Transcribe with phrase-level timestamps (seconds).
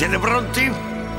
[0.00, 0.66] Siete pronti?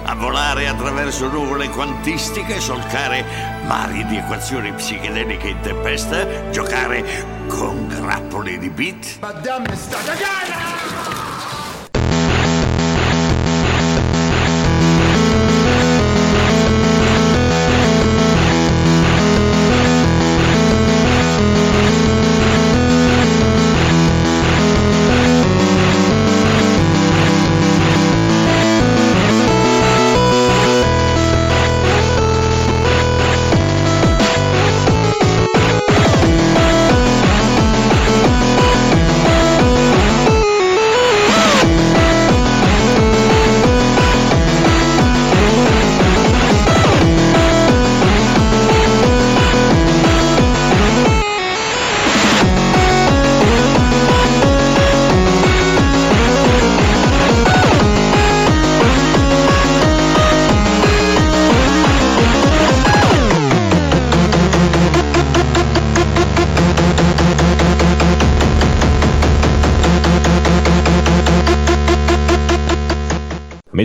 [0.06, 3.24] A volare attraverso nuvole quantistiche, solcare
[3.68, 9.20] mari di equazioni psichedeliche in tempesta, giocare con grappoli di beat?
[9.20, 11.21] Madame sta cagata!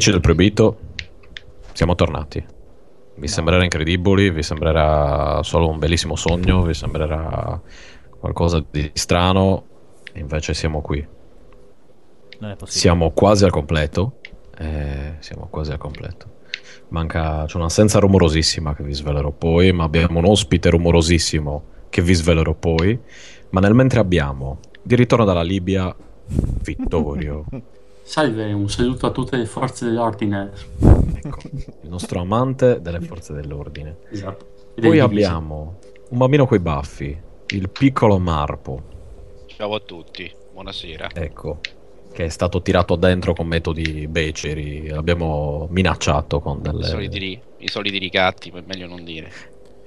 [0.06, 0.78] Amici del Proibito,
[1.72, 2.44] siamo tornati.
[3.16, 7.60] Vi sembrerà incredibile, vi sembrerà solo un bellissimo sogno, vi sembrerà
[8.16, 9.64] qualcosa di strano,
[10.12, 11.04] invece siamo qui.
[12.66, 14.18] Siamo quasi al completo.
[14.58, 16.34] eh, siamo quasi al completo.
[16.90, 22.14] Manca, c'è un'assenza rumorosissima che vi svelerò poi, ma abbiamo un ospite rumorosissimo che vi
[22.14, 22.96] svelerò poi.
[23.50, 25.92] Ma nel mentre abbiamo, di ritorno dalla Libia,
[26.62, 27.44] Vittorio.
[28.06, 30.52] Salve, un saluto a tutte le forze dell'ordine.
[31.22, 31.38] Ecco,
[31.82, 33.96] il nostro amante delle forze dell'ordine.
[34.10, 34.46] Esatto.
[34.80, 35.78] Poi abbiamo
[36.10, 37.18] un bambino coi baffi,
[37.48, 38.80] il piccolo Marpo,
[39.48, 41.08] Ciao a tutti, buonasera.
[41.14, 41.58] ecco,
[42.12, 46.84] che è stato tirato dentro con metodi beceri, l'abbiamo minacciato con I, delle...
[46.84, 49.32] soliti, ri- I soliti ricatti, ma è meglio non dire.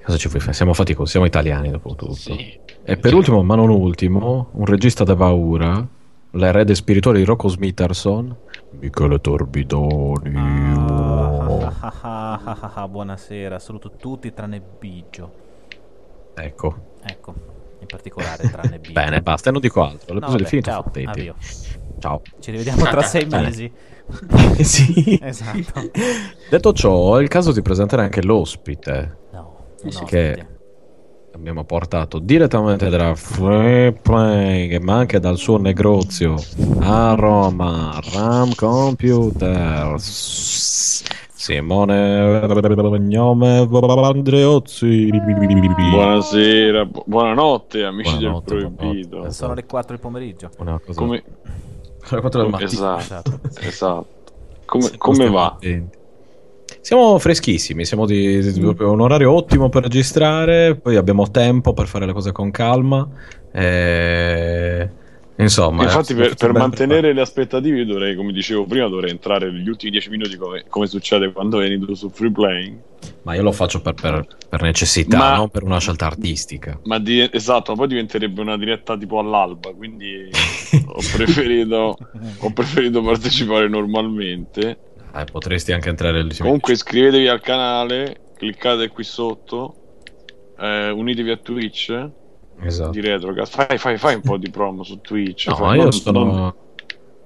[0.03, 0.53] Cosa ci vuoi fare?
[0.53, 2.13] Siamo faticosi, siamo italiani dopo tutto.
[2.15, 2.59] Sì.
[2.83, 5.87] E per ultimo, ma non ultimo, un regista da paura,
[6.31, 8.35] l'erede spirituale di Rocco Smitherson,
[8.79, 10.35] Michele Torbidoni.
[10.35, 15.47] Ah, ah, ah, ah, ah, ah, buonasera, saluto tutti tranne Biggio.
[16.35, 17.33] Ecco, Ecco,
[17.79, 18.93] in particolare tranne Biggio.
[18.93, 20.13] bene, basta, non dico altro.
[20.13, 20.69] No, L'episodio è vabbè, finito.
[20.69, 21.35] ciao, addio.
[21.99, 22.21] Ciao.
[22.39, 23.71] Ci rivediamo tra sei mesi.
[24.61, 25.19] sì.
[25.21, 25.91] Esatto.
[26.49, 30.45] Detto ciò, è il caso di presentare anche l'ospite No, Sì, che
[31.33, 36.35] abbiamo portato direttamente da Free Play, ma anche dal suo negozio
[36.79, 39.95] a Roma, Ram Computer.
[41.39, 42.45] Simone
[42.99, 45.09] Gnome Andreozzi.
[45.91, 49.07] Buonasera, bu- buonanotte amici Buonanotte, del Proibito.
[49.09, 49.33] buonanotte.
[49.33, 50.49] Sono le 4 del pomeriggio.
[50.57, 51.23] Una cosa Come,
[52.09, 52.69] alle quattro del mattino.
[52.69, 53.39] esatto, Esatto.
[53.61, 54.07] esatto.
[54.65, 55.45] Come, come va?
[55.53, 55.97] attenti.
[56.81, 61.87] Siamo freschissimi, siamo di, di- proprio un orario ottimo per registrare, poi abbiamo tempo per
[61.87, 63.07] fare le cose con calma.
[63.51, 64.89] E...
[65.39, 69.69] Insomma, Infatti, eh, per, per mantenere le aspettative, dovrei, come dicevo prima, dovrei entrare negli
[69.69, 72.77] ultimi 10 minuti come, come succede quando venito su Free Playing.
[72.99, 73.17] preparato.
[73.21, 76.77] Ma io lo faccio per, per- per necessità, Ma- non per una scelta artistica.
[76.83, 80.29] Ma di- esatto, ma poi diventerebbe una diretta tipo all'alba, quindi
[80.85, 81.97] ho preferito,
[82.39, 84.77] ho preferito partecipare normalmente.
[85.15, 86.35] Eh, potresti anche entrare lì.
[86.37, 89.75] Comunque iscrivetevi al canale, cliccate qui sotto,
[90.59, 92.09] eh, unitevi a Twitch
[92.61, 92.89] Esatto.
[92.91, 93.53] di Retrocast.
[93.65, 95.47] Fai, fai, fai un po' di promo su Twitch.
[95.47, 96.23] No, fai- io non- sono.
[96.23, 96.53] non-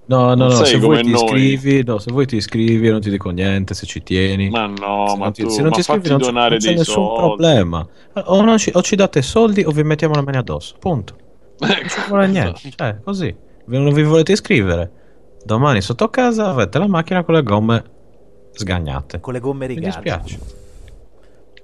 [0.06, 1.24] No, no, no, se vuoi ti noi.
[1.24, 4.50] iscrivi, no, se vuoi ti iscrivi, non ti dico niente, se ci tieni.
[4.50, 6.84] Ma no, se ma non ti, tu, se non ti iscrivi non non c'è nessun
[6.84, 7.18] soldi.
[7.18, 7.88] problema.
[8.26, 10.76] O, ci, o ci date soldi o vi mettiamo le mani addosso.
[10.80, 11.16] Punto.
[11.64, 12.70] Non ci vuole niente.
[12.76, 13.34] Cioè, così.
[13.68, 14.92] Non vi volete iscrivere?
[15.46, 17.84] Domani sotto casa avete la macchina con le gomme
[18.52, 19.20] sgagnate.
[19.20, 20.00] Con le gomme Mi rigate.
[20.02, 20.40] dispiace.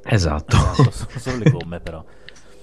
[0.04, 0.56] Esatto.
[0.58, 2.04] Esatto, sono solo le gomme però.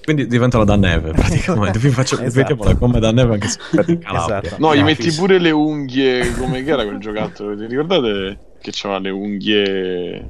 [0.05, 1.79] Quindi diventano da neve praticamente.
[1.79, 2.65] Vi faccio Esatto.
[2.65, 3.59] le gomme da neve anche se.
[4.03, 4.57] Esatto.
[4.59, 5.21] No, gli No, metti fisso.
[5.21, 6.33] pure le unghie.
[6.35, 7.57] Come che era quel giocattolo?
[7.57, 10.29] Ti ricordate che c'aveva le unghie.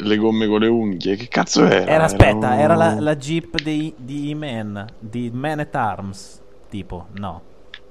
[0.00, 1.16] Le gomme con le unghie?
[1.16, 1.84] Che cazzo era?
[1.86, 6.40] Era, aspetta, un- era la, la jeep di, di Man, di Man at Arms,
[6.70, 7.42] tipo, no.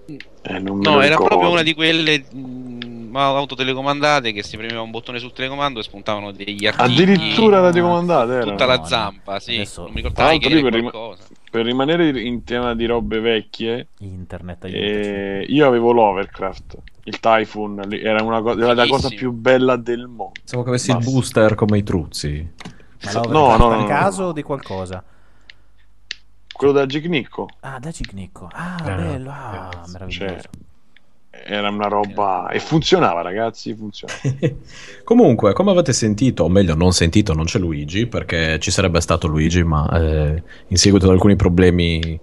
[0.08, 1.26] Eh, No, era ricordo.
[1.26, 6.32] proprio una di quelle mh, autotelecomandate che si premeva un bottone sul telecomando e spuntavano
[6.32, 7.02] degli artigli.
[7.02, 8.44] Addirittura la telecomandata era.
[8.44, 9.56] Tutta la zampa, sì.
[9.56, 10.92] Adesso- Non mi ricordavo che era per rima-.
[11.50, 16.78] Per rimanere in tema di robe vecchie, Internet eh, io avevo l'Overcraft.
[17.06, 20.32] Il Typhoon lì, era, una co- era la cosa più bella del mondo.
[20.34, 22.46] Pensavo che avessi il booster come i truzzi.
[23.06, 23.86] Ma no, no, a no, no.
[23.86, 25.02] caso di qualcosa?
[26.58, 27.48] Quello da Gignicco.
[27.62, 28.50] Ah, da Cignicco.
[28.52, 30.36] Ah, Eh, bello, ah, cazzo, meraviglioso.
[30.36, 30.50] cioè,
[31.46, 34.20] era una roba e funzionava ragazzi funzionava
[35.04, 39.28] Comunque, come avete sentito, o meglio non sentito, non c'è Luigi, perché ci sarebbe stato
[39.28, 42.20] Luigi, ma eh, in seguito ad alcuni problemi,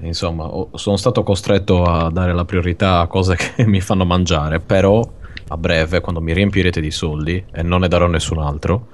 [0.00, 4.60] insomma, ho- sono stato costretto a dare la priorità a cose che mi fanno mangiare,
[4.60, 5.06] però
[5.48, 8.86] a breve, quando mi riempirete di soldi, e non ne darò nessun altro,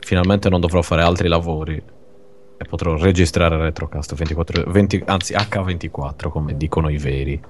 [0.00, 1.82] finalmente non dovrò fare altri lavori
[2.56, 7.40] e potrò registrare Retrocast 24, 20 anzi H24, come dicono i veri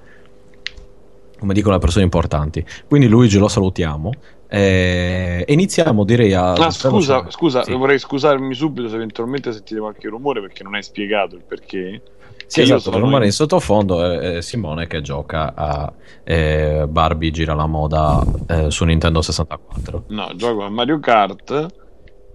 [1.37, 2.65] come dicono le persone importanti.
[2.87, 4.09] Quindi Luigi lo salutiamo.
[4.47, 6.53] eh, E iniziamo direi a...
[6.53, 7.73] Ah, scusa, scusa, Sì.
[7.73, 12.01] vorrei scusarmi subito se eventualmente sentite qualche rumore perché non hai spiegato il perché.
[12.47, 15.91] Sì, esatto, per rumore in- in sottofondo è, è Simone che gioca a
[16.23, 20.05] eh, Barbie gira la moda eh, su Nintendo 64.
[20.09, 21.67] No, gioco a Mario Kart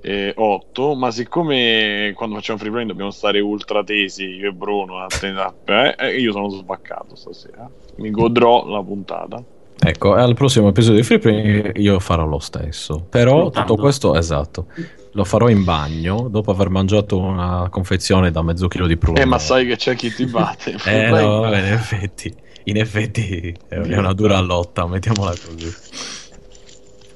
[0.02, 4.98] eh, 8, ma siccome quando facciamo free play dobbiamo stare ultra tesi, io e Bruno,
[4.98, 7.68] a te- a- eh, eh, io sono svaccato stasera.
[7.96, 9.42] Mi godrò la puntata.
[9.82, 13.06] Ecco, e al prossimo episodio di Free Play io farò lo stesso.
[13.08, 14.66] Però tutto questo, esatto,
[15.12, 19.20] lo farò in bagno dopo aver mangiato una confezione da mezzo chilo di prune.
[19.22, 20.76] Eh, ma sai che c'è chi ti batte.
[20.84, 26.19] Eh no, in effetti, in effetti è una dura lotta, mettiamola così.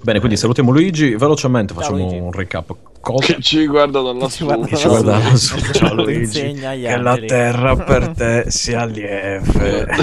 [0.04, 2.18] Bene, quindi salutiamo Luigi, velocemente Ciao, facciamo Luigi.
[2.18, 2.76] un recap.
[3.00, 5.56] Cosa Che ci guarda dalla Ci guarda che ci dalla guarda lassù?
[5.56, 7.26] Esatto, Ciao Luigi, che la angeli.
[7.26, 9.86] terra per te sia lieve.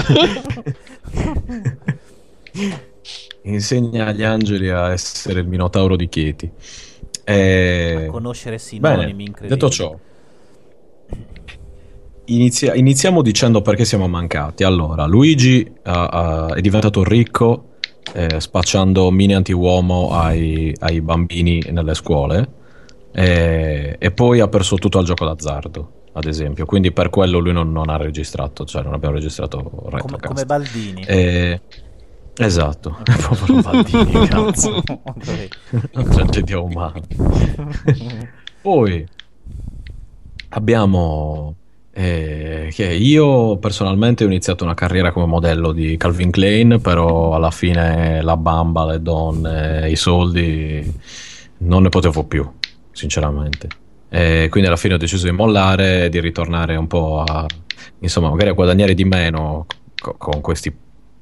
[3.42, 6.50] Insegna agli angeli a essere il minotauro di Chieti.
[7.24, 9.48] Eh, A conoscere sinonimi Bene, incredibili.
[9.48, 9.96] detto ciò,
[12.26, 14.64] inizia- iniziamo dicendo perché siamo mancati.
[14.64, 17.68] Allora, Luigi ah, ah, è diventato ricco
[18.14, 22.60] eh, spacciando mini anti-uomo ai, ai bambini nelle scuole
[23.12, 26.64] eh, e poi ha perso tutto al gioco d'azzardo, ad esempio.
[26.64, 31.02] Quindi per quello lui non, non ha registrato, cioè non abbiamo registrato come, come Baldini.
[31.02, 31.60] Eh,
[32.36, 34.82] esatto, povero Baldini, cazzo.
[35.90, 37.00] tragedia umana.
[38.62, 39.06] Poi
[40.50, 41.56] abbiamo
[41.94, 48.22] eh, io personalmente ho iniziato una carriera come modello di Calvin Klein, però alla fine
[48.22, 50.92] la bamba, le donne, i soldi
[51.58, 52.50] non ne potevo più,
[52.90, 53.68] sinceramente.
[54.08, 57.46] E quindi alla fine ho deciso di mollare e di ritornare un po' a
[57.98, 59.66] insomma, magari a guadagnare di meno
[59.98, 60.74] co- con questi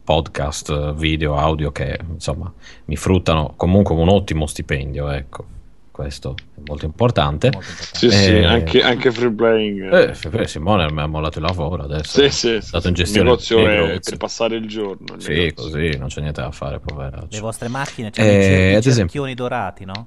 [0.02, 2.52] podcast, video, audio che insomma
[2.86, 5.58] mi fruttano comunque un ottimo stipendio, ecco.
[6.00, 7.50] Questo è molto importante.
[7.52, 7.98] Molto importante.
[7.98, 9.92] Sì, sì, Eh, anche, anche free playing.
[9.92, 12.22] Eh, beh, Simone mi ha mollato il lavoro adesso.
[12.22, 15.14] sì, sì, è sì, stato in gestione negozio per passare il giorno.
[15.16, 15.62] il Sì, negozio.
[15.64, 17.26] così, non c'è niente da fare, poveraccio.
[17.28, 20.06] Le vostre macchine Eh, c'hanno i cer- i ad esempio- cerchioni dorati, no?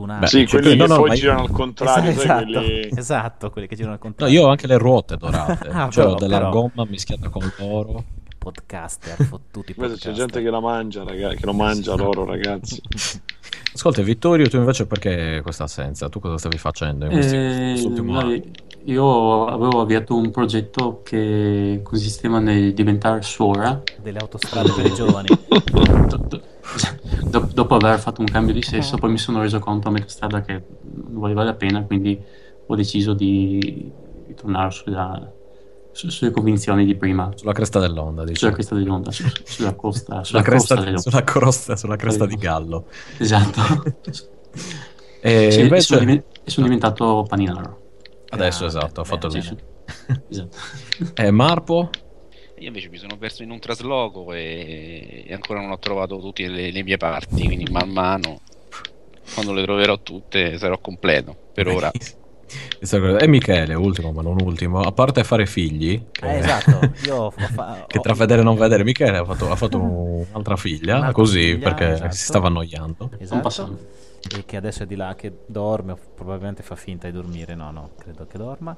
[0.00, 2.88] Beh, Sì, cioè, quelli no, che no, poi io- girano al contrario, esatto, esatto, quelli...
[2.96, 4.34] esatto, quelli che girano al No, contrario.
[4.40, 6.50] io ho anche le ruote dorate, Ah, cioè ho però, della però.
[6.50, 8.04] gomma mischiata con l'oro.
[8.52, 10.12] Podcaster, fottuti Invece podcaster.
[10.12, 12.80] c'è gente che la mangia, ragazzi, che lo mangia loro, ragazzi.
[13.74, 16.08] Ascolta, Vittorio, tu invece perché questa assenza?
[16.08, 18.50] Tu cosa stavi facendo in questi- Eh, dai,
[18.84, 25.28] io avevo avviato un progetto che consisteva nel diventare suora Delle autostrade per i giovani.
[25.28, 26.42] Do- do-
[27.30, 30.08] do- dopo aver fatto un cambio di sesso, poi mi sono reso conto a metà
[30.08, 30.62] strada che
[31.10, 32.18] non valeva la pena, quindi
[32.66, 33.90] ho deciso di
[34.26, 35.32] ritornare sulla-
[35.98, 38.52] su- sulle convinzioni di prima, Sulla cresta dell'onda, sulla diciamo.
[38.52, 41.10] cresta dell'onda, su- sulla costa, sulla Sulla cresta, costa dell'onda.
[41.10, 42.86] sulla crosta- sulla cresta di gallo.
[43.18, 43.60] Esatto.
[45.20, 45.82] E Sì, invece...
[45.82, 47.82] sono, diven- e sono diventato paninaro.
[48.30, 49.56] Adesso Grande, esatto, ha fatto bene, Sì, bene.
[49.56, 49.64] sì.
[50.28, 50.56] Esatto.
[51.22, 51.90] E Marpo?
[52.60, 56.46] Io invece mi sono perso in un trasloco e, e ancora non ho trovato tutte
[56.48, 58.40] le, le mie parti, quindi man mano,
[59.32, 61.36] quando le troverò tutte, sarò completo.
[61.52, 61.90] Per ora.
[62.80, 67.84] E Michele, ultimo ma non ultimo, a parte fare figli, che, Eh, esatto, io fa-
[67.88, 71.52] che tra vedere e non vedere, Michele ha fatto, ha fatto un'altra figlia, Un'altra così
[71.52, 72.14] figlia, perché esatto.
[72.14, 73.10] si stava annoiando.
[73.18, 73.78] Esatto.
[74.36, 77.90] E che adesso è di là che dorme, probabilmente fa finta di dormire, no, no,
[77.98, 78.76] credo che dorma.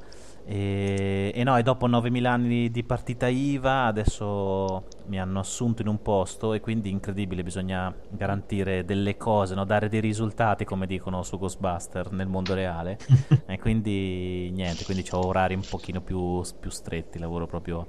[0.50, 5.86] E, e no, e dopo 9.000 anni di partita IVA, adesso mi hanno assunto in
[5.86, 9.64] un posto e quindi incredibile, bisogna garantire delle cose, no?
[9.64, 12.98] dare dei risultati, come dicono su Ghostbuster, nel mondo reale.
[13.46, 17.86] e quindi niente, quindi ho orari un pochino più, più stretti, lavoro proprio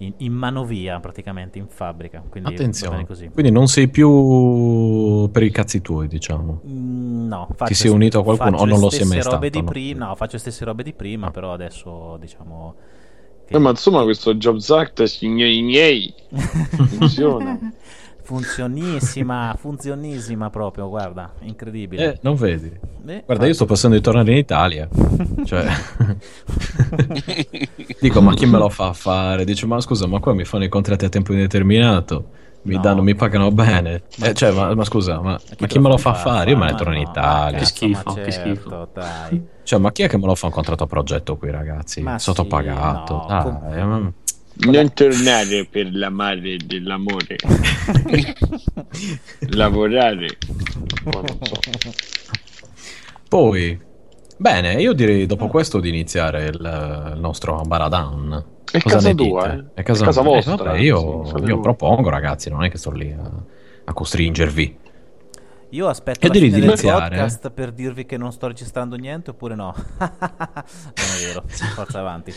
[0.00, 2.22] in, in manovia praticamente, in fabbrica.
[2.28, 6.60] Quindi Attenzione, quindi non sei più per i cazzi tuoi, diciamo.
[6.66, 9.64] Mm, No, faccio sei unito a qualcuno o non lo sei mai stato, di no?
[9.70, 11.30] prima, no, faccio le stesse robe di prima, Ah.
[11.30, 12.74] però adesso diciamo
[13.46, 16.14] che Eh, ma insomma questo Jobs Act è i miei, i miei.
[16.88, 17.58] funziona.
[18.30, 22.12] Funzionissima, funzionissima proprio, guarda, incredibile.
[22.12, 22.70] Eh, non vedi?
[23.06, 24.88] Eh, Guarda, io sto pensando di tornare in Italia.
[25.44, 25.66] Cioè...
[28.00, 29.44] Dico, ma chi me lo fa fare?
[29.44, 32.28] Dice, ma scusa, ma qua mi fanno i contratti a tempo indeterminato.
[32.62, 32.80] Mi, No.
[32.82, 34.02] danno, mi pagano bene.
[34.22, 36.50] Eh, cioè, ma, ma scusa, ma, ma chi me lo fa fare?
[36.50, 37.58] Io me ne Ma torno in Italia.
[37.58, 38.88] cazzo, schifo, ma che certo, schifo.
[38.92, 39.46] dai.
[39.64, 42.00] Cioè, ma chi è che me lo fa un contratto a progetto qui, ragazzi?
[42.02, 43.24] Ma Sottopagato.
[43.26, 44.12] sì, no, com- Dai, ma-
[44.66, 47.36] Non tornare per la madre dell'amore.
[49.50, 50.36] Lavorare.
[53.28, 53.80] Poi,
[54.36, 58.44] bene, io direi dopo questo di iniziare il, il nostro Baradan.
[58.70, 59.70] È Cosa casa tua, dite?
[59.74, 59.80] eh?
[59.80, 62.78] È casa, È casa eh, vostra, vabbè, io, sì, io propongo, ragazzi, non è che
[62.78, 63.30] sto lì a,
[63.84, 64.78] a costringervi.
[65.70, 67.16] Io aspetto E fine di iniziare.
[67.16, 69.72] podcast per dirvi che non sto registrando niente oppure no.
[69.98, 70.10] non
[70.96, 72.32] è vero, forza avanti.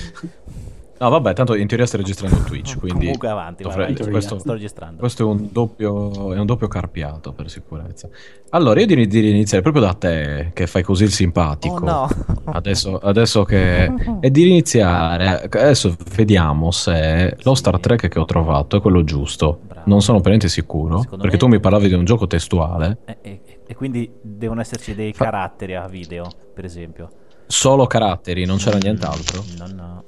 [1.00, 4.38] No, vabbè, tanto in teoria stai registrando Twitch, quindi Comunque avanti, vai, dovrei- vai, questo,
[4.40, 5.00] sto registrando.
[5.00, 8.08] questo è un, doppio, è un doppio carpiato per sicurezza.
[8.52, 11.76] Allora, io direi di iniziare proprio da te, che fai così il simpatico.
[11.76, 12.08] Oh no.
[12.54, 18.78] Adesso, adesso che è di iniziare, adesso vediamo se lo Star Trek che ho trovato
[18.78, 19.60] è quello giusto.
[19.66, 19.82] Bravo.
[19.86, 22.98] Non sono per niente sicuro, Secondo perché me- tu mi parlavi di un gioco testuale.
[23.06, 27.10] E, e- e quindi devono esserci dei Fa- caratteri a video, per esempio.
[27.48, 29.44] Solo caratteri, non c'era nient'altro.
[29.58, 30.04] No, no.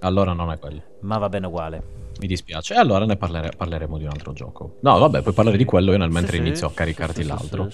[0.00, 0.82] Allora non è quello.
[1.00, 1.82] Ma va bene uguale.
[2.20, 2.74] Mi dispiace.
[2.74, 4.76] E allora ne parlere- parleremo di un altro gioco.
[4.80, 7.22] No, vabbè, puoi parlare di quello io nel mentre Sì, sì, inizio a sì, caricarti
[7.22, 7.68] sì, l'altro.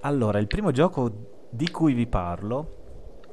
[0.00, 1.10] Allora, il primo gioco
[1.50, 2.74] di cui vi parlo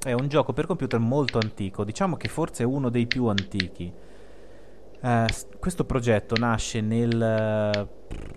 [0.03, 3.93] è un gioco per computer molto antico, diciamo che forse è uno dei più antichi.
[5.01, 7.89] Eh, s- questo progetto nasce nel eh,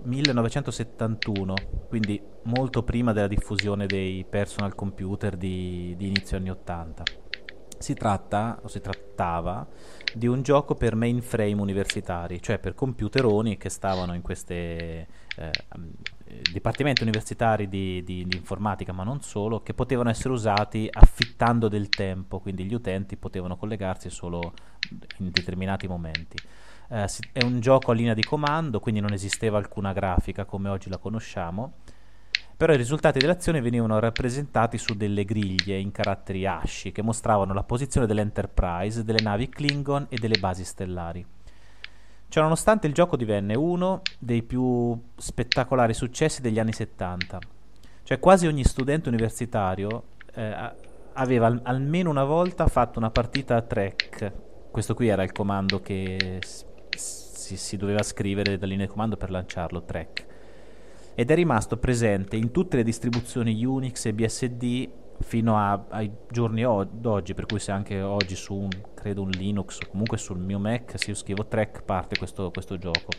[0.03, 1.55] 1971,
[1.89, 7.05] quindi molto prima della diffusione dei personal computer di, di inizio anni 80.
[7.79, 9.67] Si tratta, o si trattava,
[10.15, 15.07] di un gioco per mainframe universitari, cioè per computeroni che stavano in questi eh,
[15.37, 21.69] eh, dipartimenti universitari di, di- di informatica, ma non solo, che potevano essere usati affittando
[21.69, 24.55] del tempo, quindi gli utenti potevano collegarsi solo
[25.19, 26.37] in determinati momenti.
[26.89, 30.69] Eh, si- è un gioco a linea di comando, quindi non esisteva alcuna grafica come
[30.69, 31.75] oggi la conosciamo,
[32.57, 37.63] però i risultati dell'azione venivano rappresentati su delle griglie in caratteri asci che mostravano la
[37.63, 41.25] posizione dell'Enterprise, delle navi Klingon e delle basi stellari.
[42.29, 47.39] Cioè, nonostante il gioco divenne uno dei più spettacolari successi degli anni 70.
[48.03, 50.73] Cioè, quasi ogni studente universitario eh,
[51.13, 54.33] aveva al- almeno una volta fatto una partita a track.
[54.71, 56.41] Questo qui era il comando che
[56.97, 60.26] si, si doveva scrivere da linea di comando per lanciarlo, track
[61.17, 64.89] ed è rimasto presente in tutte le distribuzioni Unix e BSD
[65.21, 69.31] fino a- ai giorni o- d'oggi, per cui se anche oggi su un, credo un
[69.31, 73.17] Linux o comunque sul mio Mac, se io scrivo track parte questo, questo gioco.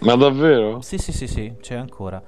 [0.00, 0.80] Ma davvero?
[0.80, 2.22] Sì, sì, sì, sì, c'è ancora.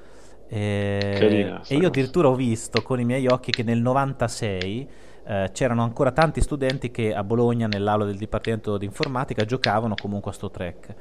[0.47, 4.91] Eh, Carina e io addirittura ho visto con i miei occhi che nel 96
[5.27, 10.31] eh, c'erano ancora tanti studenti che a Bologna, nell'aula del Dipartimento di Informatica, giocavano comunque
[10.31, 10.95] a sto track.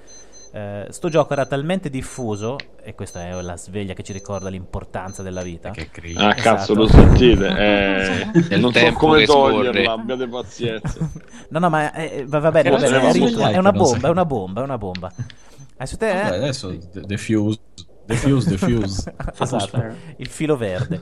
[0.57, 5.21] Eh, sto gioco era talmente diffuso, e questa è la sveglia che ci ricorda l'importanza
[5.21, 5.69] della vita.
[5.69, 6.23] Che cringe.
[6.23, 6.73] Ah, cazzo, Esatto.
[6.73, 7.47] lo sentite?
[8.49, 10.97] Eh, non so come toglierla, abbiate pazienza.
[11.49, 14.07] No, no, ma eh, va, va bene, va bene, cazzo è, dire è una bomba,
[14.07, 15.13] è una bomba, è una bomba.
[15.77, 17.59] Adesso te Vabbè, è adesso de- defuse,
[18.05, 19.15] defuse, defuse.
[19.39, 21.01] esatto, il filo verde.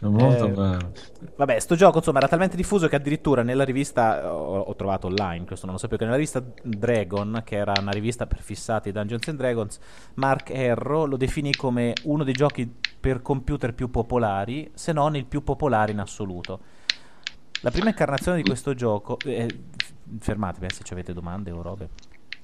[0.00, 0.90] Molto Eh, bene.
[1.36, 5.44] Vabbè, sto gioco insomma era talmente diffuso che addirittura nella rivista ho, ho trovato online,
[5.44, 9.28] questo non lo sapevo, che nella rivista Dragon, che era una rivista per fissati Dungeons
[9.28, 9.78] and Dragons,
[10.14, 15.24] Mark Erro lo definì come uno dei giochi per computer più popolari, se non il
[15.26, 16.60] più popolare in assoluto.
[17.62, 19.48] La prima incarnazione di questo gioco, eh,
[20.18, 21.88] fermatevi eh, se ci avete domande o robe.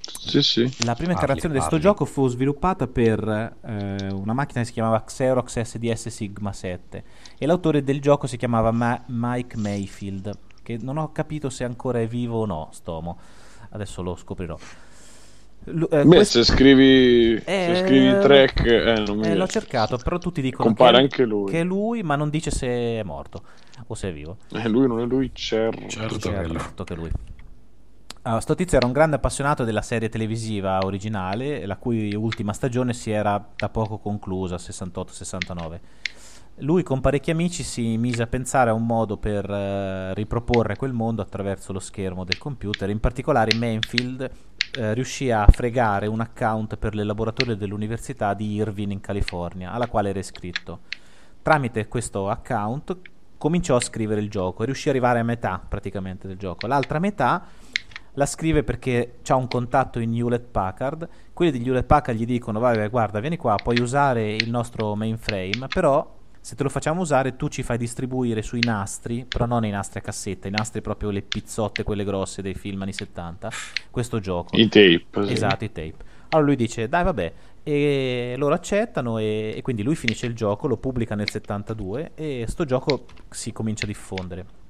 [0.07, 0.63] Sì, sì.
[0.85, 3.27] La prima Parli, incarnazione di questo gioco fu sviluppata per
[3.65, 7.05] eh, una macchina che si chiamava Xerox SDS Sigma 7
[7.39, 12.01] e l'autore del gioco si chiamava Ma- Mike Mayfield, che non ho capito se ancora
[12.01, 13.19] è vivo o no, Stomo.
[13.71, 14.57] Adesso lo scoprirò.
[15.67, 19.47] Lu- eh, Beh, quest- se scrivi, Eh, se scrivi track, eh, non mi eh, l'ho
[19.47, 21.51] cercato, però tutti dicono Compare che, anche lui.
[21.51, 23.43] che è lui, ma non dice se è morto
[23.87, 24.37] o se è vivo.
[24.53, 25.89] Eh, lui non è lui, certo.
[25.89, 26.19] Certo
[26.85, 27.11] che è lui.
[28.27, 32.95] Ah, sto tizio era un grande appassionato della serie televisiva originale, la cui ultima stagione
[32.95, 35.81] si era da poco conclusa, 68-69.
[36.61, 40.95] Lui con parecchi amici si mise a pensare a un modo per eh, riproporre quel
[40.95, 42.89] mondo attraverso lo schermo del computer.
[42.89, 44.31] In particolare Manfield
[44.73, 49.87] eh, riuscì a fregare un account per il laboratorio dell'Università di Irvine in California, alla
[49.87, 50.81] quale era iscritto.
[51.43, 52.97] Tramite questo account
[53.37, 56.67] cominciò a scrivere il gioco e riuscì ad arrivare a metà praticamente del gioco.
[56.67, 57.45] L'altra metà
[58.15, 61.09] la scrive perché ha un contatto in Hewlett Packard.
[61.33, 65.67] Quelli di Hewlett Packard gli dicono: Vai, guarda, vieni qua, puoi usare il nostro mainframe,
[65.73, 69.71] però se te lo facciamo usare tu ci fai distribuire sui nastri, però non i
[69.71, 73.51] nastri a cassetta, i nastri proprio le pizzotte, quelle grosse dei film anni 70,
[73.91, 74.55] questo gioco.
[74.57, 75.27] I tape.
[75.27, 75.33] Sì.
[75.33, 76.13] Esatto, i tape.
[76.29, 80.67] Allora lui dice, dai vabbè, e loro accettano e, e quindi lui finisce il gioco,
[80.67, 84.64] lo pubblica nel 72 e sto gioco si comincia a diffondere.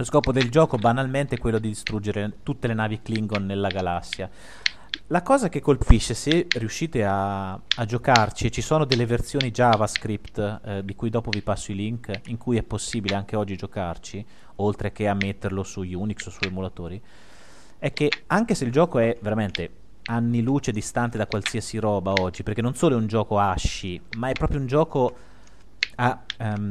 [0.00, 4.30] Lo scopo del gioco banalmente è quello di distruggere tutte le navi Klingon nella galassia.
[5.08, 10.84] La cosa che colpisce, se riuscite a, a giocarci, ci sono delle versioni JavaScript, eh,
[10.86, 14.24] di cui dopo vi passo i link, in cui è possibile anche oggi giocarci,
[14.56, 16.98] oltre che a metterlo su Unix o su emulatori,
[17.78, 19.70] è che anche se il gioco è veramente
[20.04, 24.30] anni luce distante da qualsiasi roba oggi, perché non solo è un gioco asci, ma
[24.30, 25.14] è proprio un gioco
[25.96, 26.70] a, um,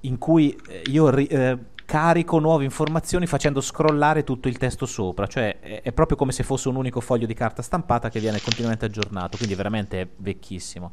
[0.00, 5.60] in cui io ri, eh, carico nuove informazioni facendo scrollare tutto il testo sopra, cioè
[5.60, 8.84] è, è, proprio come se fosse un unico foglio di carta stampata che viene continuamente
[8.84, 10.92] aggiornato, quindi veramente è vecchissimo.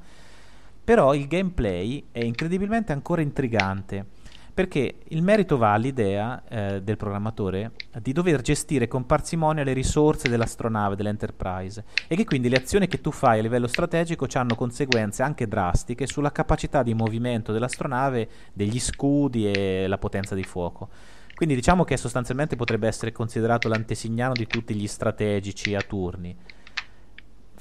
[0.83, 4.05] Però il gameplay è incredibilmente ancora intrigante
[4.53, 10.29] perché il merito va all'idea eh, del programmatore di dover gestire con parsimonia le risorse
[10.29, 15.24] dell'astronave, dell'Enterprise, e che quindi le azioni che tu fai a livello strategico hanno conseguenze
[15.24, 20.89] anche drastiche sulla capacità di movimento dell'astronave, degli scudi e la potenza di fuoco.
[21.33, 26.36] Quindi diciamo che sostanzialmente potrebbe essere considerato l'antesignano di tutti gli strategici a turni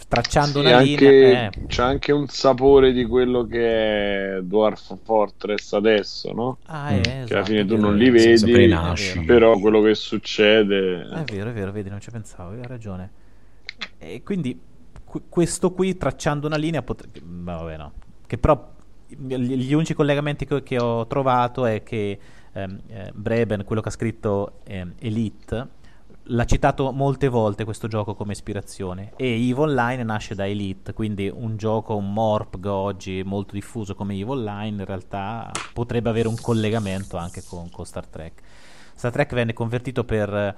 [0.08, 1.50] tracciando sì, una anche, linea.
[1.50, 1.66] Eh.
[1.66, 6.58] C'è anche un sapore di quello che è Dwarf Fortress adesso, no?
[6.66, 7.00] Ah, mm.
[7.00, 11.02] Che esatto, alla fine tu non li vedi, però quello che succede...
[11.02, 13.10] È vero, è vero, vedi, non ci pensavo, hai ragione.
[13.98, 14.58] E quindi
[15.04, 17.20] qu- questo qui, tracciando una linea, potrebbe...
[17.22, 17.92] Vabbè, no.
[18.26, 18.70] Che però
[19.08, 22.18] gli unici collegamenti che, che ho trovato è che
[22.52, 25.80] ehm, eh, Breben, quello che ha scritto eh, Elite
[26.26, 31.28] l'ha citato molte volte questo gioco come ispirazione e EVE Online nasce da Elite, quindi
[31.28, 36.36] un gioco, un MORPG oggi molto diffuso come EVE Online in realtà potrebbe avere un
[36.40, 38.40] collegamento anche con, con Star Trek.
[38.94, 40.54] Star Trek venne convertito per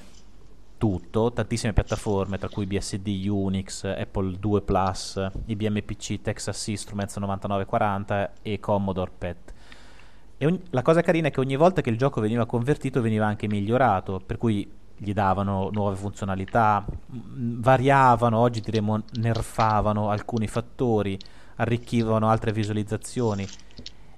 [0.76, 8.33] tutto, tantissime piattaforme tra cui BSD, Unix, Apple 2 Plus, IBM PC, Texas Instruments 9940
[8.42, 9.53] e Commodore PET.
[10.37, 13.24] E ogni, la cosa carina è che ogni volta che il gioco veniva convertito veniva
[13.24, 14.68] anche migliorato, per cui
[15.05, 21.17] gli davano nuove funzionalità, variavano, oggi diremmo nerfavano alcuni fattori,
[21.57, 23.47] arricchivano altre visualizzazioni.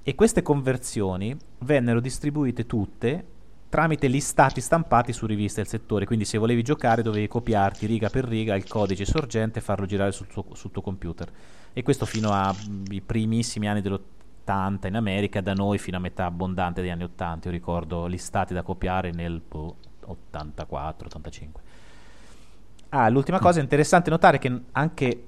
[0.03, 3.35] E queste conversioni vennero distribuite tutte
[3.69, 8.25] tramite listati stampati su riviste del settore, quindi se volevi giocare dovevi copiarti riga per
[8.25, 11.31] riga il codice sorgente e farlo girare sul tuo, sul tuo computer.
[11.73, 16.81] E questo fino ai primissimi anni dell'80 in America, da noi fino a metà abbondante
[16.81, 19.43] degli anni 80, io ricordo listati da copiare nel...
[19.47, 21.63] Boh, 84, 85.
[22.91, 25.25] Ah, l'ultima cosa interessante notare che anche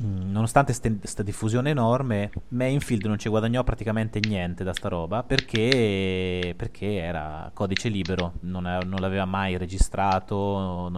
[0.00, 6.54] mm, nonostante questa diffusione enorme, Mainfield non ci guadagnò praticamente niente da sta roba perché,
[6.56, 10.90] perché era codice libero, non, è, non, l'aveva mai registrato,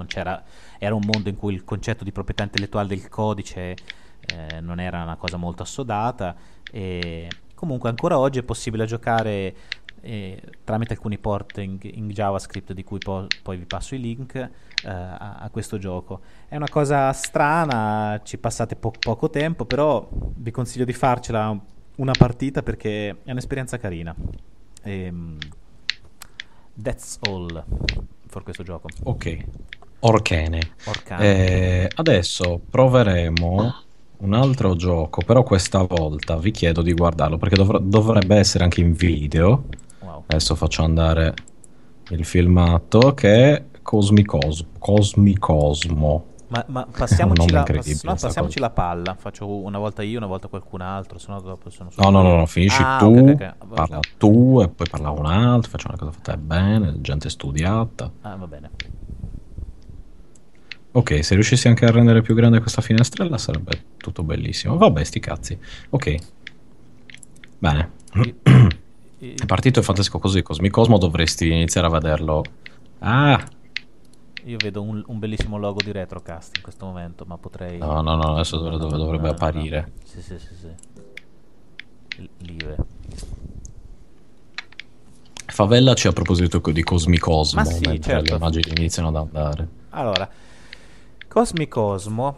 [0.79, 3.77] era un mondo in cui il concetto di proprietà intellettuale del codice
[4.21, 6.35] eh, non era una cosa molto assodata
[6.71, 9.55] e comunque ancora oggi è possibile giocare
[10.65, 14.51] tramite alcuni port in, in JavaScript di cui po- poi vi passo i link eh,
[14.85, 16.21] a, a, questo gioco.
[16.49, 21.57] È una cosa strana, ci passate po- poco tempo, però vi consiglio di farcela
[21.97, 24.15] una partita perché è un'esperienza carina.
[24.83, 25.39] E, ehm,
[26.81, 27.65] that's all
[28.27, 28.89] for questo gioco.
[29.05, 29.45] Ok,
[30.01, 30.61] Orchene.
[31.25, 33.75] Eh, adesso proveremo
[34.19, 38.81] un altro gioco, però questa volta vi chiedo di guardarlo perché dovr- dovrebbe essere anche
[38.81, 39.65] in video
[40.31, 41.35] Adesso faccio andare
[42.11, 46.25] il filmato che è Cosmicos- Cosmicosmo.
[46.49, 49.15] Ma, ma passiamoci, la, pass- no, passiamoci la, palla.
[49.19, 51.19] Faccio una volta io, una volta qualcun altro.
[51.19, 53.53] Se no, dopo sono no, no, no, no, finisci ah, tu, okay, okay.
[53.75, 55.71] parla tu e poi parla un altro.
[55.71, 58.11] Facciamo una cosa fatta bene, gente studiata.
[58.21, 58.71] Ah, va bene.
[60.93, 64.77] Ok, se riuscissi anche a rendere più grande questa finestrella sarebbe tutto bellissimo.
[64.77, 65.59] Vabbè, sti cazzi.
[65.91, 66.17] Ok.
[67.59, 67.91] Bene.
[69.19, 72.45] È partito il fantastico così, Cosmicosmo dovresti iniziare a vederlo.
[73.01, 73.45] Ah!
[74.45, 77.79] Io vedo un, un, bellissimo logo di Retrocast in questo momento, ma potrei...
[77.79, 79.81] No, no, no, adesso dov- dov- dovrebbe no, apparire.
[79.81, 80.03] No.
[80.05, 82.29] Sì, sì, sì, sì.
[82.39, 82.77] Live.
[85.47, 88.31] Favellaci a proposito di Cosmicosmo, sì, mentre certo.
[88.31, 89.69] le immagini iniziano ad andare.
[89.91, 90.31] Allora,
[91.27, 92.37] Cosmicosmo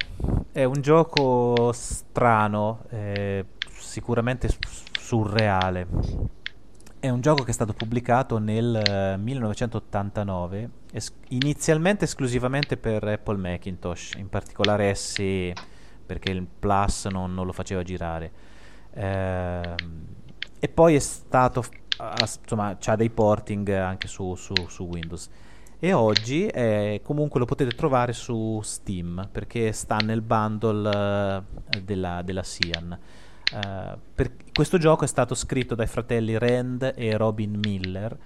[0.50, 3.44] è un gioco strano, eh,
[3.78, 4.48] sicuramente
[4.98, 5.86] surreale
[7.00, 13.38] è un gioco che è stato pubblicato nel eh, 1989, es- inizialmente esclusivamente per Apple
[13.38, 15.54] Macintosh, in particolare SE,
[16.04, 18.30] perché il Plus non, non lo faceva girare.
[18.92, 19.74] Ehm,
[20.58, 21.64] e poi è stato,
[22.20, 25.30] insomma, c'ha dei porting anche su, su- su Windows.
[25.78, 32.20] E oggi eh, comunque lo potete trovare su Steam perché sta nel bundle eh, della,
[32.20, 32.98] della Cyan.
[33.52, 38.16] Eh, per- questo gioco è stato scritto dai fratelli Rand e Robin Miller,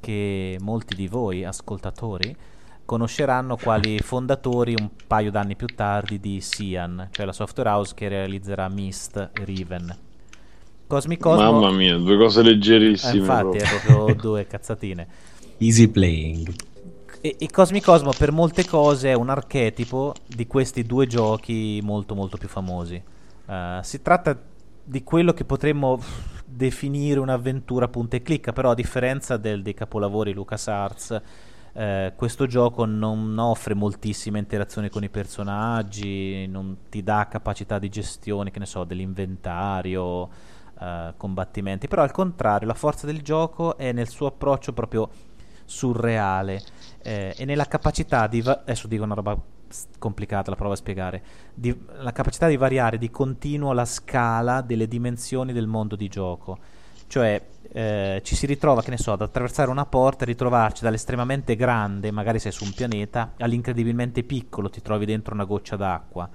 [0.00, 2.36] che molti di voi ascoltatori
[2.84, 8.08] conosceranno quali fondatori un paio d'anni più tardi di Cyan, cioè la software house che
[8.08, 9.96] realizzerà Myst e Riven.
[10.86, 13.18] Cosmic Cosmo Mamma mia, due cose eh, leggerissime.
[13.18, 13.62] infatti proprio.
[13.62, 15.06] è proprio due cazzatine.
[15.58, 16.54] Easy playing.
[17.20, 22.14] E, e Cosmic Cosmo per molte cose è un archetipo di questi due giochi molto
[22.14, 23.02] molto più famosi.
[23.46, 24.38] Eh, si tratta
[24.88, 26.00] di quello che potremmo
[26.46, 31.20] definire un'avventura punta e clicca, però a differenza del- dei capolavori LucasArts,
[31.74, 37.90] eh, questo gioco non offre moltissime interazioni con i personaggi, non ti dà capacità di
[37.90, 40.30] gestione, che ne so, dell'inventario,
[40.80, 45.10] eh, combattimenti, però al contrario la forza del gioco è nel suo approccio proprio
[45.66, 46.62] surreale
[47.02, 48.40] eh, e nella capacità di...
[48.40, 49.38] va- adesso dico una roba
[49.98, 51.22] complicata, la provo a spiegare.
[51.54, 56.58] Di- la capacità di variare di continuo la scala delle dimensioni del mondo di gioco.
[57.06, 61.56] Cioè eh, ci si ritrova, che ne so, ad attraversare una porta e ritrovarci dall'estremamente
[61.56, 66.28] grande, magari sei su un pianeta, all'incredibilmente piccolo, ti trovi dentro una goccia d'acqua.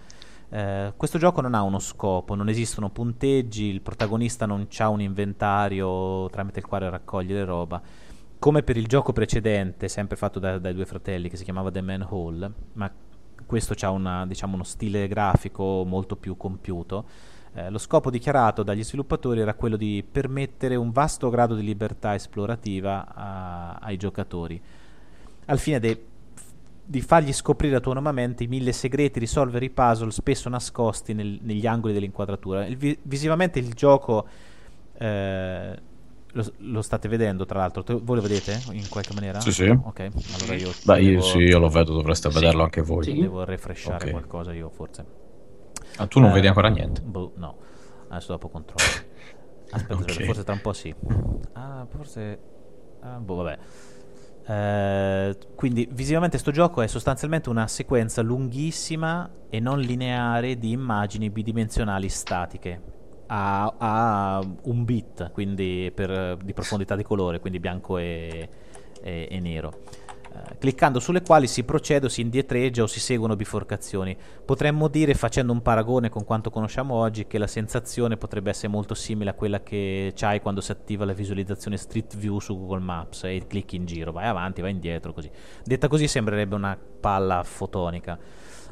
[0.50, 5.02] Eh, questo gioco non ha uno scopo, non esistono punteggi, il protagonista non ha un
[5.02, 7.82] inventario tramite il quale raccogliere roba.
[8.38, 11.82] Come per il gioco precedente, sempre fatto da- dai due fratelli, che si chiamava The
[11.82, 12.92] Man Hall, ma
[13.46, 17.06] questo ha una, diciamo, uno stile grafico molto più compiuto.
[17.56, 22.16] Eh, lo scopo dichiarato dagli sviluppatori era quello di permettere un vasto grado di libertà
[22.16, 24.60] esplorativa a- ai giocatori,
[25.46, 26.06] al fine de-
[26.86, 31.94] di fargli scoprire autonomamente i mille segreti, risolvere i puzzle spesso nascosti nel- negli angoli
[31.94, 32.66] dell'inquadratura.
[32.66, 34.28] Il vi- visivamente il gioco
[34.98, 35.80] eh,
[36.34, 37.84] lo, lo state vedendo, tra l'altro.
[37.84, 39.40] Te- voi lo vedete in qualche maniera?
[39.40, 39.68] Sì, sì.
[39.68, 42.36] Ok, allora io, Beh, io, devo, sì, io lo vedo, dovreste Sì.
[42.40, 43.04] vederlo anche voi.
[43.04, 43.20] Sì.
[43.20, 44.12] devo refreshare Ok.
[44.12, 45.06] qualcosa io forse.
[45.98, 47.02] Ah, tu non Eh, vedi ancora niente.
[47.02, 47.58] boh, no,
[48.10, 48.84] adesso dopo controllo.
[49.70, 50.00] Aspetta, Ok.
[50.10, 50.94] aspetta, forse tra un po' sì.
[51.54, 52.40] Ah, forse...
[53.02, 53.58] Ah, boh, vabbè.
[54.46, 61.30] Eh, quindi visivamente sto gioco è sostanzialmente una sequenza lunghissima e non lineare di immagini
[61.30, 62.82] bidimensionali statiche
[63.28, 68.50] a, a un bit quindi per- di profondità di colore quindi bianco e,
[69.02, 69.72] e- e nero
[70.36, 75.14] Eh, cliccando sulle quali si procede o si indietreggia o si seguono biforcazioni potremmo dire
[75.14, 79.34] facendo un paragone con quanto conosciamo oggi che la sensazione potrebbe essere molto simile a
[79.36, 83.76] quella che c'hai quando si attiva la visualizzazione Street View su Google Maps e clicchi
[83.76, 85.30] in giro, vai avanti, vai indietro, così.
[85.64, 88.18] Detta così sembrerebbe una palla fotonica.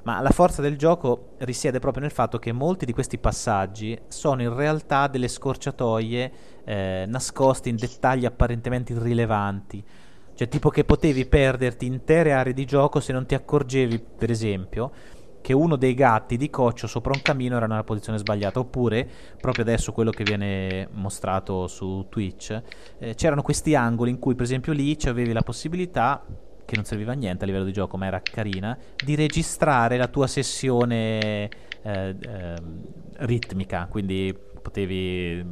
[0.04, 4.42] Ma la forza del gioco risiede proprio nel fatto che molti di questi passaggi sono
[4.42, 6.32] in realtà delle scorciatoie
[6.64, 9.84] eh, nascoste in dettagli apparentemente irrilevanti.
[10.34, 14.92] Cioè, tipo che potevi perderti intere aree di gioco se non ti accorgevi, per esempio,
[15.42, 18.60] che uno dei gatti di coccio sopra un camino era nella posizione sbagliata.
[18.60, 19.08] Oppure,
[19.40, 22.60] proprio adesso quello che viene mostrato su Twitch,
[22.98, 26.26] eh, c'erano questi angoli in cui, per esempio, lì avevi la possibilità
[26.66, 30.08] che non serviva a niente a livello di gioco, ma era carina, di registrare la
[30.08, 31.50] tua sessione
[31.82, 32.82] eh, ehm,
[33.18, 35.46] ritmica, quindi potevi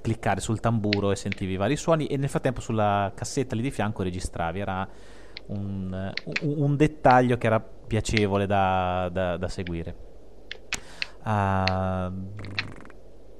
[0.00, 4.02] cliccare sul tamburo e sentivi vari suoni e nel frattempo sulla cassetta lì di fianco
[4.02, 4.86] registravi, era
[5.46, 9.96] un, un- dettaglio che era piacevole da, da- da seguire.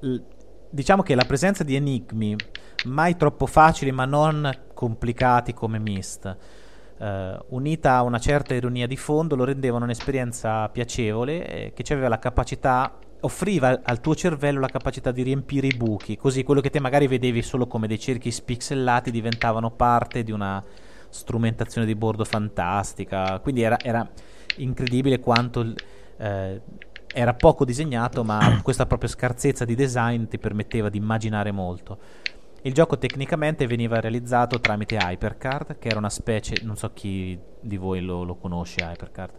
[0.01, 0.23] L-
[0.71, 2.37] diciamo che la presenza di enigmi
[2.85, 6.37] mai troppo facili ma non complicati come Myst
[6.99, 12.09] eh, unita a una certa ironia di fondo lo rendevano un'esperienza piacevole eh, che aveva
[12.09, 16.71] la capacità offriva al tuo cervello la capacità di riempire i buchi così quello che
[16.71, 20.63] te magari vedevi solo come dei cerchi spixellati diventavano parte di una
[21.15, 23.39] strumentazione di bordo fantastica.
[23.39, 24.07] Quindi era, era
[24.57, 25.73] incredibile quanto
[26.17, 26.61] eh,
[27.13, 31.99] era poco disegnato ma questa propria scarsezza di design ti permetteva di immaginare molto
[32.67, 37.77] il gioco tecnicamente veniva realizzato tramite Hypercard, che era una specie, non so chi di
[37.77, 39.31] voi lo, lo conosce Hypercard.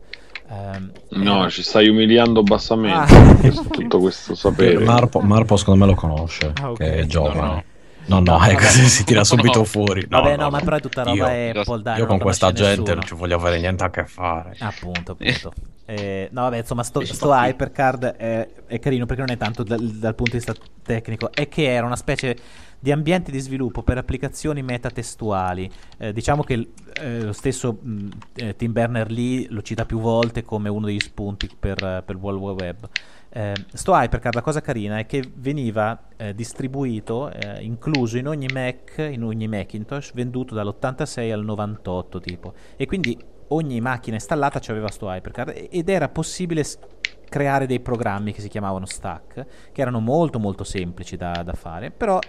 [0.49, 0.91] Ehm,
[1.23, 3.13] No, era- ci stai umiliando bassamente.
[3.15, 3.35] Ah.
[3.35, 4.77] questo- tutto questo sapere.
[4.83, 6.77] Marpo, Marpo secondo me lo conosce, Ah, ok.
[6.77, 7.39] che è giovane.
[7.39, 7.63] No, no.
[8.07, 9.63] No, no, No, è così si tira subito No.
[9.65, 10.05] fuori.
[10.09, 11.97] No, Vabbè, no, no, ma però è tutta roba Io- Apple, dai.
[11.99, 12.93] Io con questa gente nessuno.
[12.95, 14.55] non ci voglio avere niente a che fare.
[14.59, 15.53] Appunto, appunto.
[15.87, 19.79] Eh, no, vabbè, insomma, sto, sto Hypercard è, è carino perché non è tanto dal,
[19.81, 22.35] dal punto di vista tecnico, è che era una specie
[22.79, 25.69] di ambienti di sviluppo per applicazioni metatestuali.
[25.97, 26.69] Eh, diciamo che
[27.01, 31.49] eh, lo stesso mh, eh, Tim Berners-Lee lo cita più volte come uno degli spunti
[31.59, 32.89] per, per World Wide Web.
[33.37, 38.47] Eh, sto Hypercard, la cosa carina è che veniva eh, distribuito, eh, incluso in ogni
[38.47, 42.53] Mac, in ogni Macintosh, venduto dall'86 al 98 tipo.
[42.77, 46.79] E quindi ogni macchina installata aveva sto Hypercard ed era possibile s-
[47.27, 51.91] creare dei programmi che si chiamavano stack, che erano molto molto semplici da, da fare,
[51.91, 52.25] però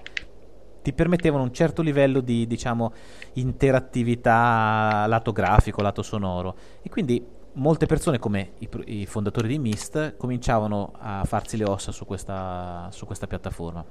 [0.82, 2.92] ti permettevano un certo livello di diciamo
[3.34, 10.16] interattività lato grafico, lato sonoro e quindi molte persone come i, i fondatori di Myst
[10.16, 13.84] cominciavano a farsi le ossa su questa, su questa piattaforma.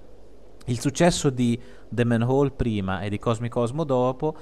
[0.65, 4.35] Il successo di The Manhole prima e di Cosmic Cosmo dopo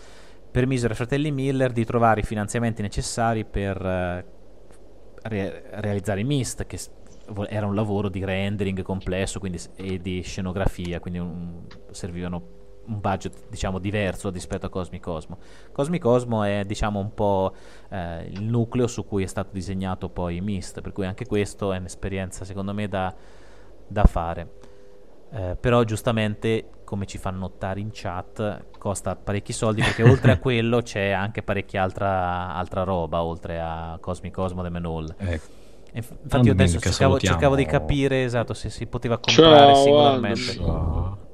[0.50, 4.26] permisero ai fratelli Miller di trovare i finanziamenti necessari per eh,
[5.24, 6.80] re- realizzare Myst, che
[7.48, 13.34] era un lavoro di rendering complesso quindi, e di scenografia, quindi un- servivano un budget
[13.50, 15.38] diciamo diverso rispetto a Cosmic Cosmo.
[15.72, 17.54] Cosmic Cosmo è diciamo un po'
[17.90, 21.78] eh, il nucleo su cui è stato disegnato poi Myst, per cui anche questo è
[21.78, 23.14] un'esperienza secondo me da,
[23.88, 24.72] da fare.
[25.32, 30.38] Eh, però giustamente, come ci fanno notare in chat, costa parecchi soldi perché oltre a
[30.38, 35.16] quello c'è anche parecchia altra, altra roba, oltre a Cosmic Cosmo The Manhole.
[35.18, 35.62] Ecco.
[35.92, 39.76] E inf- Infatti io adesso cercavo, cercavo di capire esatto se si poteva comprare Ciao,
[39.76, 40.52] singolarmente.
[40.52, 41.32] Andy.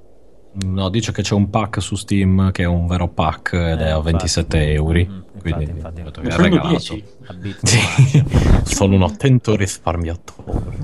[0.52, 3.86] No, dice che c'è un pack su Steam che è un vero pack ed Eh,
[3.86, 4.12] è a infatti.
[4.12, 4.94] 27 euro.
[4.94, 6.02] Mm, infatti, quindi infatti.
[6.02, 6.68] ho che è regalato.
[6.70, 7.04] 10.
[7.28, 8.24] A bit Sì.
[8.76, 10.78] Sono un attento risparmiatore.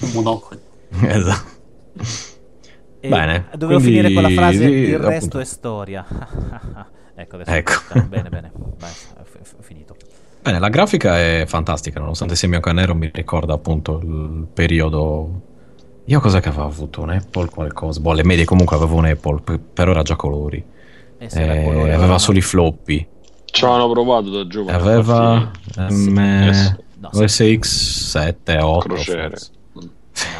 [0.00, 0.60] Un monocolo.
[1.00, 1.52] esatto.
[3.00, 5.08] E Bene, Dovevo quindi- finire con la frase sì, il appunto.
[5.10, 6.04] resto è storia.
[7.14, 7.72] ecco, adesso Ecco.
[8.08, 8.50] bene, bene.
[8.78, 9.94] Vai, f- finito.
[10.42, 15.52] Bene, la grafica è fantastica, nonostante sia bianco e nero, mi ricorda appunto il periodo.
[16.06, 17.00] Io cos'è che avevo avuto?
[17.02, 18.00] Un Apple qualcosa?
[18.00, 19.40] Boh, le medie comunque avevo un Apple,
[19.72, 20.62] però era già colori.
[21.18, 22.18] E era Eh, colore, aveva no?
[22.18, 23.06] solo i floppy.
[23.46, 24.76] Ci avevano provato da giovane.
[24.76, 25.50] Aveva
[25.88, 26.10] Sì.
[26.10, 26.18] M...
[26.18, 26.76] Yes.
[26.98, 27.62] No, OSX
[28.08, 28.86] 7, 8.
[28.88, 29.28] Crociere.
[29.30, 29.50] forse.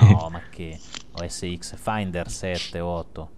[0.01, 0.79] No, ma che
[1.21, 3.29] OSX Finder 7, 8.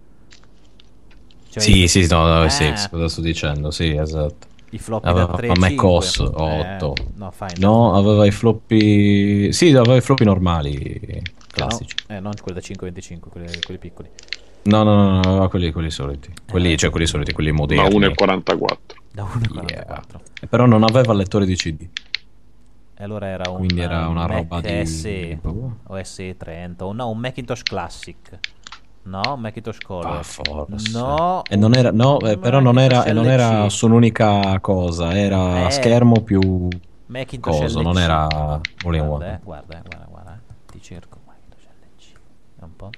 [1.49, 3.71] Cioè Sì, i- sì, no, no, Eh, OSX, cosa sto dicendo?
[3.71, 4.47] Sì, esatto.
[4.71, 6.93] I floppy Aveva da 3 a macOS 8.
[7.15, 7.59] no, Finder.
[7.59, 9.53] No, aveva i floppy.
[9.53, 11.21] Sì, aveva i floppy normali,
[11.65, 11.95] classici.
[12.07, 14.09] No, eh, non quelli da 525, quelli, quelli piccoli.
[14.63, 16.31] No, no, no, no, quelli, quelli soliti.
[16.49, 17.99] Quelli, cioè quelli soliti, quelli Ma moderni.
[17.99, 18.67] 1,44.
[19.13, 20.19] Da 1,44.
[20.41, 21.87] Eh, Però non aveva il lettore di CD.
[22.99, 26.85] E allora era un Quindi era una un roba Mac di- SE o SE 30
[26.85, 28.39] o no, un Macintosh Classic.
[29.03, 30.17] No, un Macintosh Color.
[30.17, 30.91] Ah, forse.
[30.91, 35.15] No, E non era, no, eh, però non era, e non era su un'unica cosa,
[35.15, 35.71] era Eh.
[35.71, 36.67] schermo più
[37.05, 37.85] Macintosh coso, LC.
[37.85, 38.61] non era all
[38.95, 39.33] in Guarda, one.
[39.35, 40.53] eh, guarda, eh, guarda, guarda, eh.
[40.71, 42.11] ti cerco Macintosh LC.
[42.59, 42.89] È un po'.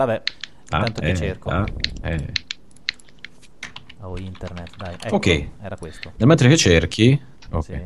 [0.00, 0.22] Vabbè,
[0.70, 1.50] Ah, intanto eh, cerco.
[1.50, 1.64] ah,
[2.04, 2.32] eh.
[4.02, 4.94] O internet, dai.
[4.94, 5.48] Ecco, Ok.
[5.60, 6.12] Era questo.
[6.16, 7.78] Nel mentre che cerchi, ok, Sì.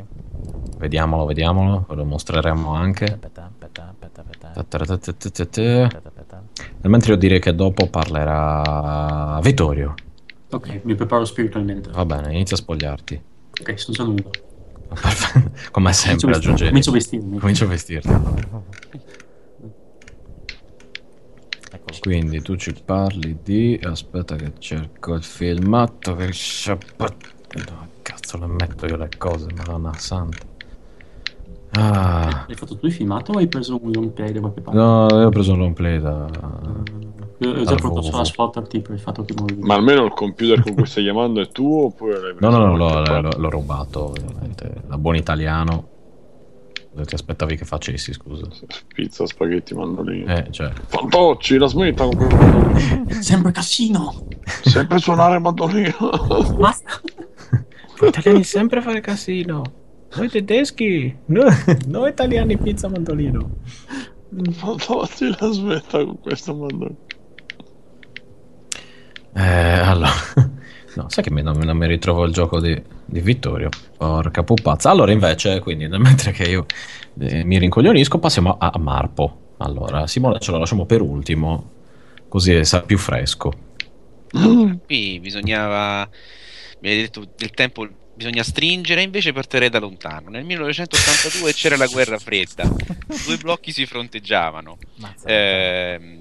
[0.77, 3.03] vediamolo, vediamolo, ve lo mostreremo anche.
[3.03, 3.51] Aspetta,
[6.83, 9.93] mentre io direi che dopo parlerà Vittorio.
[10.51, 11.89] Ok, mi preparo spiritualmente.
[11.91, 13.21] Va bene, inizia a spogliarti.
[13.59, 14.29] Ok, sono già nudo.
[15.71, 16.69] Come sempre Comincio a aggiungevi.
[16.69, 17.37] Comincio a vestirmi.
[17.39, 18.07] Comincio a vestirti.
[22.01, 23.79] Quindi tu ci parli di.
[23.83, 26.15] Aspetta che cerco il filmato.
[26.15, 27.07] Che sciappa-
[27.53, 30.53] Dove cazzo le metto io le cose, madonna santa.
[31.77, 32.45] Ah.
[32.47, 34.79] Hai fatto tu il filmato o hai preso un long play da qualche parte?
[34.79, 36.27] No, io ho preso un long play da.
[37.39, 39.55] Io ho già portato sulla spotterti per il fatto che muovi.
[39.59, 42.57] Ma almeno il computer con cui stai chiamando è tuo oppure l'hai No, preso?
[42.57, 44.71] no, no, da l'ho, l'ho- l'ho rubato, ovviamente.
[44.87, 45.87] Da buon italiano.
[46.95, 48.47] Cosa ti aspettavi che facessi, scusa?
[48.93, 50.23] Pizza, spaghetti, mandolini.
[50.31, 50.71] Eh, cioè.
[50.87, 52.73] Fantocci, la smetta con.
[53.19, 54.27] Sempre casino!
[54.61, 55.93] Sempre suonare il mandolino.
[56.57, 57.01] Basta!
[57.99, 59.61] Gli italiani sempre fare casino.
[60.15, 61.13] Noi tedeschi.
[61.25, 61.43] No,
[61.87, 63.57] noi italiani pizza mandolino.
[64.51, 66.97] Fantocci, la smetta con questo mandolino.
[69.33, 70.44] Eh, allora.
[70.95, 73.69] No, sai che mi- non, non mi ritrovo il gioco di, di Vittorio.
[73.97, 74.89] Porca pupazza.
[74.89, 76.65] Allora, invece, quindi, mentre che io
[77.19, 79.39] eh, mi rincoglionisco, passiamo a, a Marpo.
[79.57, 81.71] Allora, Simone ce lo lasciamo per ultimo,
[82.27, 83.51] così sarà più fresco.
[84.85, 86.09] Qui bisognava,
[86.79, 90.29] mi hai detto del tempo bisogna stringere, invece partirei da lontano.
[90.29, 92.63] Nel 1982 c'era la guerra fredda,
[93.25, 94.77] due blocchi si fronteggiavano.
[95.25, 96.17] Ehm,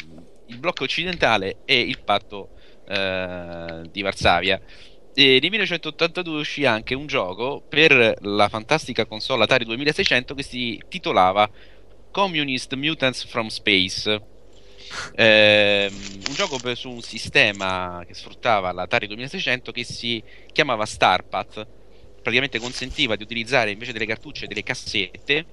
[0.46, 2.50] il blocco occidentale e il patto
[2.86, 4.60] eh, di Varsavia.
[5.16, 10.82] E nel 1982 uscì anche un gioco per la fantastica console Atari 2600 che si
[10.88, 11.48] titolava
[12.10, 14.22] Communist Mutants from Space.
[15.14, 15.92] Ehm,
[16.28, 21.66] un gioco per- su un sistema che sfruttava l'Atari 2600 che si chiamava Starpath.
[22.14, 25.44] Praticamente consentiva di utilizzare invece delle cartucce delle cassette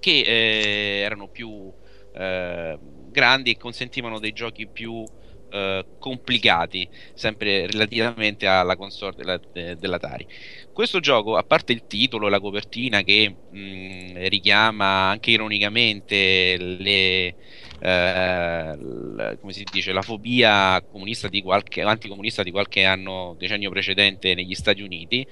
[0.00, 1.72] che eh, erano più
[2.14, 2.78] eh,
[3.10, 5.04] grandi e consentivano dei giochi più
[5.52, 10.26] eh, complicati, sempre relativamente alla console della- de- dell'Atari.
[10.72, 17.36] Questo gioco, a parte il titolo e la copertina che mh, richiama anche ironicamente le,
[17.78, 23.70] eh, l- come si dice, la fobia comunista di qualche, anticomunista di qualche anno, decennio
[23.70, 25.26] precedente negli Stati Uniti,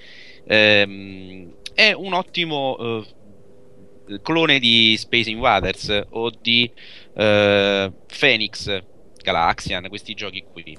[0.45, 6.71] ehm, è un ottimo eh, clone di Space Invaders o di
[7.15, 8.79] eh, Phoenix
[9.23, 10.77] Galaxian, questi giochi qui.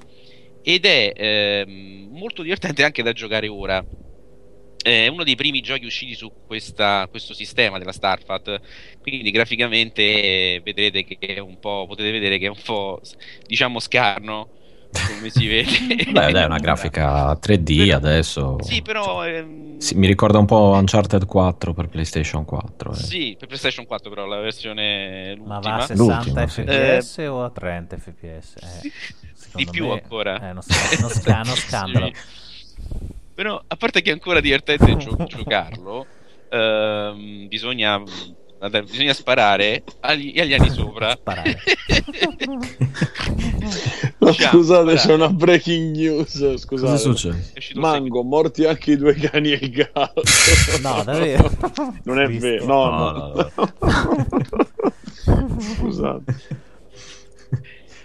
[0.62, 3.84] Ed è ehm, molto divertente anche da giocare ora.
[4.84, 8.60] È uno dei primi giochi usciti su questa- questo sistema della Starfat.
[9.00, 11.86] Quindi graficamente vedrete che è un po'.
[11.88, 13.00] Potete vedere che è un po'
[13.46, 14.50] diciamo scarno.
[14.92, 15.70] Come si vede.
[16.12, 18.58] Beh, dai, è una grafica 3D adesso.
[18.62, 19.26] Sì, però.
[19.26, 22.92] ehm, Sì, mi ricorda un po' Uncharted 4 per PlayStation 4.
[22.92, 22.96] eh.
[22.96, 25.78] Sì, per PlayStation 4 però la versione Ma l'ultima.
[25.78, 26.62] va a 60 L'ultima, sì.
[26.64, 28.56] fps o a 30 fps?
[28.58, 28.92] Eh,
[29.56, 30.50] di più me- ancora.
[30.50, 32.06] Eh, non, sca- non sca- non scandalo.
[32.14, 32.14] Sì.
[33.34, 36.06] Però, a parte che è ancora divertente gio- giocarlo,
[36.50, 38.02] ehm, bisogna,
[38.62, 41.12] vabbè, bisogna sparare agli, agli anni sopra.
[41.20, 41.58] Sparare.
[44.20, 44.96] No, scusate, sparare.
[44.98, 46.56] c'è una breaking news.
[46.58, 46.92] Scusate.
[46.92, 47.44] Cosa succede?
[47.76, 50.22] Mango, morti anche i due cani e il gatto.
[50.82, 51.52] No, davvero?
[52.04, 52.46] Non è Visto.
[52.48, 52.66] vero.
[52.66, 53.52] No, No, no.
[55.60, 56.36] Scusate.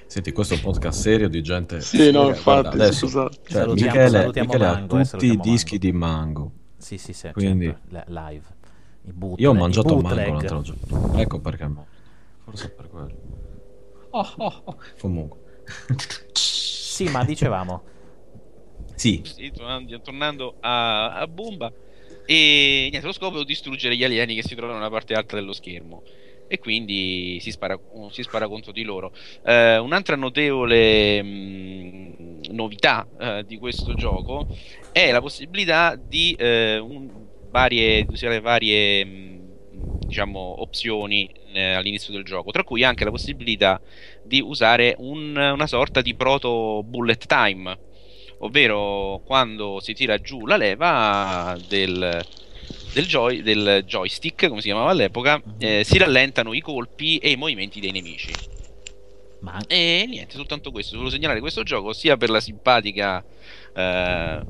[0.06, 1.80] Senti, questo è un podcast serio di gente.
[1.82, 3.36] Sì, no, Raga, guarda, infatti, adesso, scusate.
[3.48, 5.86] cioè, Salutiamo- Michele, salutiamo Michele ha Mango, eh, tutti i dischi Mango.
[5.86, 6.52] di Mango.
[6.78, 8.44] Sì, sì, sì, Quindi- certo, la- live.
[9.06, 10.00] I bootleg, Io ho mangiato.
[10.00, 11.18] Mango l'altro giorno.
[11.18, 11.66] Ecco perché.
[11.68, 11.86] mo-
[12.44, 13.10] Forse per quello.
[14.10, 14.76] Oh, oh, oh.
[14.98, 15.38] Comunque.
[16.32, 17.84] Sì, ma dicevamo.
[18.94, 21.70] Sì, Sì, tornando, tornando a, a bomba.
[22.24, 25.52] E niente, lo scopo è distruggere gli alieni che si trovano nella parte alta dello
[25.52, 26.02] schermo.
[26.48, 27.78] E quindi si spara,
[28.10, 29.12] si spara contro di loro.
[29.42, 34.46] Eh, un'altra notevole mh, novità eh, di questo gioco
[34.92, 37.25] è la possibilità di eh, un-
[37.56, 39.54] varie, usare varie mh,
[40.06, 43.80] diciamo, opzioni eh, all'inizio del gioco, tra cui anche la possibilità
[44.22, 47.78] di usare un- una sorta di proto bullet time
[48.38, 52.26] ovvero quando si tira giù la leva del,
[52.92, 57.36] del, joy- del joystick, come si chiamava all'epoca, eh, si rallentano i colpi e i
[57.36, 58.38] movimenti dei nemici.
[59.38, 60.96] Ma E niente, soltanto questo.
[60.96, 63.24] Volevo segnalare questo gioco sia per la simpatica.
[63.74, 64.42] eh,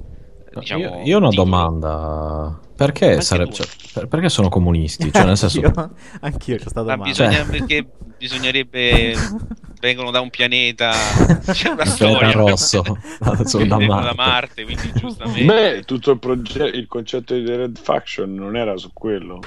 [0.58, 2.60] diciamo, io, io ho una domanda.
[2.76, 3.52] Perché, tu.
[3.52, 5.10] cioè, per- perché sono comunisti?
[5.12, 7.04] Cioè, nel senso, Anch'io, anch'io c'ho stata Ma domanda.
[7.04, 7.86] bisogna, Cioè- perché
[8.18, 9.14] bisognerebbe.
[9.80, 10.90] vengono da un pianeta.
[11.52, 12.18] C'è una storia.
[12.18, 12.82] pianeta rosso
[13.44, 14.14] sono da vengono da Marte.
[14.16, 15.44] Marte, quindi giustamente.
[15.44, 19.40] Beh, tutto il, proge- il concetto di The Red Faction non era su quello.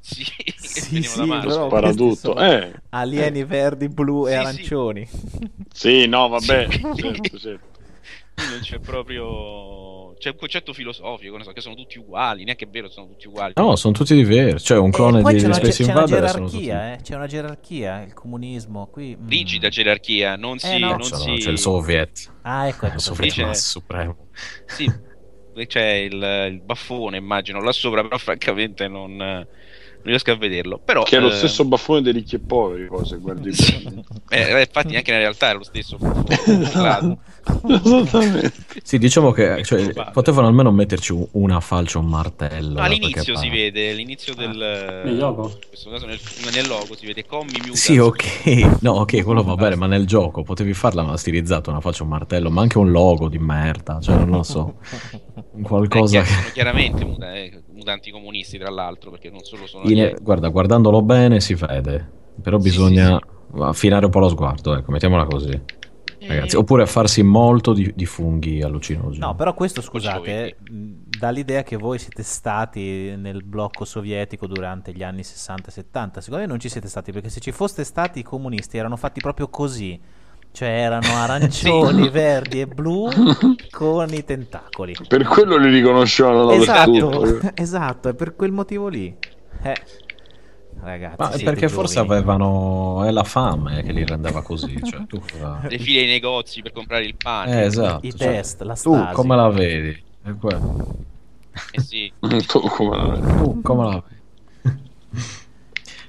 [0.00, 0.24] Sì,
[0.56, 1.68] Sì, sì, Marte.
[1.68, 2.36] però tutto.
[2.38, 4.40] Eh, Alieni verdi, blu e Sì, sì.
[4.40, 5.08] arancioni.
[5.72, 6.66] sì, no, vabbè.
[6.70, 6.80] Sì.
[6.94, 7.77] certo, certo.
[8.50, 10.14] Non c'è proprio.
[10.18, 12.42] C'è un concetto filosofico, so, che sono tutti uguali.
[12.44, 13.52] Neanche è vero, sono tutti uguali.
[13.56, 14.66] No, sono tutti diversi.
[14.66, 16.64] Cioè, un clone di, c'è una, Space c'è una Invader sono tutti.
[16.64, 17.02] gerarchia, eh?
[17.02, 19.16] C'è una gerarchia, il comunismo qui.
[19.16, 19.28] mm.
[19.28, 20.78] Rigida gerarchia, non si.
[20.78, 20.88] no.
[20.90, 21.34] non C'è, si...
[21.36, 22.94] c'è il Soviet, Ah, ecco, ecco.
[22.96, 24.16] il Soviet dice- Mass supremo.
[24.66, 24.90] Sì,
[25.66, 29.46] c'è il, il baffone, immagino, là sopra, però francamente non, non
[30.02, 30.80] riesco a vederlo.
[30.84, 34.02] Però, Che è lo eh, stesso baffone dei ricchi e poveri, poi, se guardi Sì.
[34.30, 37.18] Eh, infatti anche nella realtà è lo stesso baffone.
[37.68, 38.52] Esattamente.
[38.82, 42.80] Sì, diciamo che cioè, potevano almeno metterci un- una falce o un martello.
[42.80, 45.02] All'inizio si vede, all'inizio del...
[45.04, 45.44] Nel logo?
[45.44, 46.18] In questo caso nel,
[46.52, 47.78] nel logo si vede Commi Mutants.
[47.78, 51.80] Sì, ok, no, ok, quello va bene, ma nel gioco potevi farla una stilizzata, una
[51.80, 54.74] faccia un martello, ma anche un logo di merda, cioè non lo so,
[55.62, 56.28] qualcosa Eh, che...
[56.30, 59.88] sono chiaramente muta- eh, mutanti comunisti, tra l'altro, perché non solo sono...
[59.88, 62.08] In- guarda, guardandolo bene si vede,
[62.40, 63.18] però Sì, bisogna
[63.60, 65.60] affinare un po' lo sguardo, ecco, mettiamola così,
[66.26, 69.18] ragazzi, Eh, oppure farsi molto di, di funghi allucinogeni.
[69.18, 74.92] No, però questo scusate, mh, dà l'idea che voi siete stati nel blocco sovietico durante
[74.92, 76.20] gli anni 60 e 70.
[76.20, 79.20] Secondo me non ci siete stati, perché se ci foste stati i comunisti erano fatti
[79.20, 80.00] proprio così.
[80.50, 83.08] Cioè erano arancioni, verdi e blu
[83.70, 84.94] con i tentacoli.
[85.06, 87.50] Per quello li riconoscevano Esatto, dappertutto.
[87.62, 89.14] esatto, è per quel motivo lì.
[89.62, 89.76] Eh,
[90.82, 92.20] ragazzi, Ma perché forse giovani.
[92.20, 93.04] avevano...
[93.04, 95.20] è la fame che li rendeva così, cioè tu.
[95.68, 97.62] Le file ai negozi per comprare il pane.
[97.62, 98.06] Eh, esatto.
[98.06, 99.14] I cioè, test, la tu stasi.
[99.14, 100.02] come la vedi?
[100.22, 100.96] È quello.
[101.72, 102.12] Eh sì.
[102.20, 103.36] Tu come la vedi?
[103.36, 104.16] Tu come la vedi?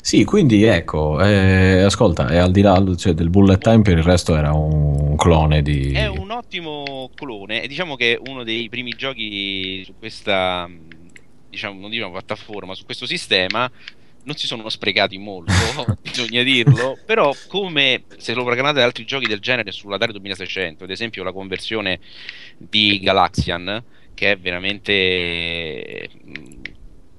[0.02, 4.04] Sì, quindi ecco, eh, ascolta, e al di là cioè, del bullet time per il
[4.04, 5.92] resto era un clone di...
[5.92, 10.68] È un ottimo clone e diciamo che è uno dei primi giochi su questa,
[11.48, 13.70] diciamo, non diciamo piattaforma, su questo sistema
[14.24, 19.28] non si sono sprecati molto, bisogna dirlo, però come se lo paragonate ad altri giochi
[19.28, 22.00] del genere sull'Atari 2600, ad esempio la conversione
[22.58, 26.62] di Galaxian, che è veramente mh,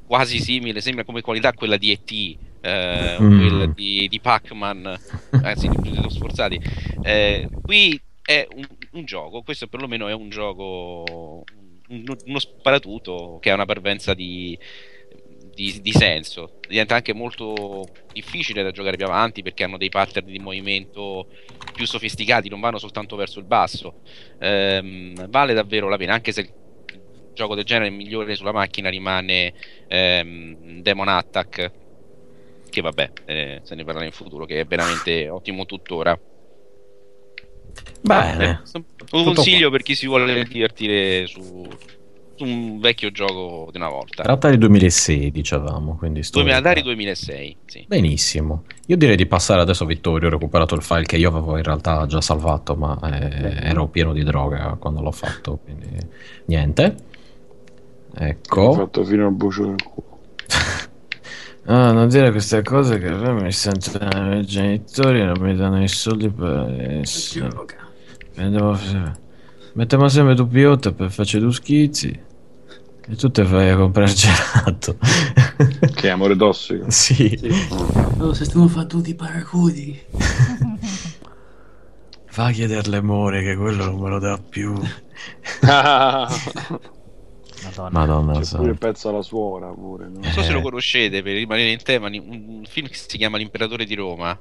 [0.05, 3.31] quasi simile, sembra come qualità a quella di E.T., eh, Mm.
[3.33, 5.01] quella di, di Pac-Man,
[5.41, 6.61] anzi di Progetto Sforzati.
[7.01, 11.45] Eh, qui è un, un gioco, questo perlomeno è un gioco,
[11.89, 14.59] un- uno sparatutto che ha una parvenza di,
[15.55, 16.59] di, di senso.
[16.69, 21.27] Diventa anche molto difficile da giocare più avanti perché hanno dei pattern di movimento
[21.73, 24.01] più sofisticati, non vanno soltanto verso il basso.
[24.39, 26.53] Ehm, vale davvero la pena, anche se il
[27.35, 29.53] gioco del genere migliore sulla macchina rimane
[29.89, 31.73] ehm, Demon Attack
[32.71, 36.19] che vabbè, eh, se ne parlerà in futuro, che è veramente ottimo tuttora.
[38.01, 38.63] Bene.
[38.73, 38.83] Eh,
[39.13, 41.69] un consiglio per chi si vuole divertire su
[42.45, 44.23] un vecchio gioco di una volta.
[44.23, 46.39] Era Atari 2006, dicevamo, quindi sto...
[46.41, 47.85] 2000 Atari 2006, sì.
[47.89, 48.65] Benissimo.
[48.87, 51.63] Io direi di passare adesso a Vittorio, ho recuperato il file che io avevo in
[51.63, 55.89] realtà già salvato, ma eh, ero pieno di droga quando l'ho fatto, quindi
[56.47, 56.95] niente.
[58.19, 58.73] Ho Ecco.
[58.73, 60.19] fatto fino al bucio del culo.
[61.67, 65.55] Ah, non dire queste cose che poi mi sentono i miei genitori e non mi
[65.55, 67.49] danno i soldi per essere.
[69.75, 72.29] Mettiamo sempre tu piotta per farci due schizzi
[73.09, 74.97] e tu te fai a comprare gelato.
[75.95, 76.91] Che è amore tossico.
[76.91, 77.39] sì.
[78.19, 80.01] Oh, se stanno fatti tutti i paracudi.
[82.35, 84.73] Va a chiederle amore che quello non me lo dà più.
[87.63, 87.91] Madonna.
[87.91, 90.07] Madonna, C'è pure il pezzo alla suora pure.
[90.09, 90.21] no?
[90.21, 90.53] Non so se Eh.
[90.55, 94.39] lo conoscete, per rimanere in tema, un film che si chiama L'imperatore di Roma.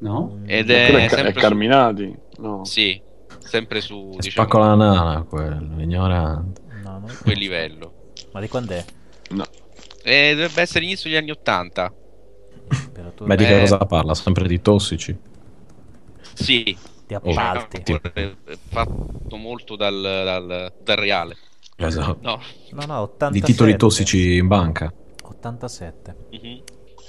[0.00, 0.38] No?
[0.46, 2.16] Ed è, è, Ca- è sempre su, Carminati?
[2.38, 2.64] No.
[2.64, 3.00] sì,
[3.40, 6.60] sempre su diciamo, Spacco la nana quello, ignorante.
[7.02, 7.18] No, no.
[7.22, 7.92] quel livello.
[8.32, 8.84] Ma di quando è?
[9.30, 9.44] No.
[10.02, 11.94] E dovrebbe essere inizio degli anni 80.
[12.68, 13.60] Temperatura Ma di che Eh.
[13.60, 14.14] cosa parla?
[14.14, 15.16] Sempre di tossici?
[16.34, 16.76] Sì,
[17.06, 17.82] di appalti.
[18.14, 18.32] è
[18.68, 21.36] fatto molto dal, dal, dal reale.
[21.76, 22.18] Esatto.
[22.22, 22.40] No.
[22.70, 23.32] No, no, 87.
[23.32, 24.92] Di titoli tossici in banca.
[25.22, 26.16] 87.
[26.30, 26.62] Mhm.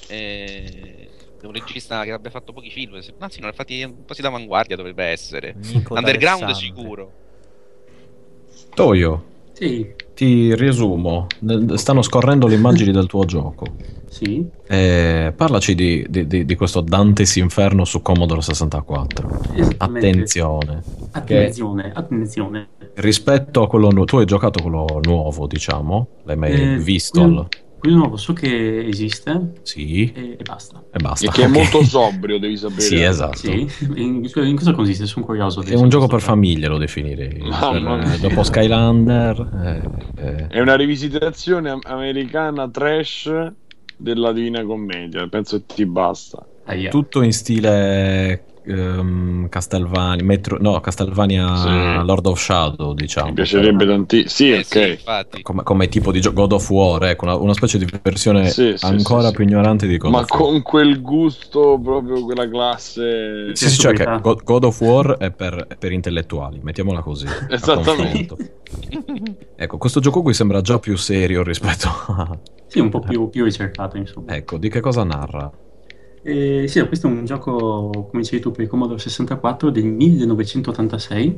[0.08, 1.10] Eh,
[1.42, 4.76] è un regista che abbia fatto pochi film, anzi non ha fatti un po' d'avanguardia
[4.76, 5.56] dovrebbe essere.
[5.58, 7.12] Nico Underground sicuro.
[8.74, 9.26] Toio,
[9.68, 11.28] Sì, ti riesumo.
[11.76, 13.66] Stanno scorrendo le immagini del tuo gioco.
[14.10, 14.46] sì.
[14.68, 19.30] Eh, parlaci di, di- di- di questo Dante's Inferno su Commodore 64.
[19.56, 20.08] Esattamente.
[20.10, 20.84] Attenzione.
[21.12, 22.68] Attenzione, attenzione.
[22.96, 26.08] Rispetto a quello nuovo, tu hai giocato quello nuovo, diciamo?
[26.26, 27.22] L'hai mai Eh, visto?
[27.22, 27.48] quello-
[27.84, 30.82] Quello nuovo so che esiste Sì, e, e basta.
[30.90, 31.26] e basta.
[31.26, 31.52] E che è ok.
[31.52, 32.80] molto sobrio, devi sapere.
[32.80, 33.36] Sì, esatto.
[33.36, 35.06] Sì, in, in cosa consiste?
[35.06, 35.62] Sono curioso.
[35.62, 36.32] È un gioco per gioco.
[36.32, 37.40] famiglie, lo definirei.
[37.40, 39.82] Per- eh, dopo Skylander.
[40.16, 40.48] eh, eh.
[40.48, 43.52] È una rivisitazione am- americana trash
[43.98, 45.28] della Divina Commedia.
[45.28, 46.48] Penso che ti basta.
[46.64, 46.90] Aia.
[46.90, 52.06] Tutto in stile ehm, Castlevania, Metro, no, Castlevania Sì.
[52.06, 53.28] Lord of Shadow, diciamo.
[53.28, 54.30] Mi piacerebbe tantissimo.
[54.30, 54.66] Sì, Eh, ok.
[54.66, 55.42] sì, infatti.
[55.42, 58.76] Come, come tipo di gioco God of War, ecco, una, una specie di versione Sì,
[58.82, 59.52] ancora sì, più sì.
[59.52, 60.40] ignorante di God Ma of War.
[60.42, 63.56] con quel gusto, proprio quella classe.
[63.56, 64.04] Sì, sì, cioè che.
[64.22, 67.26] God, God of War è per, è per intellettuali, mettiamola così.
[67.50, 68.36] Esattamente.
[69.56, 72.38] Ecco, questo gioco qui sembra già più serio rispetto a...
[72.68, 74.36] Sì, un po' più, più ricercato, insomma.
[74.36, 75.52] Ecco, di che cosa narra?
[76.26, 81.38] Eh, sì, questo è un gioco, come dicevi tu, per il Commodore 64 del 1986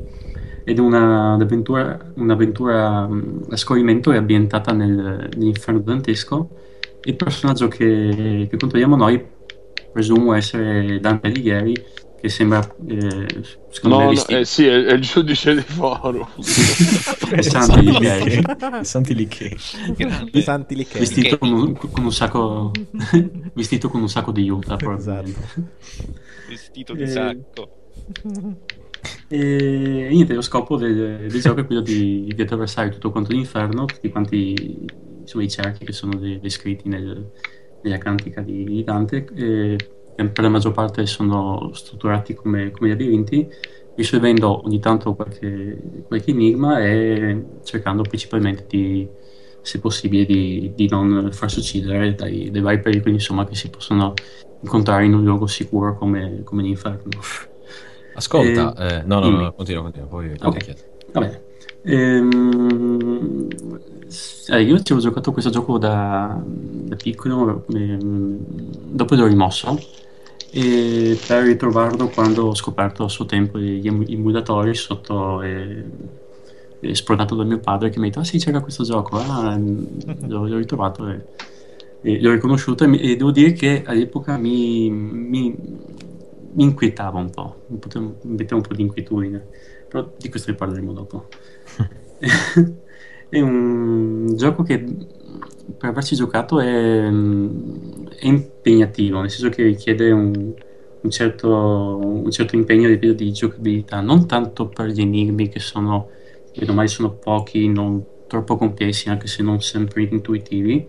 [0.62, 6.50] ed è una- un'avventura, un'avventura mh, a scorrimento è ambientata nel- nell'inferno dantesco.
[7.02, 9.24] Il personaggio che, che controlliamo noi
[9.92, 11.74] presumo essere Dante Alighieri,
[12.26, 13.26] che sembra, eh,
[13.70, 16.28] secondo No, me, no, vestito eh, sì, è, è il giudice di foro.
[17.30, 18.42] è Dante Alighieri,
[18.82, 19.54] Santi Lichè.
[20.32, 21.00] I santi licheni.
[21.00, 22.70] vestito con un, con un sacco
[23.54, 25.40] vestito con un sacco di Utah probabilmente.
[26.48, 27.70] Vestito di Eh, sacco.
[29.28, 33.84] E niente, lo scopo del, del gioco è quello di, di attraversare tutto quanto l'inferno,
[33.84, 34.84] tutti quanti
[35.20, 37.30] insomma, i cerchi che sono de- descritti nel-
[37.82, 39.76] nella cantica di, di Dante, e
[40.16, 43.48] per la maggior parte sono strutturati come, come labirinti,
[43.94, 49.08] risolvendo ogni tanto qualche, qualche enigma e cercando principalmente di,
[49.60, 54.14] se possibile, di, di non farsi uccidere dai, dai vari pericoli insomma, che si possono
[54.60, 57.10] incontrare in un luogo sicuro come, come l'inferno.
[58.14, 59.42] Ascolta, eh, no, no, dimmi.
[59.44, 60.56] no, continua, continua, poi poi Ok.
[60.56, 60.80] ti chiedo.
[61.12, 61.44] Va bene.
[61.82, 63.48] Ehm,
[64.48, 68.38] eh, io ci ho giocato questo gioco da, da da piccolo, ehm,
[68.92, 69.78] dopo l'ho rimosso
[70.58, 75.84] e per ritrovarlo quando ho scoperto a suo tempo gli emu- emulatori sotto eh,
[76.80, 79.54] eh, sportato da mio padre che mi ha detto ah sì c'era questo gioco ah,
[79.58, 81.24] l'ho, l'ho ritrovato e,
[82.00, 85.54] e l'ho riconosciuto e, e devo dire che all'epoca mi, mi,
[86.54, 89.48] mi inquietava un po' mi, potevo- mi metteva un po' di inquietudine
[89.88, 91.28] però di questo ne parleremo dopo.
[93.28, 94.84] È un gioco che
[95.78, 100.54] per averci giocato è, è impegnativo, nel senso che richiede un,
[101.00, 106.08] un certo, un certo impegno livello di giocabilità, non tanto per gli enigmi che sono,
[106.56, 110.86] vedo mai sono pochi, non troppo complessi, anche se non sempre intuitivi,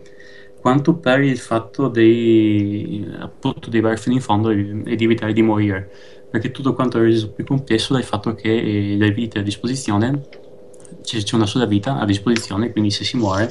[0.60, 5.42] quanto per il fatto di, appunto, di arrivare fino in fondo e, di evitare di
[5.42, 5.90] morire,
[6.30, 10.26] perché tutto quanto è reso più complesso dal fatto che eh, le vite a disposizione
[11.02, 13.48] c'è una sola vita a disposizione, quindi se si muore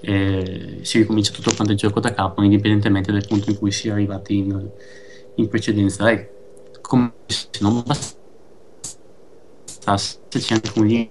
[0.00, 3.88] eh, si ricomincia tutto quanto il gioco da capo, indipendentemente dal punto in cui si
[3.88, 4.70] è arrivati in,
[5.36, 6.10] in precedenza.
[6.10, 6.30] E
[6.80, 8.18] come se non bastasse,
[10.28, 11.10] c'è anche un limite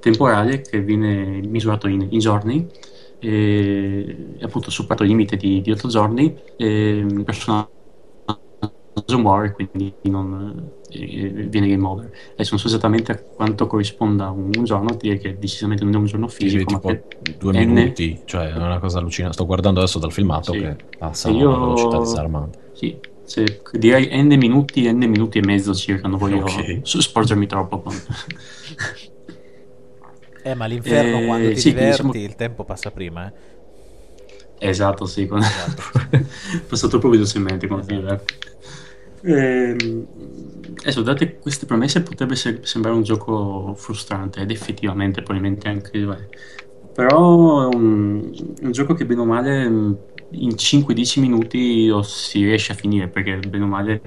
[0.00, 2.68] temporale che viene misurato in, in giorni.
[3.18, 7.70] E appunto superato il limite di, di 8 giorni il personaggio
[9.14, 14.64] muore quindi non, viene game over adesso non so esattamente a quanto corrisponda un, un
[14.64, 16.80] giorno direi che decisamente non è un giorno fisico Sì, ma
[17.18, 19.34] due N- minuti, cioè è una cosa allucinante.
[19.34, 20.58] Sto guardando adesso dal filmato Sì.
[20.60, 22.58] che passa a io- una velocità disarmante.
[22.72, 26.80] Sì, se- direi n minuti, n minuti e mezzo circa, non voglio Ok.
[26.82, 27.80] s- sporgermi troppo.
[27.82, 27.94] con-
[30.44, 33.32] Eh, ma l'inferno Eh, quando ti sì, diverti, diciamo- il tempo passa prima, eh.
[34.58, 35.40] Esatto, sì, con...
[36.68, 38.34] passa troppo velocemente quando ti diverti.
[39.24, 40.06] Ehm,
[40.80, 46.12] adesso, date queste premesse, potrebbe se- sembrare un gioco frustrante, ed effettivamente probabilmente anche lo
[46.12, 46.28] è.
[46.92, 52.42] Però è un, un gioco che bene o male mh, in 5-10 minuti lo si
[52.44, 54.02] riesce a finire, perché bene o male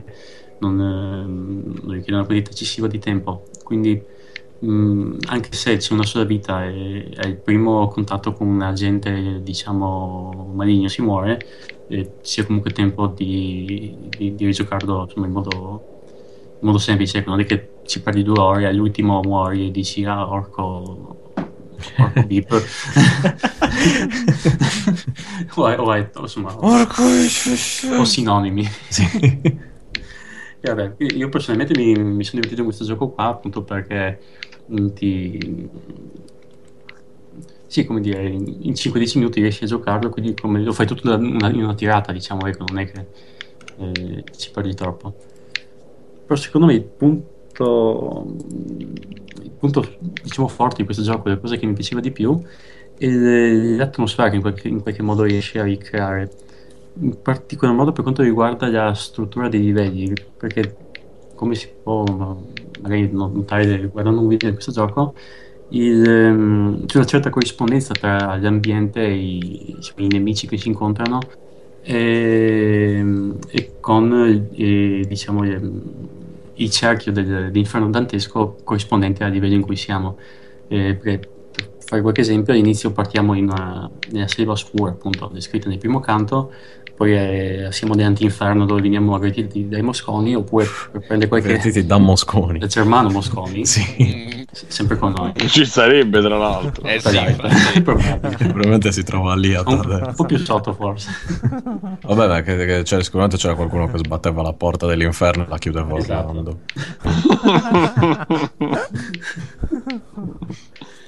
[0.59, 3.45] non, ehm, non richiede una quantità eccessiva di tempo.
[3.63, 4.05] Quindi
[4.66, 9.41] mh, anche se c'è una sola vita e è il primo contatto con un agente,
[9.41, 11.39] diciamo, maligno, si muore,
[11.88, 15.86] e c'è comunque tempo di, di, di rigiocarlo insomma, in modo,
[16.59, 20.03] in modo semplice, non è che ci perdi due ore e all'ultimo muori e dici
[20.05, 21.22] ah orco,
[21.97, 22.49] orco beep.
[25.57, 26.55] O, è- o è- insomma
[27.97, 28.66] o sinonimi.
[30.61, 34.45] E vabbè, io personalmente mi, mi sono divertito in questo gioco qua appunto perché mm,
[34.93, 35.70] ti
[37.68, 41.09] sì, come dire, in, in 5-10 minuti riesci a giocarlo, quindi come- lo fai tutto
[41.09, 43.05] da- una- in una tirata, diciamo, ecco, non è che
[43.78, 45.13] eh, ci perdi troppo.
[46.26, 48.26] Però secondo me il punto,
[49.43, 52.41] il punto diciamo, forte di questo gioco, la cosa che mi piaceva di più,
[52.97, 56.32] è l'atmosfera che in qualche, in qualche modo riesce a ricreare.
[56.99, 60.76] In particolar modo per quanto riguarda la struttura dei livelli, perché
[61.36, 62.03] come si può
[62.88, 65.14] magari notare guardando un video di questo gioco,
[65.70, 71.20] il, ehm, c'è una certa corrispondenza tra l'ambiente e i, i nemici che si incontrano
[71.82, 73.04] e,
[73.50, 75.82] e con eh, diciamo, il,
[76.56, 80.18] il cerchio del- dell'inferno dantesco corrispondente al livello in cui siamo.
[80.68, 81.20] Eh, per
[81.56, 86.00] per fare qualche esempio, all'inizio partiamo in una, nella selva oscura, appunto, descritta nel primo
[86.00, 86.52] canto,
[86.96, 91.48] poi eh, siamo nell'antinferno dove veniamo aggrediti dai mosconi, oppure per prendere qualche...
[91.50, 92.60] Avvertiti da Mosconi.
[92.60, 95.34] da Germano Mosconi, Sì, s- sempre con noi.
[95.48, 96.84] Ci sarebbe, tra l'altro.
[96.88, 97.20] Eh sì,
[97.84, 98.36] probabile.
[98.38, 100.08] probabilmente si trova lì a un, Tadde.
[100.08, 101.10] un po' più sotto forse.
[102.02, 105.58] Vabbè, ma che, che c'era- sicuramente c'era qualcuno che sbatteva la porta dell'inferno e la
[105.58, 106.30] chiudeva Esatto.
[106.30, 106.60] urlando.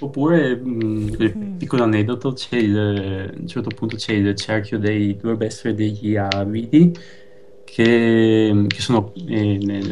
[0.00, 2.76] Oppure, mh, piccolo aneddoto, c'è il,
[3.34, 6.92] a un certo punto c'è il cerchio dei dovrebbe essere degli avidi
[7.64, 9.84] che, che sono eh, nel-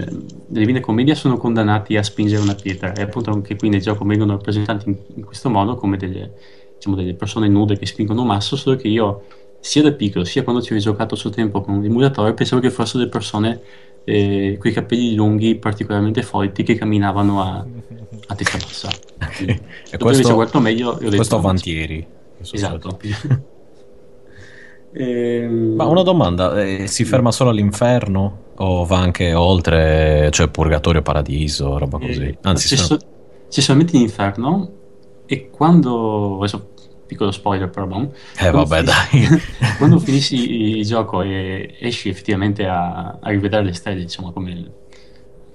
[0.49, 2.93] nelle Divine Commedia sono condannati a spingere una pietra.
[2.95, 6.33] E appunto anche qui nel gioco vengono rappresentati in, in questo modo come delle,
[6.75, 9.25] diciamo, delle persone nude che spingono un masso, solo che io
[9.59, 12.71] sia da piccolo sia quando ci ho giocato a suo tempo con l'emulatore pensavo che
[12.71, 13.61] fossero delle persone
[14.09, 17.67] eh, con i capelli lunghi particolarmente folti che camminavano a,
[18.29, 18.89] a testa bassa.
[18.89, 19.59] E Dopo
[19.91, 22.07] aver questo, giocato meglio, ho detto, questo "No, avantieri.
[22.41, 22.99] Esatto.
[24.99, 31.03] Ehm, Ma una domanda, eh, si ferma solo all'inferno o va anche oltre, cioè purgatorio,
[31.03, 32.23] paradiso, roba così?
[32.23, 33.07] eh, Anzi, c'è, sono- so-
[33.51, 34.71] c'è solamente l'inferno
[35.27, 36.71] e quando adesso
[37.07, 39.43] piccolo spoiler però boh, eh quando vabbè finisci- dai.
[39.79, 44.73] quando finisci il gioco e esci effettivamente a, a rivedere le stelle insomma come,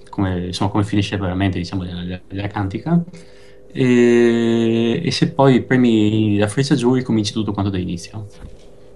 [0.08, 3.02] come, insomma, come finisce veramente diciamo la, la- la cantica
[3.74, 8.26] E, e se poi premi la freccia giù ricominci tutto quanto da inizio.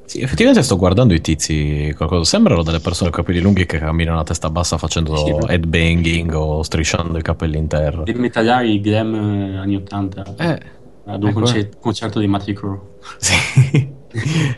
[0.05, 2.23] Sì, effettivamente sto guardando i tizi, qualcosa.
[2.25, 5.53] sembrano delle persone con capelli lunghi che camminano a testa bassa facendo Sì, sì.
[5.53, 8.03] headbanging o strisciando i capelli in terra.
[8.05, 10.61] Dei metallari glam eh, anni 80 Eh,
[11.07, 11.41] ad un ecco.
[11.41, 12.81] conce- concerto di Matty Crew.
[13.19, 13.95] sì.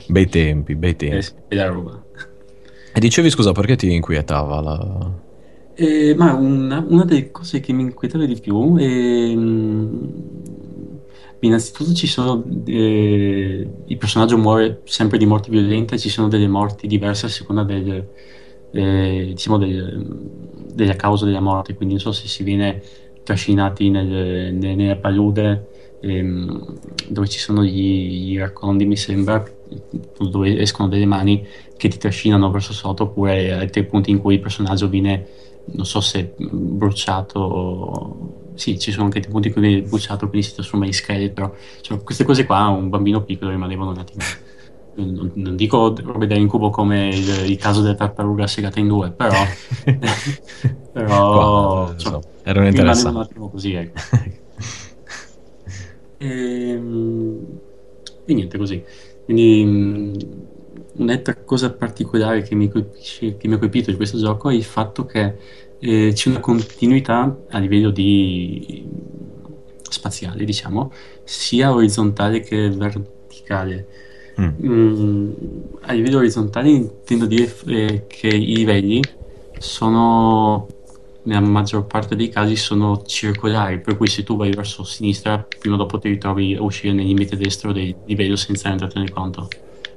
[0.08, 1.16] bei tempi, bei tempi.
[1.16, 2.02] Eh, sì, roba.
[2.92, 5.12] E dicevi scusa perché ti inquietava la...
[5.74, 10.08] Eh, ma una, una delle cose che mi inquietava di più è, mm,
[11.40, 16.48] innanzitutto ci sono eh, il personaggio muore sempre di morte violenta e ci sono delle
[16.48, 18.04] morti diverse a seconda del,
[18.72, 20.06] eh, diciamo del-
[20.74, 22.82] della causa della morte quindi non so se si viene
[23.22, 25.66] trascinati nel- nelle, nelle palude
[26.00, 26.78] ehm,
[27.08, 29.42] dove ci sono gli, gli raccondi mi sembra
[30.18, 31.46] dove escono delle mani
[31.76, 35.26] che ti trascinano verso sotto oppure altri punti in cui il personaggio viene
[35.70, 38.32] non so se bruciato o...
[38.54, 41.56] sì ci sono anche dei punti in cui viene bruciato quindi si trasforma in scheletro.
[41.82, 44.24] Cioè, queste cose qua a un bambino piccolo rimanevano un attimo.
[44.94, 49.12] Non, non dico robe da incubo come il, il caso della tartaruga segata in due
[49.12, 49.56] però
[50.92, 53.18] però Qua, insomma, insomma, erano rimaneva un interessanti.
[53.18, 54.00] attimo così ecco
[56.18, 57.60] Ehm,
[58.26, 58.84] E, niente così.
[59.24, 60.46] Quindi mh,
[60.98, 64.64] un'altra cosa particolare che mi colpisce, che mi ha colpito di questo gioco è il
[64.64, 65.36] fatto che
[65.78, 68.84] eh, c'è una continuità a livello di
[69.90, 70.92] spaziale, diciamo,
[71.24, 73.88] sia orizzontale che verticale.
[74.40, 74.48] Mm.
[74.64, 75.32] Mm,
[75.82, 79.00] a livello orizzontale intendo dire eh, che i livelli
[79.58, 80.66] sono
[81.28, 85.74] nella maggior parte dei casi sono circolari, per cui se tu vai verso sinistra, prima
[85.74, 89.46] o dopo ti ritrovi a uscire nel limite destro del livello senza rendertene conto.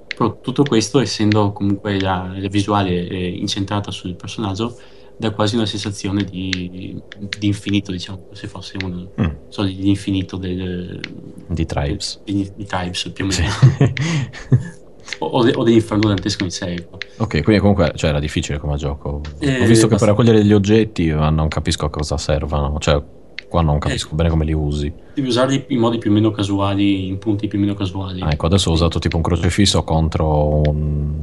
[0.07, 4.77] Però tutto questo, essendo comunque la, la visuale eh, incentrata sul personaggio,
[5.17, 7.01] dà quasi una sensazione di,
[7.37, 9.25] di infinito, diciamo, se fosse un Mm.
[9.49, 10.99] so, l'infinito del,
[11.47, 12.21] Di Tribes.
[12.25, 13.43] di, di Tribes più o Sì.
[15.19, 16.73] o, o, de- o dell'inferno dantesco in sé.
[16.73, 16.97] ecco.
[17.17, 19.21] ok, quindi comunque cioè, era difficile come gioco.
[19.39, 22.77] Eh, Ho visto che per basta- raccogliere gli oggetti, ma non capisco a cosa servano.
[22.79, 23.01] Cioè,
[23.49, 24.15] qua non capisco Eh.
[24.15, 24.91] bene come li usi.
[25.13, 28.21] Devi usarli in modi più o meno casuali, in punti più o meno casuali.
[28.21, 31.13] Ah, ecco, adesso ho usato tipo un crocifisso contro un,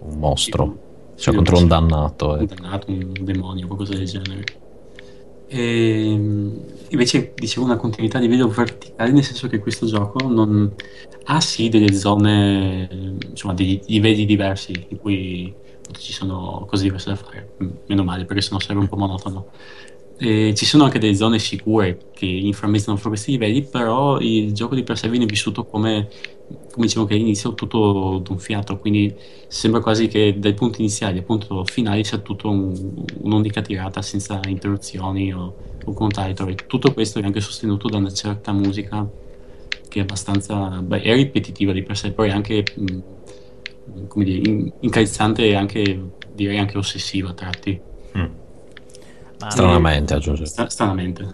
[0.00, 0.78] un mostro.
[1.14, 2.30] Sì, Cioè, contro un dannato.
[2.32, 2.46] un eh.
[2.46, 4.42] dannato, un demonio, qualcosa del genere.
[5.46, 10.72] Ehm, invece dicevo una continuità di livello verticale, nel senso che questo gioco non
[11.24, 15.54] ha sì delle zone, insomma, dei livelli diversi in cui
[15.98, 17.54] ci sono cose diverse da fare.
[17.86, 19.50] Meno male, perché sennò sarebbe un po' monotono.
[20.16, 24.74] E ci sono anche delle zone sicure che inframmezzano fra questi livelli, però il gioco
[24.76, 26.08] di per sé viene vissuto come,
[26.72, 29.14] come dicevo che all'inizio tutto d'un fiato, quindi
[29.46, 34.40] sembra quasi che dai punti iniziali al punto finale sia tutto un- un'unica tirata senza
[34.46, 36.46] interruzioni o, o quant'altro.
[36.48, 39.08] E tutto questo è anche sostenuto da una certa musica
[39.88, 42.98] che è abbastanza, beh, è ripetitiva di per sé, poi è anche mh,
[44.08, 46.00] come dire, in- incalzante e anche
[46.32, 47.80] direi anche ossessiva a tratti.
[48.18, 48.24] Mm.
[49.48, 50.46] Stranamente, aggiunge.
[50.46, 51.24] Stra- stranamente.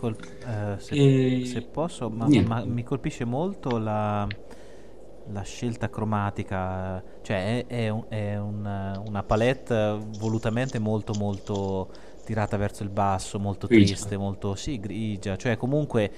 [0.00, 1.06] Col- eh, se, E-
[1.40, 4.26] se posso, ma, ma mi colpisce molto la,
[5.24, 11.90] la scelta cromatica, cioè è, è un- è un- una palette volutamente molto molto
[12.24, 13.70] tirata verso il basso, molto Grigia.
[13.70, 16.12] triste, molto sì, grigia, cioè comunque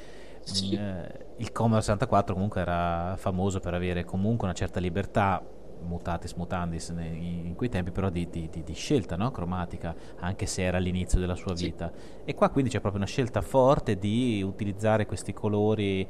[0.44, 0.70] Sì.
[0.70, 5.44] mh, eh, il Commodore 64 comunque era famoso per avere comunque una certa libertà
[5.82, 9.30] mutatis mutandis in quei tempi però di, di- di- scelta no?
[9.30, 11.66] cromatica anche se era all'inizio della sua Sì.
[11.66, 11.92] vita
[12.24, 16.06] e qua quindi c'è proprio una scelta forte di utilizzare questi colori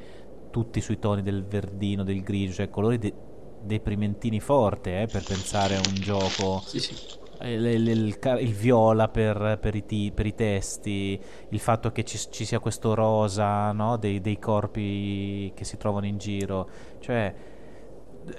[0.49, 3.13] tutti sui toni del verdino, del grigio, cioè colori de-
[3.59, 6.95] deprimentini forte eh, per pensare a un gioco Sì, sì.
[7.39, 11.19] eh, il, il- il il viola per, per i ti- per i testi,
[11.49, 13.97] il fatto che ci, ci sia questo rosa no?
[13.97, 16.69] dei, dei corpi che si trovano in giro,
[16.99, 17.33] cioè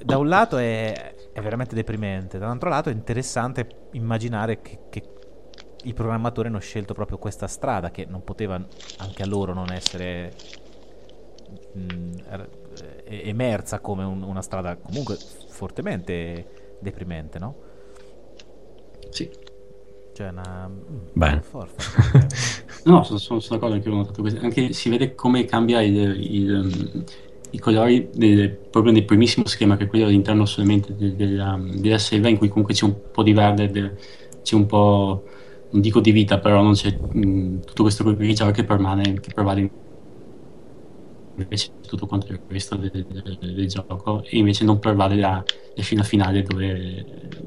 [0.03, 5.03] da un lato è, è veramente deprimente, dall'altro lato è interessante immaginare che, che
[5.85, 8.55] i programmatori hanno scelto proprio questa strada che non poteva
[8.99, 10.33] anche a loro non essere
[11.73, 12.49] mh, er-
[13.05, 15.17] eh, emersa come un- una strada comunque
[15.49, 17.55] fortemente deprimente, no?
[19.11, 19.31] Sì.
[20.13, 20.69] Cioè una...
[20.69, 21.43] mm, Bene.
[21.43, 22.27] for- for-
[22.85, 24.39] No, sono, sono, sono d'accordo anche.
[24.41, 27.05] Anche si vede come cambia il, il, um,
[27.55, 31.99] i colori del- proprio nel primissimo schema, che è quello all'interno solamente de- della, della
[31.99, 33.95] selva, in cui comunque c'è un po' di verde, de-
[34.43, 35.25] c'è un po',
[35.71, 39.71] non dico di vita, però non c'è mh, tutto questo grigio che permane, che prevale
[41.37, 45.43] invece tutto quanto il resto del, del- del gioco e invece non prevale la,
[45.75, 47.05] la scena finale dove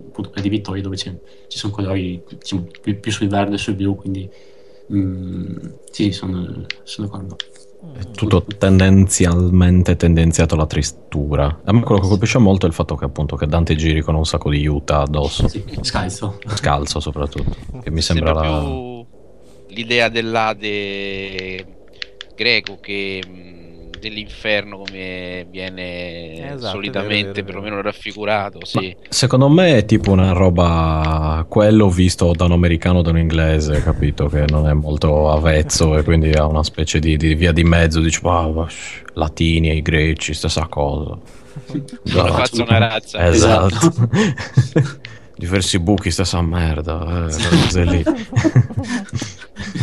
[0.07, 3.75] appunto quella di vittoria dove ci sono colori diciamo, più, più sul verde e sul
[3.75, 4.29] blu quindi
[4.89, 5.53] Mm,
[5.91, 7.35] sì, sono, sono d'accordo.
[7.95, 11.61] È tutto tendenzialmente tendenziato alla tristura.
[11.63, 14.15] A me quello che colpisce molto è il fatto che appunto che Dante giri con
[14.15, 16.39] un sacco di Utah addosso, Sì, scalzo.
[16.45, 18.63] scalzo soprattutto, che mi sembra la...
[19.69, 21.65] l'idea dell'Ade
[22.35, 23.56] greco che mh,
[24.07, 28.65] dell'inferno come viene Esatto, solitamente vero, vero, perlomeno raffigurato.
[28.65, 28.95] Sì.
[29.09, 33.81] Secondo me è tipo una roba quello visto da un americano o da un inglese,
[33.83, 34.27] capito?
[34.27, 37.99] Che non è molto avvezzo e quindi ha una specie di, di via di mezzo,
[37.99, 41.17] dice "Ah, ma, shh, latini e i greci, stessa cosa.
[42.13, 43.25] Una razza, una razza.
[43.27, 44.09] Esatto.
[45.37, 47.27] Diversi buchi, stessa merda.
[47.75, 48.03] Eh, lì.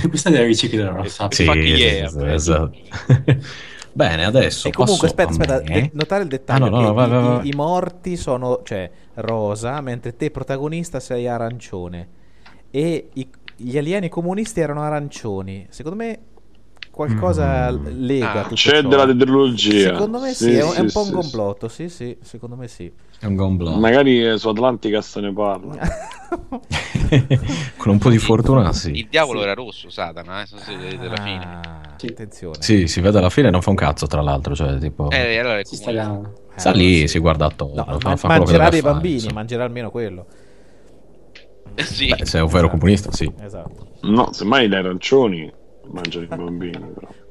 [0.09, 1.29] Questa è della ricicli della rossa.
[1.31, 1.49] Sì,
[2.27, 2.72] esatto.
[3.97, 7.07] Bene, adesso E comunque, aspetta, aspetta, de- notare il dettaglio Ah, no, no, no, vai,
[7.07, 12.09] i, vai, i- i morti sono, cioè, rosa, mentre te protagonista sei arancione.
[12.73, 15.67] E i- gli alieni comunisti erano arancioni.
[15.71, 16.19] Secondo me
[16.91, 17.87] qualcosa Mm.
[18.07, 18.89] lega Ah, C'è ciò.
[18.89, 19.93] della tetralogia.
[19.95, 22.16] Secondo me sì, Sì, è, un- è un sì, po' un sì, complotto, sì, sì,
[22.22, 22.93] secondo me sì.
[23.18, 23.77] È un gomblò.
[23.79, 25.77] Magari su Atlantica se ne parla.
[27.77, 28.91] Con un po' di fortuna, sì.
[28.99, 31.45] Il diavolo era rosso, Satana, eh, se si vede alla fine.
[31.45, 32.07] Ah, Sì.
[32.07, 32.57] attenzione.
[32.61, 34.55] Sì, si vede alla fine, non fa un cazzo, tra l'altro.
[34.55, 36.20] Cioè, tipo, Eh, allora Si sta
[36.57, 37.85] sta lì, si guarda attorno.
[37.89, 39.35] No, fa- ma- fa mangerà dei fare, bambini, insomma.
[39.35, 40.27] mangerà almeno quello.
[41.75, 42.07] Eh, sì.
[42.07, 43.31] Beh, se è un vero comunista, sì.
[43.41, 43.87] Esatto.
[44.03, 45.53] No, semmai le arancioni
[45.93, 46.78] mangiano i bambini.
[46.95, 47.09] Però.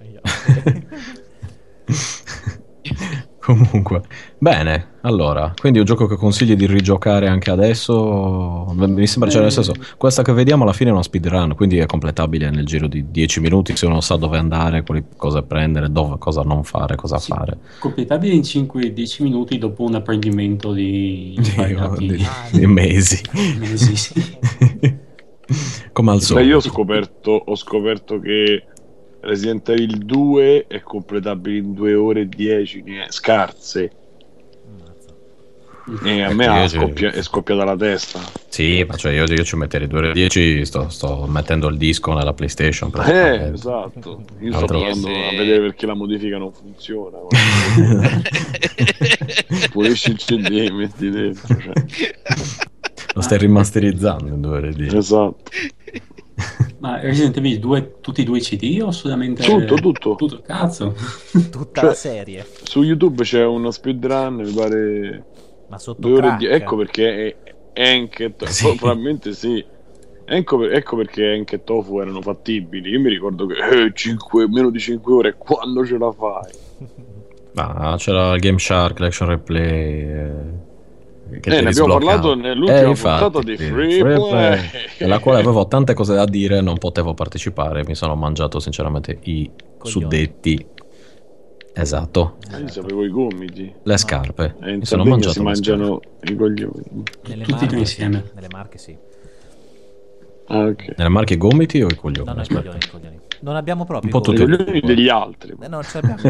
[3.39, 4.01] Comunque,
[4.37, 4.91] bene.
[5.01, 8.71] Allora, quindi è un gioco che consigli di rigiocare anche adesso.
[8.73, 11.85] Mi sembra, cioè, nel senso, questa che vediamo alla fine è una speedrun, quindi è
[11.85, 16.17] completabile nel giro di 10 minuti se uno sa dove andare, quali cose prendere, dove,
[16.19, 17.31] cosa non fare, cosa Sì.
[17.33, 17.57] fare.
[17.79, 23.21] completabile in 5-10 minuti dopo un apprendimento di, Di, di- di mesi.
[23.59, 23.95] mesi.
[23.97, 25.01] sì.
[25.93, 26.47] Come al Beh, solito.
[26.49, 28.63] io ho scoperto, ho scoperto che
[29.21, 33.91] Resident Evil 2 è completabile in 2 ore e 10 ne- scarse.
[36.05, 38.21] E a Ecco, me ci- scoppia- è scoppiata la testa.
[38.47, 41.75] Sì, ma cioè io, io ci metterei 2 ore e 10, sto, sto mettendo il
[41.75, 42.89] disco nella PlayStation.
[43.05, 44.23] Eh, esatto.
[44.39, 45.13] Io sto provando Sì.
[45.13, 47.17] a vedere perché la modifica non funziona.
[49.71, 51.47] Pulisci il CD e metti dentro.
[51.59, 51.73] Cioè.
[53.13, 54.97] Lo stai rimasterizzando in 2 ore e 10.
[54.97, 55.43] Esatto.
[56.79, 60.15] Ma Resident Evil 2 tutti e due i CD o solamente Tutto, tutto.
[60.15, 60.93] tutto cazzo
[61.51, 62.45] Tutta Cioè- la serie.
[62.63, 65.25] Su YouTube c'è uno speedrun, mi pare
[65.69, 66.35] Ma sotto 2 ore.
[66.39, 66.53] 10.
[66.53, 67.35] Ecco perché
[67.73, 68.75] è, anche to- Sì.
[68.75, 69.63] probabilmente sì.
[70.25, 72.89] Ecco, per- ecco perché anche e Tofu erano fattibili.
[72.89, 73.55] Io mi ricordo che
[73.85, 76.51] eh, cinque- meno di 5 ore quando ce la fai?
[77.53, 79.99] Ma c'era il Game Shark, l'Action Replay.
[80.01, 80.31] eh,
[81.35, 84.29] Eh, ti ne abbiamo parlato nell'ultima Eh, infatti, puntata di Free, Free Play.
[84.29, 84.59] Play,
[84.99, 87.83] nella quale avevo tante cose da dire, non potevo partecipare.
[87.85, 89.49] Mi sono mangiato sinceramente i
[89.81, 90.65] suddetti.
[91.75, 93.73] Esatto, Eh, Io sapevo i gomiti.
[93.81, 94.55] le scarpe.
[94.61, 96.83] E in Mi sono mangiato si mangiano i coglioni.
[97.27, 98.23] Nelle Tutti marche, insieme.
[98.35, 98.95] Nelle marche sì.
[100.47, 100.73] Ah, ok.
[100.75, 100.93] scarpe.
[100.97, 102.27] Nelle marche gomiti o i coglioni?
[102.27, 102.59] No, no, i Aspetta.
[102.61, 103.19] coglioni, i coglioni.
[103.39, 104.51] Non abbiamo proprio Un po' i I tutti.
[104.51, 104.65] gomiti.
[104.65, 105.55] coglioni degli altri.
[105.59, 105.81] Eh, no,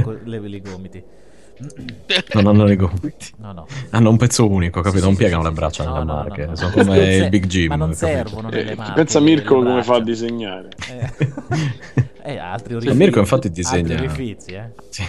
[0.01, 1.03] co- le, le gomiti.
[2.33, 3.31] Non hanno i gomiti.
[3.37, 3.67] No, no.
[3.91, 4.99] Hanno un pezzo unico, capito?
[5.01, 5.59] Sì, non sì, piegano sì, le sì.
[5.59, 6.45] braccia No, nelle no, no, marche.
[6.45, 6.55] no.
[6.55, 7.67] Sono come il Big Jim.
[7.69, 8.05] Ma non capito?
[8.07, 8.93] servono Eh, nelle marche.
[8.93, 10.67] pensa Mirko nelle come fa a disegnare.
[10.89, 12.97] Eh, eh, altri Sì, orifizi.
[12.97, 14.69] Mirko infatti disegna- Altri orifizi, eh.
[14.89, 15.03] Sì.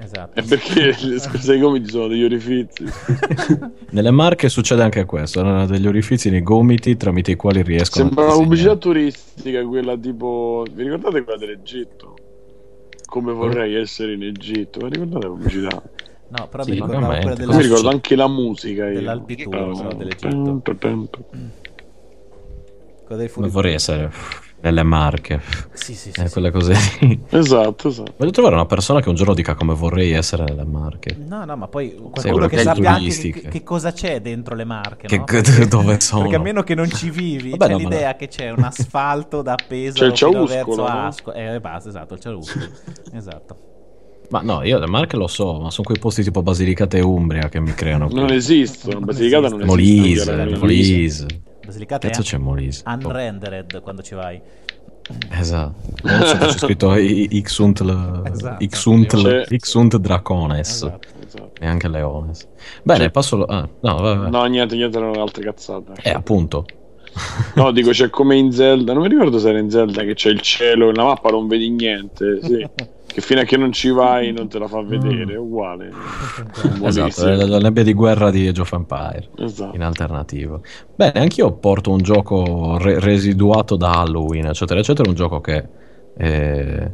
[0.00, 0.38] Esatto.
[0.38, 2.84] È perché scusa, i gomiti sono degli orifizi.
[3.90, 8.26] Nelle marche succede anche questo, hanno degli orifizi nei gomiti tramite i quali riescono Sembra
[8.32, 8.76] a una disegnare.
[8.76, 10.64] pubblicità turistica, quella tipo.
[10.72, 12.14] Vi ricordate quella dell'Egitto?
[13.08, 14.80] Come vorrei essere in Egitto.
[14.80, 15.82] Ma ricordate la pubblicità?
[16.28, 17.58] No, però Sì, mi ricordavo quella Cosa Mi della...
[17.62, 18.86] ricordo anche la musica.
[18.86, 18.94] io.
[18.94, 20.60] Dell'alpitour, no, dell'Egitto.
[20.78, 21.08] Pam.
[23.04, 24.10] quella dei Come furi- vorrei essere
[24.60, 25.40] nelle marche,
[25.72, 26.20] Sì, sì, sì.
[26.20, 26.32] eh, sì.
[26.32, 27.20] quelle cose lì.
[27.30, 28.14] Esatto, esatto.
[28.16, 31.16] Voglio trovare una persona che un giorno dica come vorrei essere nelle marche.
[31.26, 34.64] No, no, ma poi Sì, qualcuno che sappia anche che, che cosa c'è dentro le
[34.64, 35.24] marche, Che- no?
[35.30, 36.22] Perché- dove sono?
[36.22, 39.42] Perché a meno che non ci vivi, Vabbè, c'è no, l'idea che c'è un asfalto
[39.42, 40.86] da Pesaro C'è il ciauscolo, verso no?
[41.06, 41.32] Asco.
[41.32, 42.64] Eh, basta, esatto, il ciauscolo.
[43.14, 43.56] esatto.
[44.30, 47.48] Ma no, io le marche lo so, ma sono quei posti tipo Basilicata e Umbria
[47.48, 48.08] che mi creano.
[48.10, 49.00] Non esistono.
[49.00, 49.66] Basilicata non esiste.
[50.34, 50.56] Molise.
[50.58, 51.26] Molise.
[51.68, 52.82] Basilicata Cazzo è c'è Molise?
[52.86, 54.40] unrendered quando ci vai.
[55.30, 55.74] Esatto.
[56.02, 58.64] C'è scritto Ixuntl Esatto.
[58.64, 60.68] Ixuntl C'è- Ixunt Dracones.
[60.70, 61.08] Esatto.
[61.26, 61.50] Esatto.
[61.60, 62.48] E anche Leones.
[62.82, 63.36] Bene, passo.
[63.36, 64.30] lo- Ah, no, vai.
[64.30, 65.92] No, niente, niente, erano altre cazzate.
[66.02, 66.64] Eh, appunto.
[67.54, 68.92] No, dico, c'è come in Zelda.
[68.92, 71.46] Non mi ricordo se era in Zelda che c'è il cielo e la mappa non
[71.46, 72.40] vedi niente.
[72.42, 72.66] Sì.
[73.06, 75.90] che fino a che non ci vai non te la fa vedere, è uguale.
[76.82, 79.74] Esatto, è la nebbia di guerra di Age of Empire Esatto.
[79.74, 80.60] in alternativa.
[80.94, 85.64] Bene, anch'io porto un gioco re- residuato da Halloween, eccetera, eccetera, un gioco che
[86.16, 86.90] eh,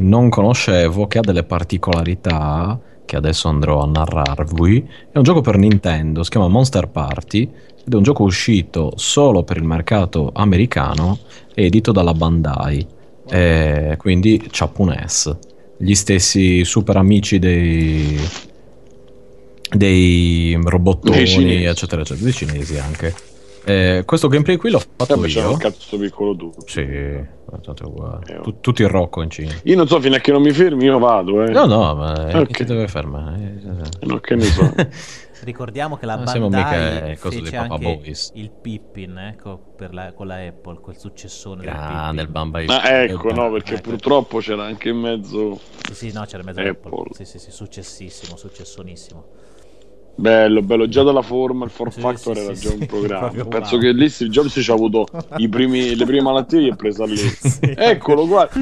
[0.00, 4.88] non conoscevo, che ha delle particolarità che adesso andrò a narrarvi.
[5.12, 7.50] È un gioco per Nintendo, si chiama Monster Party
[7.86, 11.18] ed è un gioco uscito solo per il mercato americano
[11.54, 12.86] edito dalla Bandai,
[13.28, 15.38] eh, quindi Giapponese.
[15.76, 18.18] Gli stessi super amici dei
[19.70, 23.14] dei robottoni, Dei eccetera, eccetera, dei cinesi anche.
[23.66, 25.50] Eh, questo gameplay qui l'ho fatto c'è io.
[25.52, 26.52] un cazzo piccolo tu.
[26.66, 26.86] Sì,
[27.62, 28.24] tanto uguale.
[28.28, 28.40] Eh.
[28.42, 29.52] Tu- tutti il rocco in Cina.
[29.64, 31.50] Io non so, fino a che non mi fermi io vado, eh.
[31.50, 32.46] No, no, ma eh, Ok.
[32.48, 33.60] chi ti deve fermare?
[34.00, 34.74] Eh, No, che ne so.
[35.44, 38.30] Ricordiamo che la Non Bandai mica, eh, fece anche Boys.
[38.34, 41.82] il Pippin ecco, per la- con la Apple, quel successone Grande
[42.12, 42.32] il del Pippin.
[42.32, 43.90] Bamba Ma ecco, no, perché Ecco.
[43.90, 45.60] purtroppo c'era anche in mezzo.
[45.88, 46.90] Sì, sì, no, c'era in mezzo Apple.
[46.92, 47.08] Apple.
[47.14, 49.26] Sì, sì, sì, successissimo, successonissimo.
[50.16, 52.76] Bello, bello, già dalla forma il form Sì, factor sì, era sì, già sì.
[52.80, 53.44] un programma.
[53.46, 55.06] Penso che lì Steve Jobs ci ha avuto
[55.38, 57.18] i primi- le prime malattie e è presa lì.
[57.60, 58.52] Eccolo, guarda.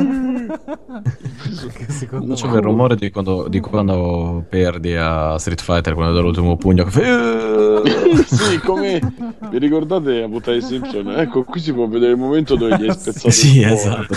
[1.72, 6.14] Che secondo Non c'è il rumore di quando, di quando perdi a Street Fighter, quando
[6.14, 6.86] dà l'ultimo pugno.
[8.26, 9.00] Sì, come
[9.50, 11.10] vi ricordate a puntata di Simpson?
[11.18, 14.14] Ecco, qui si può vedere il momento dove gli hai spezzato sì, esatto.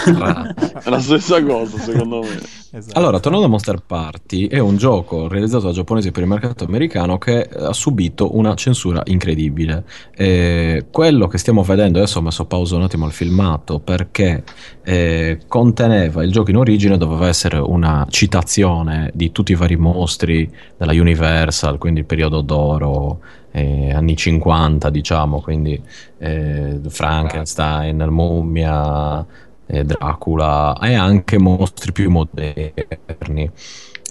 [0.84, 2.40] È la stessa cosa, secondo me.
[2.72, 3.00] Esatto.
[3.00, 7.18] Allora, tornando a Monster Party, è un gioco realizzato da giapponesi per il mercato americano
[7.26, 9.84] che ha subito una censura incredibile.
[10.16, 14.44] Eh, quello che stiamo vedendo, adesso ho messo pausa un attimo al filmato perché
[14.84, 20.48] eh, conteneva il gioco in origine, doveva essere una citazione di tutti i vari mostri
[20.78, 23.22] della Universal, quindi il periodo d'oro.
[23.52, 25.82] eh, anni 50 diciamo quindi
[26.20, 29.26] eh, Frankenstein, mummia
[29.66, 33.50] eh, Dracula e anche mostri più moderni.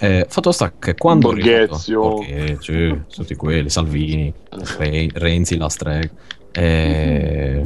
[0.05, 2.01] Eh, fatto sta che quando Borghezio.
[2.01, 6.11] Borghezio, sì, tutti quelli, Salvini, Re- Renzi, la strega.
[6.53, 7.63] eh,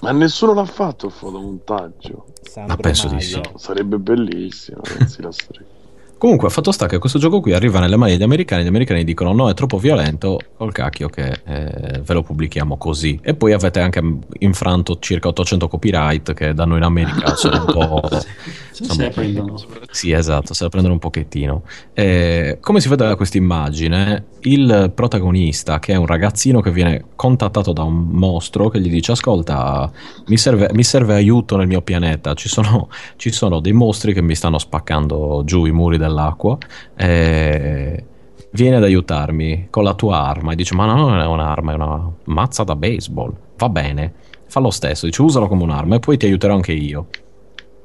[0.00, 2.26] Ma nessuno l'ha fatto il fotomontaggio.
[2.42, 3.26] Sandro ma penso di Maio.
[3.26, 3.40] sì.
[3.56, 5.66] Sarebbe bellissimo, pensi la storia.
[6.16, 9.32] Comunque, fatto sta che questo gioco qui arriva nelle mani degli americani, gli americani dicono
[9.34, 13.18] no, è troppo violento, col cacchio che eh, ve lo pubblichiamo così.
[13.22, 14.00] E poi avete anche
[14.38, 18.08] infranto circa 800 copyright che da noi in America sono un po'...
[18.74, 19.54] Se, se la prendono.
[19.88, 21.62] Sì, esatto, se la prendono un pochettino.
[21.92, 27.04] Eh, come si vede da questa immagine, il protagonista, che è un ragazzino che viene
[27.14, 29.88] contattato da un mostro che gli dice: Ascolta,
[30.26, 32.34] mi serve, mi serve aiuto nel mio pianeta.
[32.34, 36.58] Ci sono, ci sono dei mostri che mi stanno spaccando giù i muri dell'acqua.
[36.96, 38.04] Eh,
[38.50, 40.50] vieni ad aiutarmi con la tua arma.
[40.50, 43.32] E dice: Ma no, non è un'arma, è una mazza da baseball.
[43.56, 44.14] Va bene,
[44.48, 45.06] fa lo stesso.
[45.06, 47.06] Dice: Usalo come un'arma e poi ti aiuterò anche io.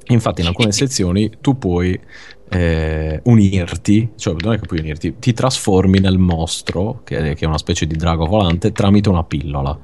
[0.09, 1.99] Infatti, in alcune sezioni tu puoi
[2.49, 7.47] eh, unirti, cioè non è che puoi unirti, ti trasformi nel mostro, che, che è
[7.47, 9.77] una specie di drago volante, tramite una pillola.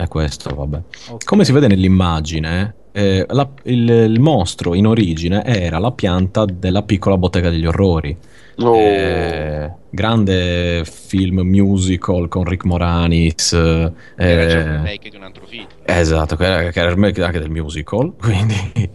[0.00, 0.82] E questo, vabbè.
[1.10, 1.24] Ok.
[1.24, 6.82] Come si vede nell'immagine, eh, la- il, il mostro in origine era la pianta della
[6.82, 8.16] piccola bottega degli orrori.
[8.60, 13.52] Oh, Eh, grande film musical con Rick Moranis.
[13.52, 15.66] eh, Era già un remake di un altro film.
[15.84, 18.14] Esatto, che era, che era il remake anche del musical.
[18.20, 18.90] Quindi,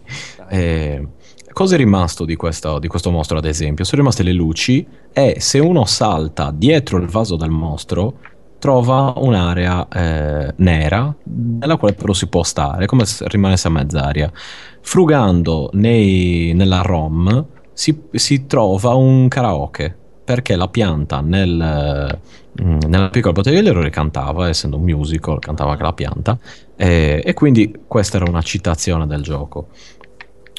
[0.50, 1.06] eh,
[1.52, 3.84] cosa è rimasto di, questa- di questo mostro, ad esempio?
[3.84, 8.18] Sono rimaste le luci e se uno salta dietro il vaso del mostro,
[8.64, 14.32] trova un'area eh, nera nella quale però si può stare, come se rimanesse a mezz'aria.
[14.80, 17.44] Frugando nei- nella ROM
[17.74, 19.94] si, si trova un karaoke
[20.24, 22.18] perché la pianta nel,
[22.62, 26.38] mm, nella piccola degli errori cantava, essendo un musical, cantava anche la pianta,
[26.74, 29.68] e, e quindi questa era una citazione del gioco.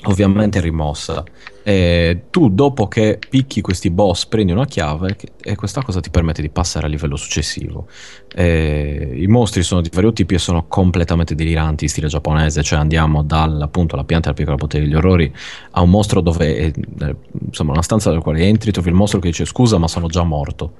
[0.10, 1.24] Ovviamente rimossa.
[1.64, 6.42] E tu, dopo che picchi questi boss, prendi una chiave e questa cosa ti permette
[6.42, 7.88] di passare al livello successivo.
[8.34, 12.80] E I mostri sono di vario tipi e sono completamente deliranti in stile giapponese, cioè
[12.80, 15.34] andiamo dall'appunto la pianta della piccola bottega degli orrori
[15.72, 19.20] a un mostro dove, eh, eh, insomma, una stanza nella quale entri, trovi il mostro
[19.20, 20.74] che dice scusa ma sono già morto.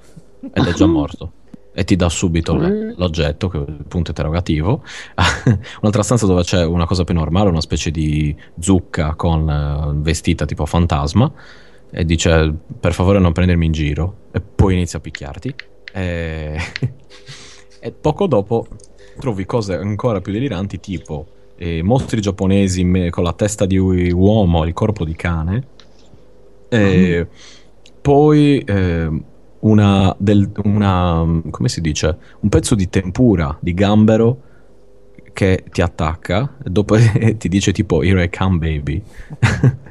[0.54, 1.32] Ed è già morto.
[1.78, 4.82] E ti dà subito l- l'oggetto, che è il punto interrogativo.
[5.82, 10.46] Un'altra stanza dove c'è una cosa più normale, una specie di zucca con eh, vestita
[10.46, 11.32] tipo fantasma.
[11.92, 14.16] E dice per favore non prendermi in giro.
[14.32, 15.54] E poi inizia a picchiarti.
[15.92, 16.58] E,
[17.80, 18.68] e poco dopo
[19.20, 24.64] trovi cose ancora più deliranti, tipo eh, mostri giapponesi me- con la testa di uomo
[24.64, 25.68] e il corpo di cane.
[26.70, 27.28] E
[28.02, 29.10] poi eh,
[29.66, 32.18] una, del- una- come si dice?
[32.42, 34.38] Un pezzo di tempura di gambero
[35.34, 36.96] che ti attacca e dopo
[37.38, 39.02] ti dice tipo Here I come baby.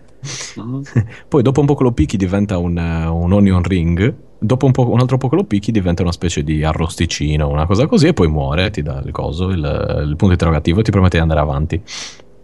[1.28, 4.14] Poi dopo un po' che lo picchi diventa un, un onion ring.
[4.38, 7.64] Dopo un, po', un altro po' che lo picchi diventa una specie di arrosticino, una
[7.66, 10.90] cosa così, e poi muore, ti dà il coso, il, il punto interrogativo e ti
[10.90, 11.82] promette di andare avanti.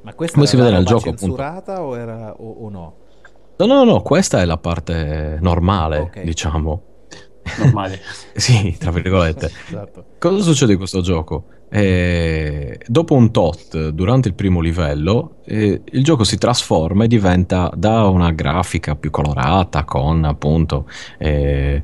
[0.03, 1.19] Ma questa Come era si vede nel gioco, appunto.
[1.19, 2.95] censurata o, era, o, o no?
[3.59, 6.23] No, no, no, questa è la parte normale, Ok.
[6.23, 6.83] diciamo.
[7.59, 8.01] Normale.
[8.35, 9.51] Sì, tra virgolette.
[9.69, 10.05] Esatto.
[10.19, 11.45] Cosa succede in questo gioco?
[11.73, 17.71] Eh, dopo un tot, durante il primo livello, eh, il gioco si trasforma e diventa
[17.75, 20.89] da una grafica più colorata, con appunto
[21.19, 21.83] eh,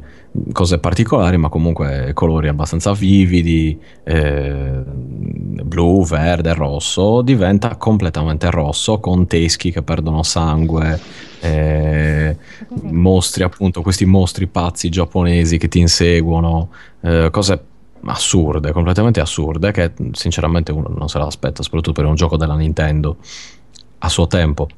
[0.53, 9.26] cose particolari, ma comunque colori abbastanza vividi, eh, blu, verde, rosso, diventa completamente rosso, con
[9.26, 11.01] teschi che perdono sangue,
[11.41, 12.37] eh,
[12.91, 16.70] mostri appunto, questi mostri pazzi giapponesi che ti inseguono,
[17.01, 17.64] eh, cose
[18.05, 23.16] assurde, completamente assurde, che sinceramente uno non se l'aspetta, soprattutto per un gioco della Nintendo
[23.99, 24.68] a suo tempo.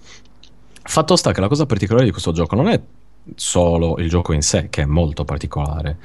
[0.83, 2.81] Fatto sta che la cosa particolare di questo gioco non è
[3.35, 5.99] solo il gioco in sé, che è molto particolare,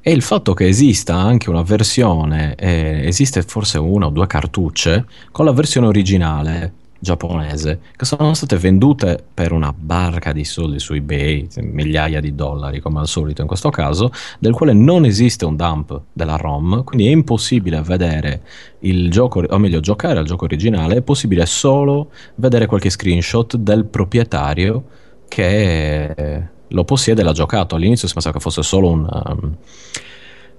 [0.00, 5.06] è il fatto che esista anche una versione, eh, esiste forse una o due cartucce
[5.32, 10.94] con la versione originale giapponese che sono state vendute per una barca di soldi su
[10.94, 15.56] eBay, migliaia di dollari come al solito in questo caso, del quale non esiste un
[15.56, 18.42] dump della ROM, quindi è impossibile vedere
[18.80, 23.84] il gioco, o meglio giocare al gioco originale, è possibile solo vedere qualche screenshot del
[23.84, 24.84] proprietario
[25.28, 27.74] che eh, lo possiede e l'ha giocato.
[27.74, 29.56] All'inizio si pensava che fosse solo un, um,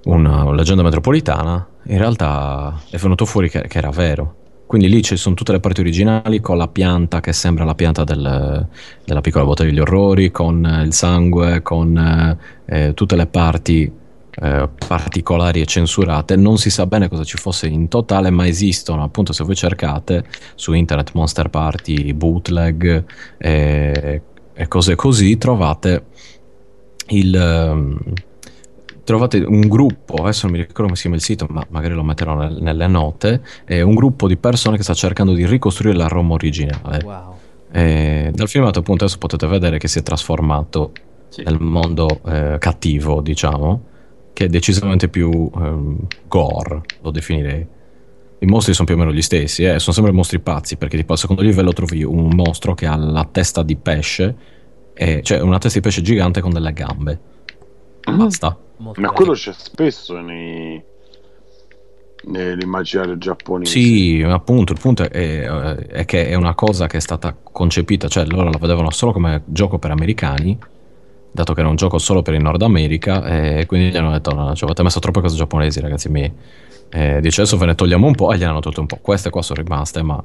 [0.03, 4.35] una leggenda metropolitana, in realtà è venuto fuori che, che era vero.
[4.69, 8.03] Quindi lì ci sono tutte le parti originali con la pianta che sembra la pianta
[8.03, 8.67] del-
[9.03, 12.37] della piccola botte degli orrori, con eh, il sangue, con eh,
[12.67, 13.91] eh, tutte le parti
[14.41, 16.35] eh, particolari e censurate.
[16.35, 20.25] Non si sa bene cosa ci fosse in totale, ma esistono appunto se voi cercate
[20.53, 23.03] su internet Monster Party, bootleg
[23.39, 24.21] eh,
[24.61, 26.03] e cose così, trovate
[27.07, 27.33] il...
[27.33, 27.97] ehm,
[29.05, 32.03] trovate un gruppo, adesso non mi ricordo come si chiama il sito, ma magari lo
[32.03, 36.07] metterò nel- nelle note, è un gruppo di persone che sta cercando di ricostruire la
[36.07, 37.01] ROM originale.
[37.03, 37.37] Wow.
[37.71, 40.91] Eh, dal filmato appunto adesso potete vedere che si è trasformato
[41.29, 41.43] Sì.
[41.43, 43.83] nel mondo eh, cattivo, diciamo,
[44.33, 45.97] che è decisamente più ehm,
[46.27, 47.65] gore, lo definirei.
[48.41, 51.11] I mostri sono più o meno gli stessi, eh, sono sempre mostri pazzi, perché tipo
[51.11, 54.35] al secondo livello trovi un mostro che ha la testa di pesce,
[54.93, 57.19] e- cioè una testa di pesce gigante con delle gambe.
[58.09, 58.57] Basta.
[58.77, 59.17] Molto Ma bello.
[59.17, 60.81] quello c'è spesso nei...
[62.25, 63.71] nell'immaginario giapponese.
[63.71, 67.35] Sì, ma appunto, il punto è, è- è che è una cosa che è stata
[67.41, 70.57] concepita, cioè loro la vedevano solo come gioco per americani,
[71.31, 74.33] dato che era un gioco solo per il Nord America, e quindi gli hanno detto,
[74.33, 76.31] no, ci avete messo troppe cose giapponesi, ragazzi miei.
[76.91, 78.97] Eh, dice, adesso ve ne togliamo un po', e gliene hanno tolto un po'.
[79.01, 80.23] Queste qua sono rimaste, ma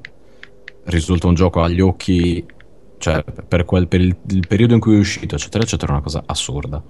[0.85, 2.45] risulta un gioco agli occhi,
[2.99, 6.23] cioè per, quel- per il, il periodo in cui è uscito, eccetera, eccetera, una cosa
[6.27, 6.83] assurda.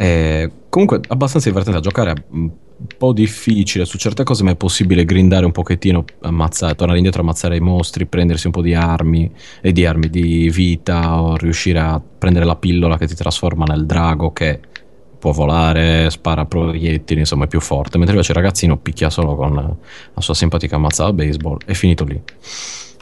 [0.00, 2.50] Eh, comunque abbastanza divertente da giocare, un
[2.96, 7.56] po' difficile su certe cose, ma è possibile grindare un pochettino, ammazzare, tornare indietro, ammazzare
[7.56, 9.28] i mostri, prendersi un po' di armi
[9.60, 13.86] e di armi di vita o riuscire a prendere la pillola che ti trasforma nel
[13.86, 14.60] drago che
[15.18, 19.54] può volare, spara proiettili, insomma è più forte, mentre invece il ragazzino picchia solo con
[19.54, 22.20] la sua simpatica mazzata a baseball, è finito lì.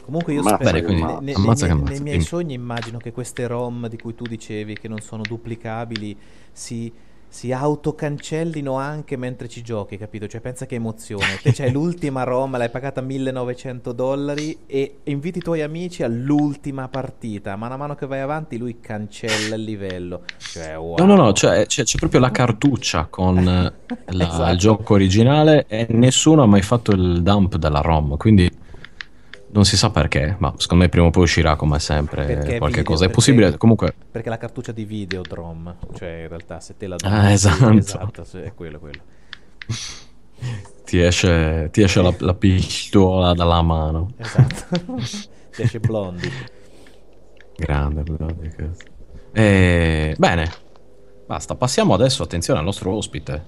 [0.03, 1.91] Comunque io Ammazza spero, che quindi ne- ne- ammazza nei, che miei- ammazza.
[1.91, 6.15] nei miei sogni immagino che queste ROM di cui tu dicevi che non sono duplicabili
[6.51, 6.89] si,
[7.29, 10.27] si autocancellino anche mentre ci giochi, capito?
[10.27, 15.41] Cioè pensa che emozione, te c'hai l'ultima ROM, l'hai pagata 1900 dollari e inviti i
[15.41, 20.23] tuoi amici all'ultima partita, mano a mano che vai avanti lui cancella il livello.
[20.37, 20.95] Cioè wow.
[20.97, 23.73] No, no, no, cioè, c'è, c'è proprio la cartuccia con eh,
[24.13, 24.51] la- Esatto.
[24.51, 28.49] il gioco originale e nessuno ha mai fatto il dump della ROM, quindi
[29.57, 32.77] non si sa perché, ma secondo me prima o poi uscirà come sempre Perché qualche
[32.77, 33.05] video, cosa.
[33.05, 36.95] È perché- possibile, comunque, Perché la cartuccia di Videodrom, cioè in realtà se te la
[37.01, 37.71] Ah, esatto.
[37.71, 39.01] esatto, sì, è quello, quello.
[40.85, 44.11] ti esce, ti esce la, la pistola dalla mano.
[44.17, 44.95] Esatto.
[45.57, 46.31] Ti esce Blondie.
[47.55, 48.49] Grande, grande.
[48.55, 48.83] cazzo.
[49.33, 50.51] Eh, bene,
[51.25, 51.55] basta.
[51.55, 53.45] Passiamo adesso, attenzione, al nostro ospite.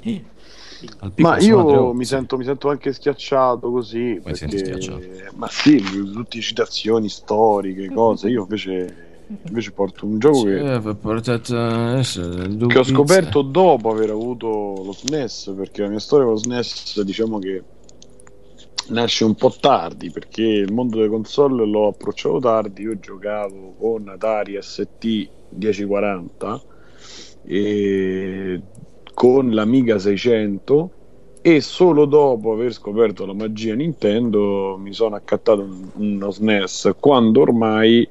[1.18, 4.20] Ma io mi sento, mi sento anche schiacciato così.
[4.24, 5.02] Perché- schiacciato?
[5.36, 8.30] Ma sì, tutte citazioni storiche, cose.
[8.30, 8.96] Io invece,
[9.44, 10.58] invece porto un gioco che,
[12.68, 15.54] che ho scoperto dopo aver avuto lo SNES.
[15.56, 17.64] Perché la mia storia con lo SNES, diciamo che
[18.88, 20.12] nasce un po' tardi.
[20.12, 22.84] Perché il mondo delle console l'ho approcciato tardi.
[22.84, 26.62] Io giocavo con Atari ST 1040
[27.44, 28.62] e
[29.20, 30.92] con l'Amiga 600
[31.42, 37.42] e solo dopo aver scoperto la magia Nintendo mi sono accattato un- uno SNES quando
[37.42, 38.08] ormai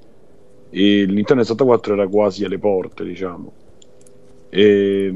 [0.68, 3.52] e il Nintendo 64 era quasi alle porte, diciamo.
[4.50, 5.14] E,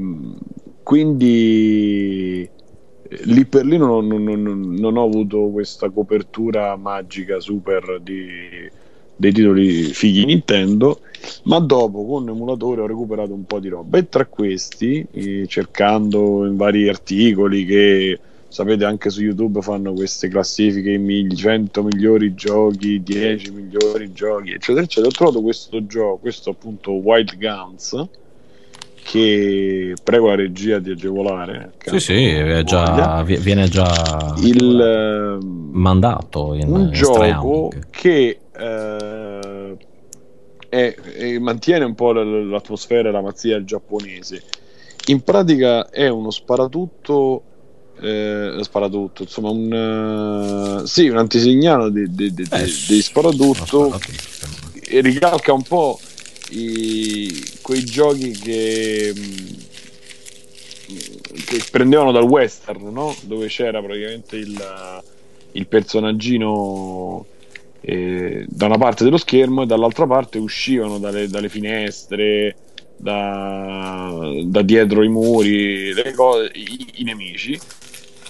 [0.81, 2.49] quindi
[3.25, 8.67] lì per lì non, non, non, non, ho avuto questa copertura magica super di,
[9.15, 11.01] dei titoli fighi Nintendo,
[11.43, 16.45] ma dopo con emulatore ho recuperato un po' di roba e tra questi, eh, cercando
[16.45, 23.01] in vari articoli che sapete anche su YouTube fanno queste classifiche i 100 migliori giochi,
[23.01, 25.07] 10 migliori giochi, eccetera, eccetera.
[25.07, 28.07] Ho trovato questo gioco, questo appunto Wild Guns
[29.03, 31.73] che prego la regia di agevolare.
[31.83, 39.77] Sì, sì, già, viene già il, ehm, mandato in un in gioco che eh,
[40.69, 44.41] è- è- mantiene un po' l'atmosfera e la mazzia giapponese.
[45.07, 47.43] In pratica è uno sparatutto.
[48.01, 53.99] Eh, sparatutto, insomma, un eh, sì, un antesignano di, di, di, Eh, di- sparatutto
[54.89, 55.99] e ricalca un po'
[56.59, 59.55] i- quei giochi che, mh,
[61.45, 63.15] che prendevano dal western, no?
[63.23, 65.01] dove c'era praticamente il,
[65.51, 67.25] il personaggino
[67.81, 72.55] eh, da una parte dello schermo e dall'altra parte uscivano dalle, dalle finestre,
[72.95, 74.11] da,
[74.45, 77.59] da dietro i muri, cose, i, i nemici.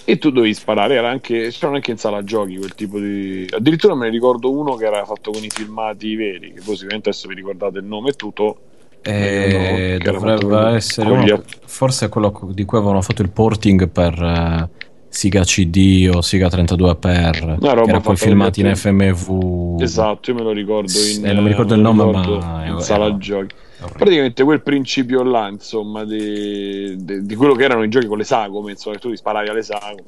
[0.06, 3.46] E tu dovevi sparare, era anche, c'erano anche in sala giochi quel tipo di.
[3.50, 7.08] Addirittura me ne ricordo uno che era fatto con i filmati veri, che poi sicuramente
[7.08, 8.58] adesso vi ricordate il nome e tutto.
[9.00, 14.12] Eh, dovrebbe essere gli uno, app- forse quello di cui avevano fatto il porting per
[14.12, 14.68] eh,
[15.14, 19.80] Siga CD o Siga 32 per Una roba che era poi filmati in FMV.
[19.80, 22.66] Esatto, io me lo ricordo in, eh, non mi ricordo il lo nome, ricordo ma
[22.66, 23.54] in sala era- giochi.
[23.96, 28.24] Praticamente quel principio là, insomma, di, di- di quello che erano i giochi con le
[28.24, 30.02] sagome, insomma, che tu ti sparavi alle sagome.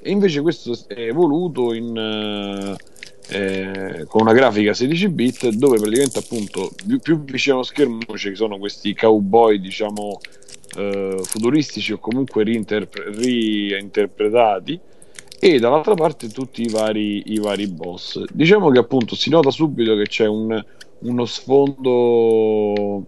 [0.00, 2.76] E invece questo è evoluto in, eh,
[3.30, 8.34] eh, con una grafica 16 bit dove praticamente appunto più, più vicino allo schermo ci
[8.34, 10.18] sono questi cowboy, diciamo,
[10.76, 14.80] eh, futuristici o comunque reinterpre- reinterpretati
[15.40, 18.24] e dall'altra parte tutti i vari, i vari boss.
[18.32, 20.62] Diciamo che appunto si nota subito che c'è un,
[21.00, 23.04] uno sfondo,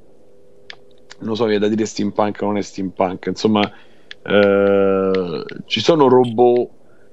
[1.18, 3.68] non so, viene da dire steampunk, non è steampunk, insomma,
[4.22, 6.68] eh, ci sono robot,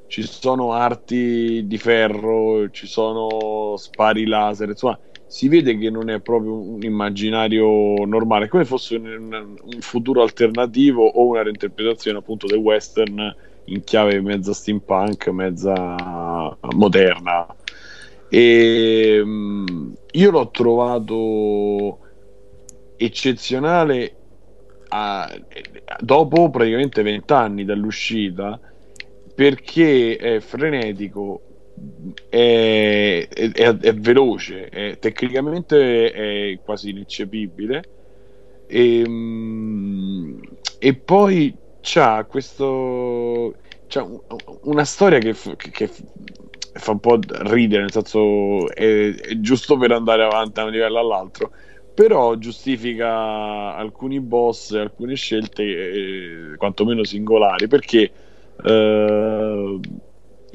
[0.08, 6.21] ci sono arti di ferro, ci sono spari laser, insomma, si vede che non è
[6.21, 12.57] proprio un immaginario normale, come fosse un, un futuro alternativo o una reinterpretazione appunto del
[12.59, 17.45] western in chiave mezza steampunk, mezza moderna.
[18.30, 21.99] E mm, io l'ho trovato
[22.95, 24.15] eccezionale
[24.89, 25.30] a-
[25.99, 28.59] dopo praticamente vent'anni dall'uscita
[29.34, 31.47] perché è frenetico,
[32.30, 37.89] è, è- è- veloce, è- tecnicamente è quasi ineccepibile.
[38.65, 40.39] E, mm,
[40.80, 43.55] e poi c'ha questo
[43.88, 44.19] c'ha un-
[44.63, 45.89] una storia che, che- che
[46.73, 50.99] fa un po' ridere nel senso è, è giusto per andare avanti da un livello
[50.99, 51.51] all'altro
[51.93, 58.11] però giustifica alcuni boss alcune scelte eh, quantomeno singolari perché
[58.63, 59.80] eh,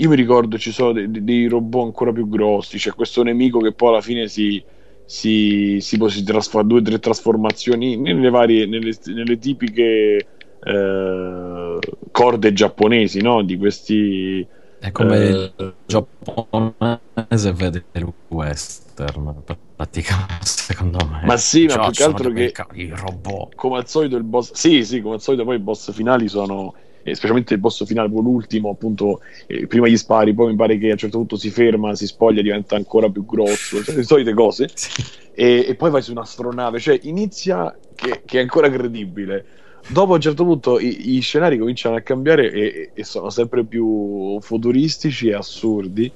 [0.02, 3.72] io mi ricordo ci sono dei, dei robot ancora più grossi c'è questo nemico che
[3.72, 4.62] poi alla fine si
[5.04, 10.26] si, si, si trasforma due o tre trasformazioni nelle varie nelle, nelle tipiche
[10.60, 11.78] eh,
[12.10, 13.42] corde giapponesi no?
[13.42, 14.46] di questi
[14.78, 19.44] È come Eh, il giapponese vede il western,
[19.76, 21.20] praticamente, secondo me.
[21.26, 23.54] Ma sì, ma Cioè, più che altro che- i robot.
[23.54, 26.74] come al solito il boss sì sì come al solito poi i boss finali sono
[27.02, 30.88] eh, specialmente il boss finale l'ultimo appunto eh, prima gli spari poi mi pare che
[30.88, 34.34] a un certo punto si ferma si spoglia diventa ancora più grosso cioè, le solite
[34.34, 35.02] cose Sì.
[35.34, 39.44] e, e poi vai su un'astronave cioè inizia che, che è ancora credibile
[39.88, 43.64] dopo a un certo punto i, gli scenari cominciano a cambiare e, e sono sempre
[43.64, 46.12] più futuristici e assurdi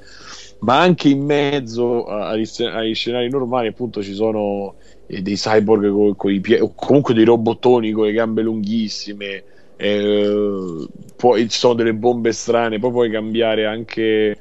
[0.60, 4.74] ma anche in mezzo agli, agli scenari normali appunto ci sono
[5.06, 9.44] eh, dei cyborg con, i piedi o comunque dei robottoni con le gambe lunghissime
[9.76, 10.86] eh,
[11.16, 14.36] poi ci sono delle bombe strane poi puoi cambiare anche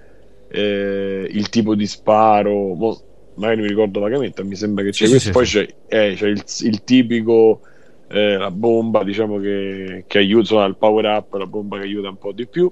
[0.47, 3.01] eh, il tipo di sparo mo-
[3.33, 6.13] magari mi ricordo vagamente mi sembra che c'è Sì, sì, questo sì, poi c'è, eh,
[6.15, 7.61] c'è il, il tipico
[8.07, 12.09] eh, la bomba diciamo che, che aiuta insomma, il power up la bomba che aiuta
[12.09, 12.71] un po' di più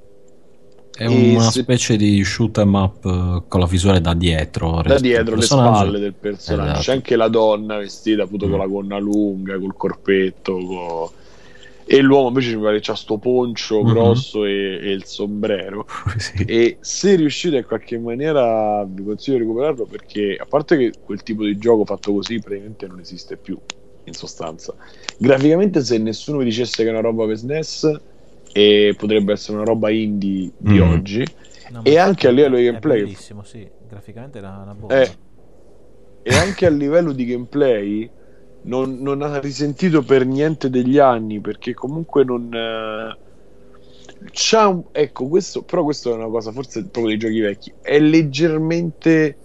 [0.95, 4.81] È una se- specie di shoot 'em up eh, con la visuale da dietro.
[4.83, 6.79] da dietro le spalle del personaggio Esatto.
[6.81, 8.59] c'è anche la donna vestita appunto con Mm.
[8.61, 11.11] la gonna lunga col corpetto co-
[11.85, 13.85] E l'uomo invece mi pare c'ha sto poncio Mhm.
[13.85, 15.85] grosso e, e il sombrero.
[16.19, 16.45] Sì.
[16.45, 21.23] E se riuscite in qualche maniera, vi consiglio di recuperarlo perché, a parte che quel
[21.23, 23.57] tipo di gioco fatto così praticamente non esiste più,
[24.05, 24.75] in sostanza.
[25.17, 28.01] Graficamente, se nessuno vi dicesse che è una roba per SNES,
[28.55, 30.79] e potrebbe essere una roba indie di Mm.
[30.79, 31.23] oggi,
[31.71, 33.01] No, E ma anche a livello di è gameplay.
[33.03, 33.69] bellissimo, sì.
[33.77, 34.95] Graficamente era una bomba.
[34.95, 35.15] Eh,
[36.21, 38.09] e anche a livello di gameplay
[38.63, 43.17] non, non ha risentito per niente degli anni perché comunque non eh,
[44.31, 47.73] c'ha un, ecco questo però questo è una cosa forse proprio dei giochi vecchi.
[47.81, 49.37] È leggermente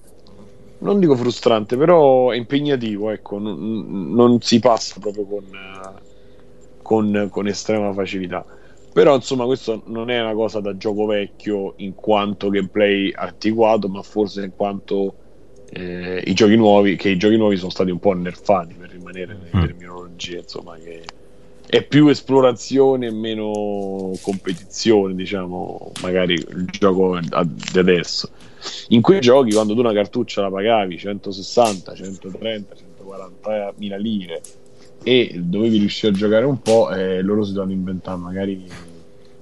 [0.80, 6.02] non dico frustrante però è impegnativo ecco non, non si passa proprio con, eh,
[6.82, 8.44] con, con estrema facilità.
[8.92, 14.02] Però insomma questo non è una cosa da gioco vecchio in quanto gameplay articolato ma
[14.02, 15.14] forse in quanto
[15.70, 18.74] eh, i giochi nuovi che i giochi nuovi sono stati un po' nerfati
[19.10, 19.60] rimanere nelle Mm.
[19.66, 21.02] terminologie insomma che
[21.66, 28.28] è più esplorazione e meno competizione diciamo magari il gioco di adesso
[28.88, 34.40] in quei giochi quando tu una cartuccia la pagavi 160 130 140 mila lire
[35.02, 38.66] e dovevi riuscire a giocare un po' e loro si devono inventare magari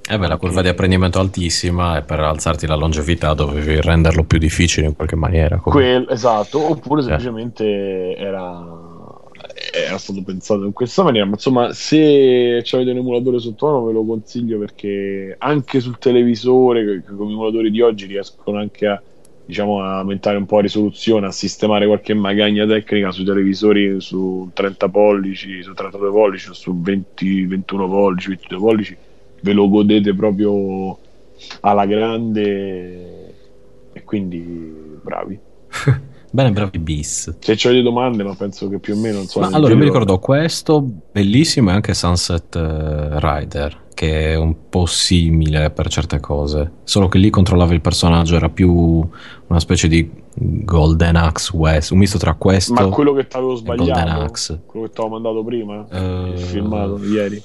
[0.09, 4.39] Eh beh, la curva di apprendimento altissima e per alzarti la longevità dovevi renderlo più
[4.39, 5.57] difficile in qualche maniera.
[5.59, 7.05] Quel- esatto, oppure Eh.
[7.05, 8.76] semplicemente era,
[9.73, 11.27] era stato pensato in questa maniera.
[11.27, 17.03] Ma insomma, se avete un emulatore sotto mano, ve lo consiglio perché anche sul televisore,
[17.05, 19.03] con gli emulatori di oggi, riescono anche a
[19.47, 24.51] diciamo a aumentare un po' la risoluzione, a sistemare qualche magagna tecnica sui televisori su
[24.53, 28.97] 30 pollici, su 32 pollici, su 20, 21 pollici, 22 pollici,
[29.41, 30.99] ve lo godete proprio
[31.61, 33.35] alla grande
[33.93, 35.39] e quindi bravi.
[36.37, 37.35] Bene, bravi bis.
[37.39, 41.71] Se avete domande, ma penso che più o meno nel allora mi ricordo questo bellissimo
[41.71, 47.17] e anche Sunset eh, Rider, che è un po' simile per certe cose, solo che
[47.17, 52.35] lì controllavi il personaggio, era più una specie di Golden Axe West, un misto tra
[52.35, 54.61] questo Ma quello che ti avevo e Golden sbagliato, Axe.
[54.67, 57.43] quello che ti avevo mandato prima, Eh, il filmato ieri.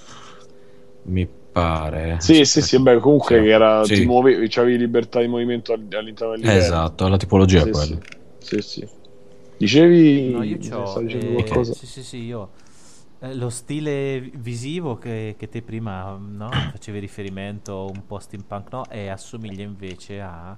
[1.04, 2.18] Mi pare.
[2.20, 3.48] Sì, sì, sì, beh, comunque Sì.
[3.48, 3.94] era, Sì.
[3.94, 6.60] ti muovevi, c'avevi libertà di movimento all- all'interno del livello.
[6.62, 7.86] Esatto, la tipologia Sì, è quella.
[7.86, 8.62] Sì, sì.
[8.62, 8.88] sì.
[9.58, 11.74] Dicevi, No, io c'ho, eh, qualcosa?
[11.74, 12.50] Sì, sì, sì, io
[13.20, 18.90] eh, lo stile visivo che, che te prima no, facevi riferimento un po' steampunk, no?
[18.90, 20.58] E assomiglia invece a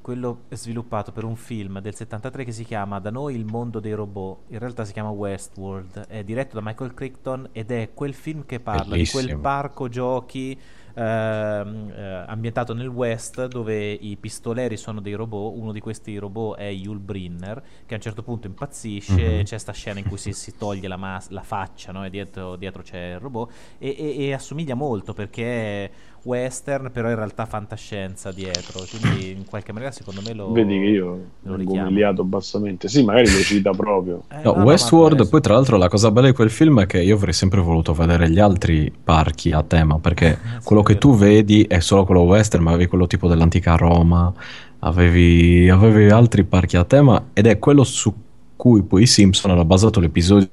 [0.00, 3.92] quello sviluppato per un film del 73 che si chiama Da noi il mondo dei
[3.92, 8.46] robot, in realtà si chiama Westworld, è diretto da Michael Crichton ed è quel film
[8.46, 9.40] che parla di quel Bellissimo.
[9.40, 10.58] parco giochi
[10.96, 16.56] ehm, eh, ambientato nel West dove i pistoleri sono dei robot, uno di questi robot
[16.58, 19.42] è Yul Brynner che a un certo punto impazzisce, Mhm.
[19.44, 22.04] c'è sta scena in cui si, si toglie la, mas- la faccia no?
[22.04, 25.90] e dietro, dietro c'è il robot e, e- e assomiglia molto perché è
[26.26, 30.50] western però in realtà fantascienza dietro, quindi in qualche maniera secondo me lo...
[30.50, 31.88] Vedi che io richiamo.
[31.88, 32.88] umiliato bassamente.
[32.88, 34.24] Sì, magari lo cita proprio.
[34.30, 37.00] Eh, No, no, Westworld, poi tra l'altro la cosa bella di quel film è che
[37.00, 40.98] io avrei sempre voluto vedere gli altri parchi a tema, perché Eh, sì, quello che
[40.98, 44.32] tu vedi è solo quello western, ma avevi quello tipo dell'antica Roma,
[44.80, 48.12] avevi, avevi altri parchi a tema ed è quello su
[48.56, 50.48] cui poi i Simpson hanno basato l'episodio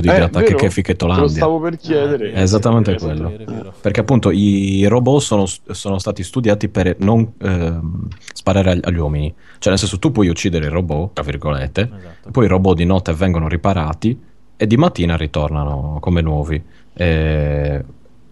[0.00, 0.54] di Eh, Attacchi?
[0.54, 2.32] Keffi Te lo stavo per chiedere.
[2.32, 3.28] Ah, È esattamente Eh, quello.
[3.28, 3.74] Vero, vero.
[3.80, 9.32] Perché appunto i robot sono, sono stati studiati per non ehm, sparare ag- agli uomini.
[9.58, 12.30] Cioè, nel senso, tu puoi uccidere il robot, tra virgolette, Esatto.
[12.30, 14.18] poi i robot di notte vengono riparati
[14.56, 16.62] e di mattina ritornano come nuovi.
[16.94, 17.84] E...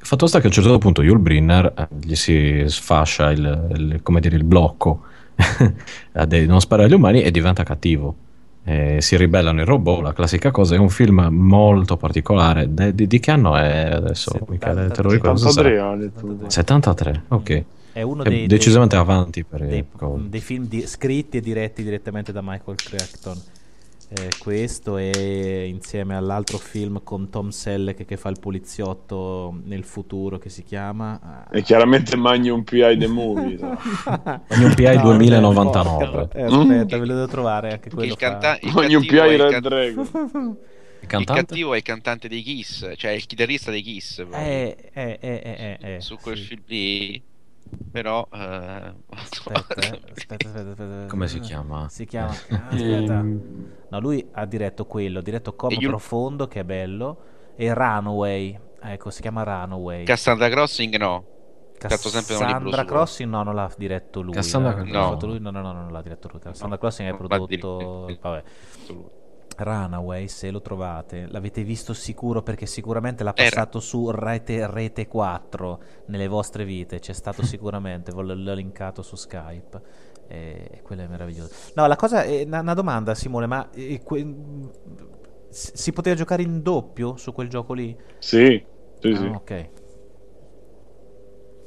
[0.03, 4.01] Fatto sta che a un certo punto Yul Brynner eh, gli si sfascia il, il-
[4.03, 5.03] come dire, il blocco
[6.27, 8.15] di non sparare agli umani e diventa cattivo.
[8.63, 10.75] E si ribellano i robot, la classica cosa.
[10.75, 12.73] È un film molto particolare.
[12.73, 14.31] De- di, di che anno è adesso?
[14.33, 15.41] 73, Michele, te lo ricordi?
[15.43, 16.19] 83 ho detto.
[16.49, 16.51] 73.
[16.51, 17.65] 73, ok.
[17.93, 19.85] È uno È dei, decisamente dei- avanti per dei,
[20.29, 23.37] dei film di- scritti e diretti direttamente da Michael Crichton.
[24.13, 30.37] Eh, questo e insieme all'altro film con Tom Selleck che fa il poliziotto nel futuro
[30.37, 33.57] che si chiama E chiaramente Magnum PI The Movie.
[33.61, 33.79] no?
[34.51, 36.11] Magnum PI No, 2099.
[36.11, 39.15] porca- eh, aspetta, ve lo devo trovare anche quello Il, fa- canta- il Magnum PI
[39.15, 40.57] il Red can- Dragon.
[41.03, 44.19] Il cattivo è il cantante dei Kiss, cioè il chitarrista dei Kiss.
[44.19, 46.43] eh, eh, eh, eh, eh, eh, su quel sì.
[46.47, 47.23] film lì.
[47.93, 48.93] Però, eh,
[49.45, 51.07] Aspetta, eh, aspetta, aspetta, aspetta.
[51.09, 51.89] Come si chiama?
[51.89, 52.31] Si chiama.
[52.51, 53.23] ah, Aspetta.
[53.91, 57.19] No, lui ha diretto quello, ha diretto Como E io- Profondo, che è bello,
[57.57, 58.59] e Runaway.
[58.83, 60.05] Ecco, si chiama Runaway.
[60.05, 61.25] Cassandra Crossing no.
[61.79, 62.85] Cassandra.
[62.85, 64.35] Crossing no, non l'ha diretto lui.
[64.35, 64.91] Cassandra eh.
[64.91, 65.19] L'ha No.
[65.23, 65.41] lui?
[65.41, 66.39] No, no, no, non l'ha diretto lui.
[66.41, 68.19] Cassandra No, Crossing è prodotto...
[68.21, 68.43] Vabbè.
[69.63, 75.07] Runaway, se lo trovate, l'avete visto sicuro perché sicuramente l'ha Era- passato su rete, rete
[75.07, 79.81] 4 nelle vostre vite, c'è stato sicuramente, l'ho l'ho linkato su Skype
[80.27, 81.51] e, e quello è meraviglioso.
[81.75, 84.25] No, la cosa è una, una domanda Simone, ma eh, que-
[85.49, 87.97] si si poteva giocare in doppio su quel gioco lì?
[88.19, 88.67] Sì,
[89.01, 89.31] sì, sì.
[89.31, 89.71] Ah, ok.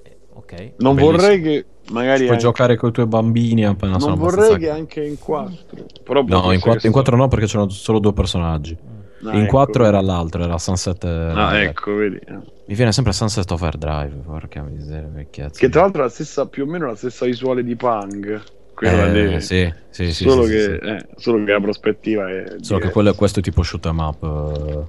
[0.06, 0.74] Eh, ok.
[0.78, 0.98] Non Bellissimo.
[0.98, 4.70] vorrei che magari Puoi giocare con i tuoi bambini appena sono non vorrei abbastanza- che
[4.80, 7.70] anche in 4 però può No, in essere 4, che in quattro no perché c'erano
[7.70, 8.78] solo due personaggi.
[9.26, 9.52] Ah, in ecco.
[9.52, 11.04] 4 era l'altro, era Sunset.
[11.06, 12.20] eh, Ah, ecco, vedi.
[12.66, 15.58] Mi viene sempre Sunset Overdrive, porca miseria, vecchiazzo.
[15.60, 18.42] Che tra l'altro è la stessa, più o meno la stessa visuale di Pang.
[18.74, 22.44] Quella Eh, sì, sì, sì, solo, che, eh, solo che la prospettiva è.
[22.44, 22.90] Solo che diversa.
[22.92, 24.84] quello è questo tipo shoot 'em up eh,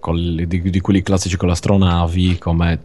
[0.00, 2.80] con di, di quelli classici con le astronavi come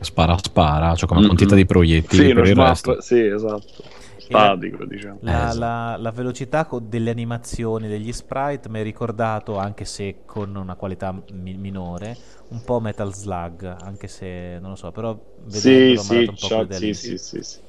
[0.00, 1.24] spara spara, cioè come Mm-mm.
[1.24, 2.98] quantità di proiettili Sì, per il smap, resto.
[2.98, 3.84] sì, esatto.
[4.16, 5.22] Statico, diciamo.
[5.22, 5.76] La, esatto.
[5.92, 10.76] la- la velocità co- delle animazioni degli sprite mi ha ricordato, anche se con una
[10.76, 16.02] qualità mi- minore, un po' Metal Slug, anche se non lo so, però Sì, ha
[16.02, 17.60] sì, dato un po' quell'idea sì, sì, sì, sì.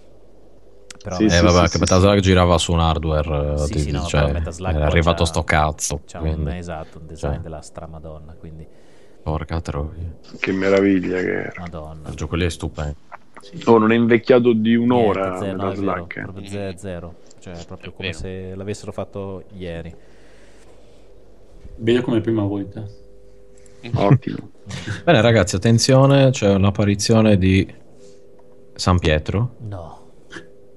[1.02, 3.64] Però Sì, vabbè, Eh sì, vabbè, sì, che sì, Metal Slug girava su un hardware,
[3.66, 4.32] eh, Sì, ti- sì, no, cioè,
[4.82, 6.04] poi arrivato c'ha- sto cazzo.
[6.06, 7.42] c'ha quindi, un, esatto, un design cioè.
[7.42, 8.68] della stramadonna, quindi
[9.24, 10.18] Porca troia.
[10.40, 11.54] Che meraviglia che era.
[11.62, 12.10] madonna.
[12.10, 12.96] Il gioco lì è stupendo.
[13.66, 15.40] Oh, non è invecchiato di un'ora.
[15.40, 16.22] Niente, zero, no, vero, Slug, eh.
[16.22, 18.20] proprio ze- zero, cioè proprio È come vero.
[18.20, 19.94] se l'avessero fatto ieri.
[21.78, 22.86] Vedo come prima volta.
[23.94, 24.50] Ottimo.
[25.06, 27.66] Bene ragazzi, attenzione, c'è un'apparizione di
[28.74, 29.56] San Pietro.
[29.60, 29.98] No.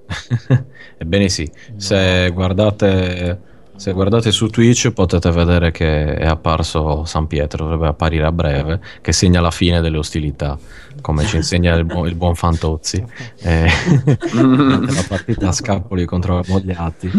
[0.99, 3.41] Ebbene sì, se guardate,
[3.83, 8.79] se guardate su Twitch potete vedere che è apparso San Pietro, dovrebbe apparire a breve,
[9.01, 10.57] che segna la fine delle ostilità,
[11.01, 13.05] come ci insegna il, bu- il buon Fantozzi.
[13.41, 13.67] Eh,
[14.35, 17.11] la partita a scapoli contro Mogliati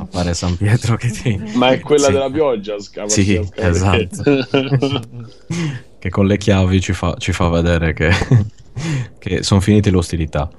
[0.00, 1.40] appare San Pietro che ti...
[1.54, 2.12] Ma è quella Sì.
[2.12, 3.08] della pioggia, scapa.
[3.08, 4.48] Sì, esatto.
[6.00, 8.10] che con le chiavi ci fa, ci fa vedere che,
[9.20, 10.50] che sono finite le ostilità.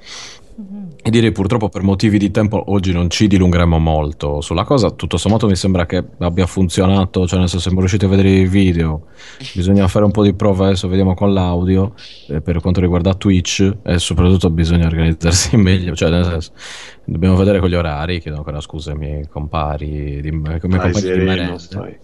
[1.04, 4.92] E direi purtroppo per motivi di tempo oggi non ci dilungheremo molto sulla cosa.
[4.92, 8.48] Tutto sommato mi sembra che abbia funzionato, cioè nel senso siamo riusciti a vedere i
[8.48, 9.08] video.
[9.54, 11.94] Bisogna fare un po' di prove adesso, vediamo con l'audio
[12.28, 16.52] eh, per quanto riguarda Twitch e soprattutto bisogna organizzarsi meglio, cioè nel senso
[17.04, 20.92] dobbiamo vedere con gli orari, chiedo ancora scusa ai miei compari, di, ai miei compagni
[20.92, 21.98] di sereno, stai.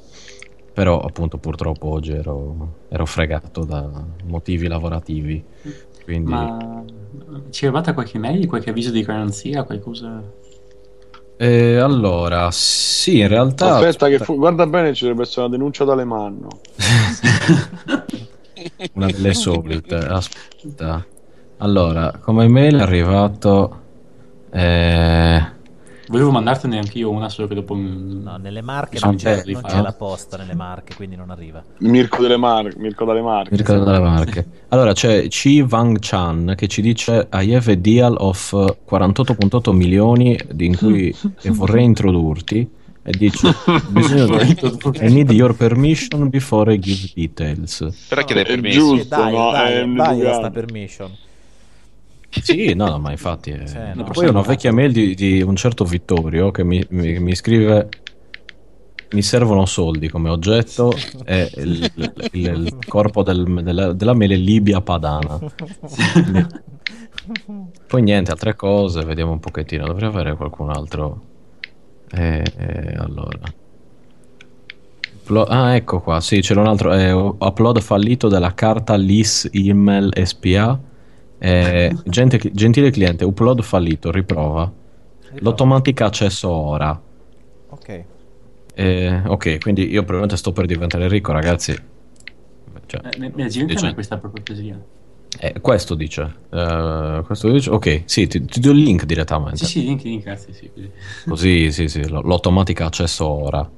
[0.74, 3.90] Però appunto purtroppo oggi ero, ero fregato da
[4.26, 5.44] motivi lavorativi.
[6.08, 6.86] Quindi Ma
[7.50, 10.24] ci è arrivata qualche mail, qualche avviso di garanzia, qualcosa?
[11.36, 15.84] Eh, allora, sì, in realtà Aspetta, che fu- guarda bene, ci dovrebbe essere una denuncia
[15.84, 16.48] d'Alemanno.
[18.94, 19.96] una delle solite.
[19.96, 21.06] Aspetta.
[21.58, 23.82] Allora, come mail è arrivato
[24.50, 25.46] eh,
[26.10, 27.76] Volevo mandartene anch'io una, solo che dopo...
[27.76, 31.62] No, nelle marche non c'è, non c'è la posta nelle marche, quindi non arriva.
[31.80, 32.78] Mirko delle Marche.
[32.80, 33.50] Mirko dalle Marche.
[33.52, 34.48] mi ricordo dalle marche.
[34.70, 38.54] Allora c'è Chi Wang Chan che ci dice I have a deal of
[38.90, 41.14] 48.8 milioni di- in cui
[41.50, 42.70] vorrei introdurti
[43.04, 43.54] e dice
[43.90, 47.86] bisogna I need your permission before I give details.
[48.08, 48.80] Però chiede È permesso.
[48.80, 49.08] giusto.
[49.16, 50.38] Dai, no, dai, è un dai, educato.
[50.40, 51.12] sta permission.
[52.30, 53.52] Sì, no, no, ma infatti.
[53.52, 53.66] È...
[53.66, 54.04] Sì, Ma no.
[54.12, 57.88] Poi una vecchia mail di, di un certo Vittorio che mi, mi- mi scrive:
[59.12, 60.92] Mi servono soldi come oggetto
[61.26, 65.40] e il, il- il corpo del- della, della è Libia Padana.
[67.88, 69.86] Poi niente, altre cose, vediamo un pochettino.
[69.86, 71.22] Dovrei avere qualcun altro.
[72.12, 73.40] Eh, eh, allora.
[75.48, 76.22] Ah, ecco qua.
[76.22, 76.94] Sì, c'era un altro.
[76.94, 80.80] eh, upload fallito della carta LIS email SPA.
[81.40, 84.72] Eh, gente- gentile cliente, upload fallito, riprova.
[85.40, 87.00] L'automatica accesso ora.
[87.70, 88.06] Ok.
[88.74, 91.76] Eh, ok, quindi io probabilmente sto per diventare ricco, ragazzi.
[92.86, 94.80] Cioè, Eh, mi, mi aggiungi dice- questa cortesia?
[95.40, 96.34] eh, questo dice.
[96.50, 97.70] Eh, questo dice.
[97.70, 99.58] Ok, sì, ti, ti do il link direttamente.
[99.58, 100.72] Sì, sì, link, link, grazie, sì.
[100.74, 100.92] così.
[101.28, 103.70] Così, sì, sì, l'automatica accesso ora.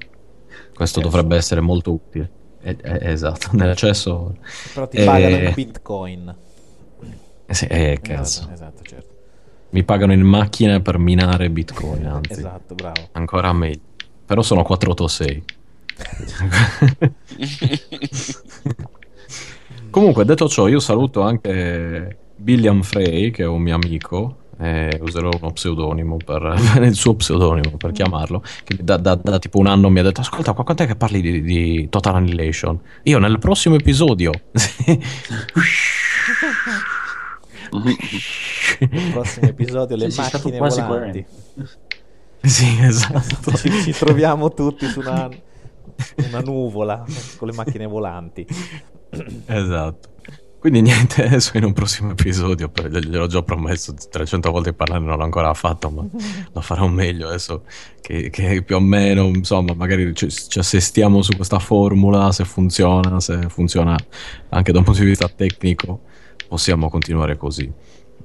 [0.74, 2.30] Questo dovrebbe essere molto utile.
[2.62, 4.34] Eh, eh, esatto, nell'accesso ora.
[4.74, 6.36] Però ti Eh, pagano in bitcoin.
[7.50, 8.42] Eh, sì, eh, cazzo.
[8.42, 9.14] Esatto, esatto, certo.
[9.72, 12.34] Mi pagano in macchine per minare bitcoin, anzi.
[12.34, 13.10] Esatto, bravo.
[13.14, 13.80] Ancora meglio.
[14.26, 15.44] Però sono 486.
[19.90, 24.36] Comunque, detto ciò, io saluto anche William Frey, che è un mio amico.
[24.62, 26.54] E userò uno pseudonimo per
[26.84, 28.44] il suo pseudonimo per chiamarlo.
[28.64, 31.22] Che da, da- da tipo un anno mi ha detto: Ascolta, qua quant'è che parli
[31.22, 32.80] di, di Total Annihilation?
[33.04, 34.32] Io nel prossimo episodio.
[37.72, 41.26] Il prossimo episodio le Sì, macchine quasi volanti.
[42.42, 43.56] sì, esatto.
[43.56, 45.30] Ci, ci troviamo tutti su una
[46.16, 47.04] una nuvola
[47.38, 48.46] con le macchine volanti.
[49.46, 50.10] Esatto.
[50.60, 55.18] Quindi niente, adesso in un prossimo episodio, gliel'ho già promesso 300 volte di parlare, non
[55.18, 56.06] l'ho ancora fatto, ma
[56.52, 57.64] lo farò meglio adesso
[58.02, 63.22] che, che più o meno, insomma, magari ci, ci assestiamo su questa formula, se funziona,
[63.22, 63.96] se funziona
[64.50, 66.02] anche da un punto di vista tecnico,
[66.50, 67.72] possiamo continuare così.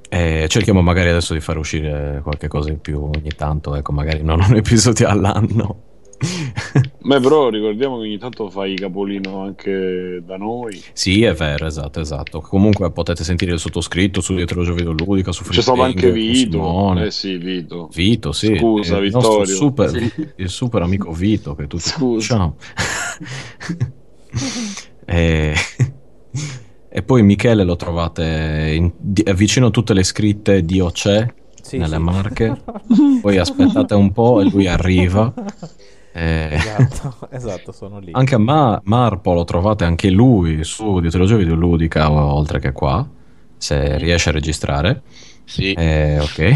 [0.09, 4.21] E cerchiamo magari adesso di far uscire qualche cosa in più ogni tanto, ecco, magari
[4.23, 5.83] non un episodio all'anno.
[7.05, 10.81] Beh, però ricordiamo che ogni tanto fai capolino anche da noi.
[10.93, 12.39] Sì, è vero, esatto, esatto.
[12.39, 16.51] Comunque potete sentire il sottoscritto su Dietrologia Videoludica, su C'è stato anche Vito.
[16.51, 17.05] Simone.
[17.07, 17.89] Eh sì, Vito.
[17.93, 18.55] Vito, sì.
[18.57, 19.55] Scusa, il nostro Vittorio.
[19.55, 20.11] super, Sì.
[20.37, 22.37] il super amico Vito che tutti Scusa.
[22.37, 22.55] conosciamo.
[25.05, 25.53] e...
[26.97, 31.27] e poi Michele lo trovate in- di- vicino a tutte le scritte Dio c'è
[31.61, 32.01] Sì, nelle sì.
[32.01, 32.55] marche.
[33.21, 35.33] Poi aspettate un po' e lui arriva.
[36.17, 38.11] E- Esatto, esatto, sono lì.
[38.13, 43.05] Anche a Ma- Marpo lo trovate anche lui su Dietologia Videoludica, o- oltre che qua,
[43.57, 45.01] se riesce a registrare.
[45.43, 46.55] Sì, Eh, ok.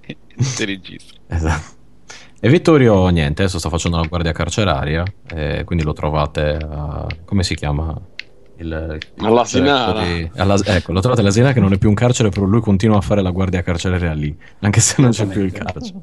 [0.40, 1.18] si registra.
[1.26, 1.74] Esatto.
[2.40, 5.02] E Vittorio, niente, adesso sta facendo la guardia carceraria,
[5.34, 7.06] eh, quindi lo trovate a...
[7.26, 7.94] come si chiama?
[8.58, 9.92] Il, il All'Asinara.
[9.92, 12.60] carcere di- alla- ecco, lo trovate all'Asinara che non è più un carcere, però lui
[12.60, 16.00] continua a fare la guardia carceraria lì, anche se non c'è più il carcere.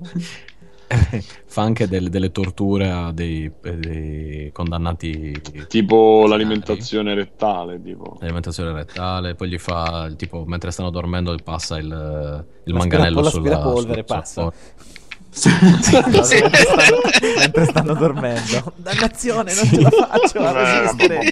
[1.45, 5.35] Fa anche delle, delle torture a dei, eh, dei condannati
[5.67, 8.17] Tipo l'alimentazione rettale, tipo.
[8.21, 13.49] alimentazione rettale, poi gli fa tipo mentre stanno dormendo gli passa il, il manganello sulla
[13.49, 14.41] l'aspirapolvere sul- passa.
[14.43, 14.53] sul-
[15.61, 16.99] mentre, stanno,
[17.37, 18.73] mentre stanno dormendo.
[18.75, 21.29] Dannazione, non ce la faccio a resistere.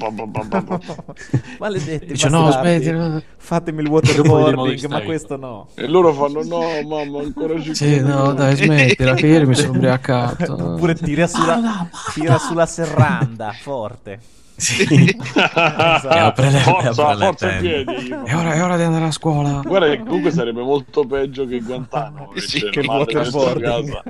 [1.59, 2.05] Maledetti.
[2.07, 3.23] Dice no, smetti.
[3.37, 5.67] Fatemi il waterboarding, di ma questo no.
[5.75, 9.73] E loro fanno: No, mamma, ancora ci Sì, no, dai, smettila, che ieri mi sono
[9.77, 10.53] ubriacato.
[10.53, 14.19] Oppure tira sulla, tira sulla serranda forte.
[14.61, 14.85] Sì.
[15.33, 16.09] Esatto.
[16.09, 18.09] E apre le, Forza, apre forza piedi.
[18.09, 19.61] È ora, è ora di andare a scuola.
[19.65, 22.31] Guarda che comunque sarebbe molto peggio che Guantanamo.
[22.37, 24.01] Sì, Che il waterboarding.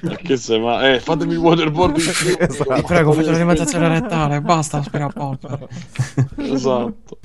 [0.00, 0.90] Perché se ma...
[0.90, 2.08] Eh, fatemi il waterboarding.
[2.38, 2.74] Esatto.
[2.74, 5.68] Vi prego, fate l'alimentazione rettale, basta aspirapolvere.
[6.38, 7.18] Esatto.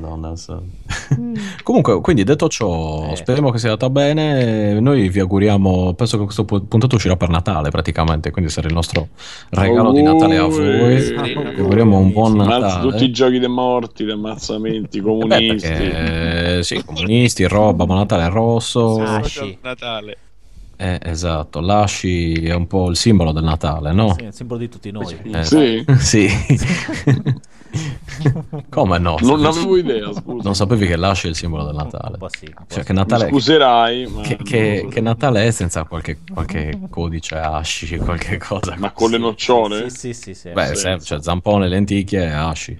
[0.00, 0.64] Madonna santa.
[1.62, 3.16] Comunque, quindi detto ciò, Eh.
[3.16, 4.80] speriamo che sia andata bene.
[4.80, 8.74] Noi vi auguriamo, penso che questo pu- puntato uscirà per Natale praticamente, quindi sarà il
[8.74, 9.08] nostro
[9.50, 11.00] regalo di Natale a voi.
[11.00, 11.12] Sì.
[11.14, 12.90] Vi auguriamo un buon Natale.
[12.90, 15.68] tutti i giochi dei morti, gli ammazzamenti, Eh beh, comunisti.
[15.68, 19.00] perché, sì, comunisti, roba, buon Natale rosso.
[19.00, 19.58] Ah, Social sì.
[19.62, 20.16] Natale.
[20.76, 24.12] Eh, esatto, Lasci è un po' il simbolo del Natale, no?
[24.18, 25.16] Sì, il simbolo di tutti noi.
[25.32, 26.28] Eh, Sì, sì.
[28.70, 29.16] Come no?
[29.20, 30.42] non avevo idea, scusa.
[30.42, 32.18] Non sapevi che Lasci è il simbolo del Un Natale?
[32.18, 32.86] po' sì, un po' Cioè, sì.
[32.86, 37.96] che Mi Natale, scuserai, ma, che, che- che Natale è senza qualche, qualche codice Asci,
[37.98, 38.74] qualche cosa.
[38.78, 39.90] ma con le nocciole?
[39.90, 40.50] Sì, sì, sì, sì.
[40.50, 41.06] Beh, sì, se- sì.
[41.06, 42.76] cioè, zampone, lenticchie e Asci.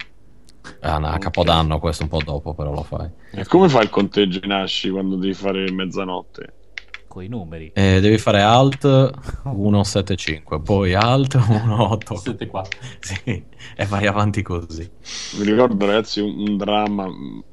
[0.80, 3.08] Ah, no, a Capodanno questo un po' dopo, però lo fai.
[3.32, 6.54] E come fai il conteggio in asci quando devi fare mezzanotte?
[7.14, 7.70] Con i numeri.
[7.74, 8.80] Eh, devi fare Alt
[9.44, 12.32] 175, poi Alt 184.
[12.32, 12.66] 7-4.
[12.98, 13.44] Sì,
[13.76, 14.90] e vai avanti così.
[15.38, 17.06] Mi ricordo, ragazzi, un, un dramma,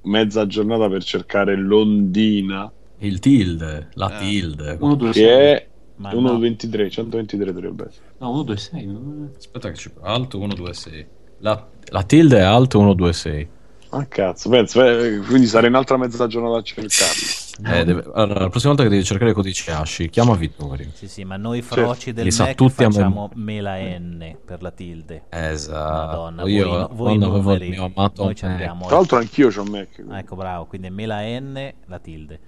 [0.06, 2.72] mezza giornata per cercare l'ondina,
[3.04, 4.18] Il tilde, la Ah.
[4.18, 4.78] tilde.
[4.80, 5.24] 1, 2, 6.
[5.24, 5.68] che è
[5.98, 6.40] Ma no.
[6.40, 8.06] 1.23, 123 dovrebbe essere.
[8.18, 8.98] No, 1, 2, 6.
[9.38, 9.92] Aspetta che ci...
[10.02, 11.06] Alt 126.
[11.42, 13.48] La, la tilde è Alt 126.
[13.94, 17.22] Ah, cazzo, penso, eh, quindi sarà un'altra mezza giornata a cercarlo.
[17.64, 20.90] Eh, deve- Allora, la prossima volta che devi cercare i codici Asci, chiama Vittorio.
[20.94, 24.72] Sì, sì, ma noi froci del Li sa Mac tutti facciamo mela N per la
[24.72, 25.24] tilde.
[25.30, 26.06] Esatto.
[26.06, 28.88] Madonna, Io voi, voi quando avevo il mio amato noi abbiamo.
[28.88, 30.04] Tra l'altro anch'io c'ho un Mac.
[30.12, 32.40] Ecco, bravo, quindi è mela N, la tilde.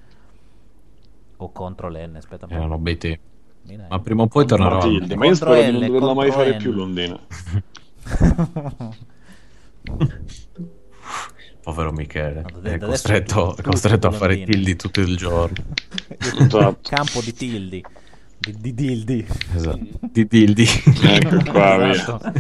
[1.38, 2.45] O control N, aspetta.
[2.45, 2.57] un po'.
[2.57, 3.31] erano bei tempi.
[3.90, 4.76] Ma prima o poi tornerò.
[4.76, 6.57] Matilde, ma io spero di L, non doverla mai fare N.
[6.57, 7.19] più l'ondina.
[11.64, 12.44] Povero Michele.
[12.52, 15.56] No, da- È costretto, è costretto a fare tildi tutto il giorno.
[16.18, 16.77] Esatto.
[16.84, 17.84] Campo di tildi.
[18.38, 19.26] Di, di dildi.
[19.56, 19.80] Esatto.
[20.02, 20.68] Di tildi.
[21.03, 21.90] Ecco qua.
[21.90, 22.31] Esatto.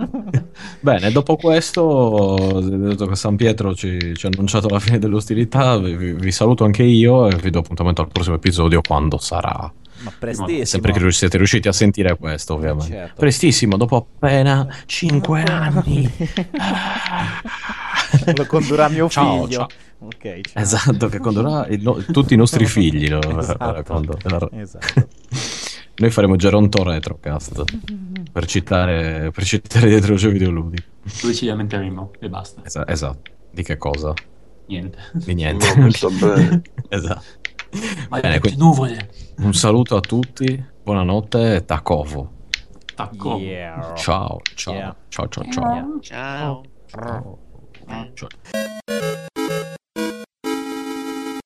[0.80, 5.76] Bene, dopo questo, detto che San Pietro ci, ci ha annunciato la fine delle ostilità,
[5.76, 9.70] vi, vi saluto anche io e vi do appuntamento al prossimo episodio quando sarà.
[9.98, 10.64] Ma prestissimo.
[10.64, 12.92] Sempre che siete riusciti a sentire questo, ovviamente.
[12.92, 13.14] Certo.
[13.16, 16.10] Prestissimo, dopo appena 5 anni.
[18.36, 19.56] Lo condurrà mio Ciao, figlio.
[19.58, 19.68] ciao.
[20.00, 20.62] Ok, ciao.
[20.62, 23.08] Esatto, che condurrà no- tutti i nostri figli.
[23.08, 23.82] lo- Esatto.
[23.84, 25.08] quando- la- Esatto.
[25.96, 27.62] Noi faremo Geronto Retrocast
[28.32, 30.84] per citare, per citare dietro i giochi videoludici.
[31.22, 32.62] Dove ci lamenteremo e basta.
[32.64, 33.30] Esa- esatto.
[33.50, 34.12] Di che cosa?
[34.66, 34.98] Niente.
[35.12, 35.72] Di niente.
[35.76, 35.86] No,
[36.88, 37.22] esatto.
[38.08, 39.10] Ma Bene, quindi- nuvole.
[39.38, 42.32] Un saluto a tutti, buonanotte Takovo.
[42.94, 43.38] Tacco.
[43.38, 43.94] Yeah.
[43.96, 44.96] Ciao, ciao, Yeah.
[45.08, 45.74] ciao, ciao, ciao.
[45.74, 45.86] Yeah.
[46.00, 47.38] Ciao.
[47.88, 49.03] 啊，对。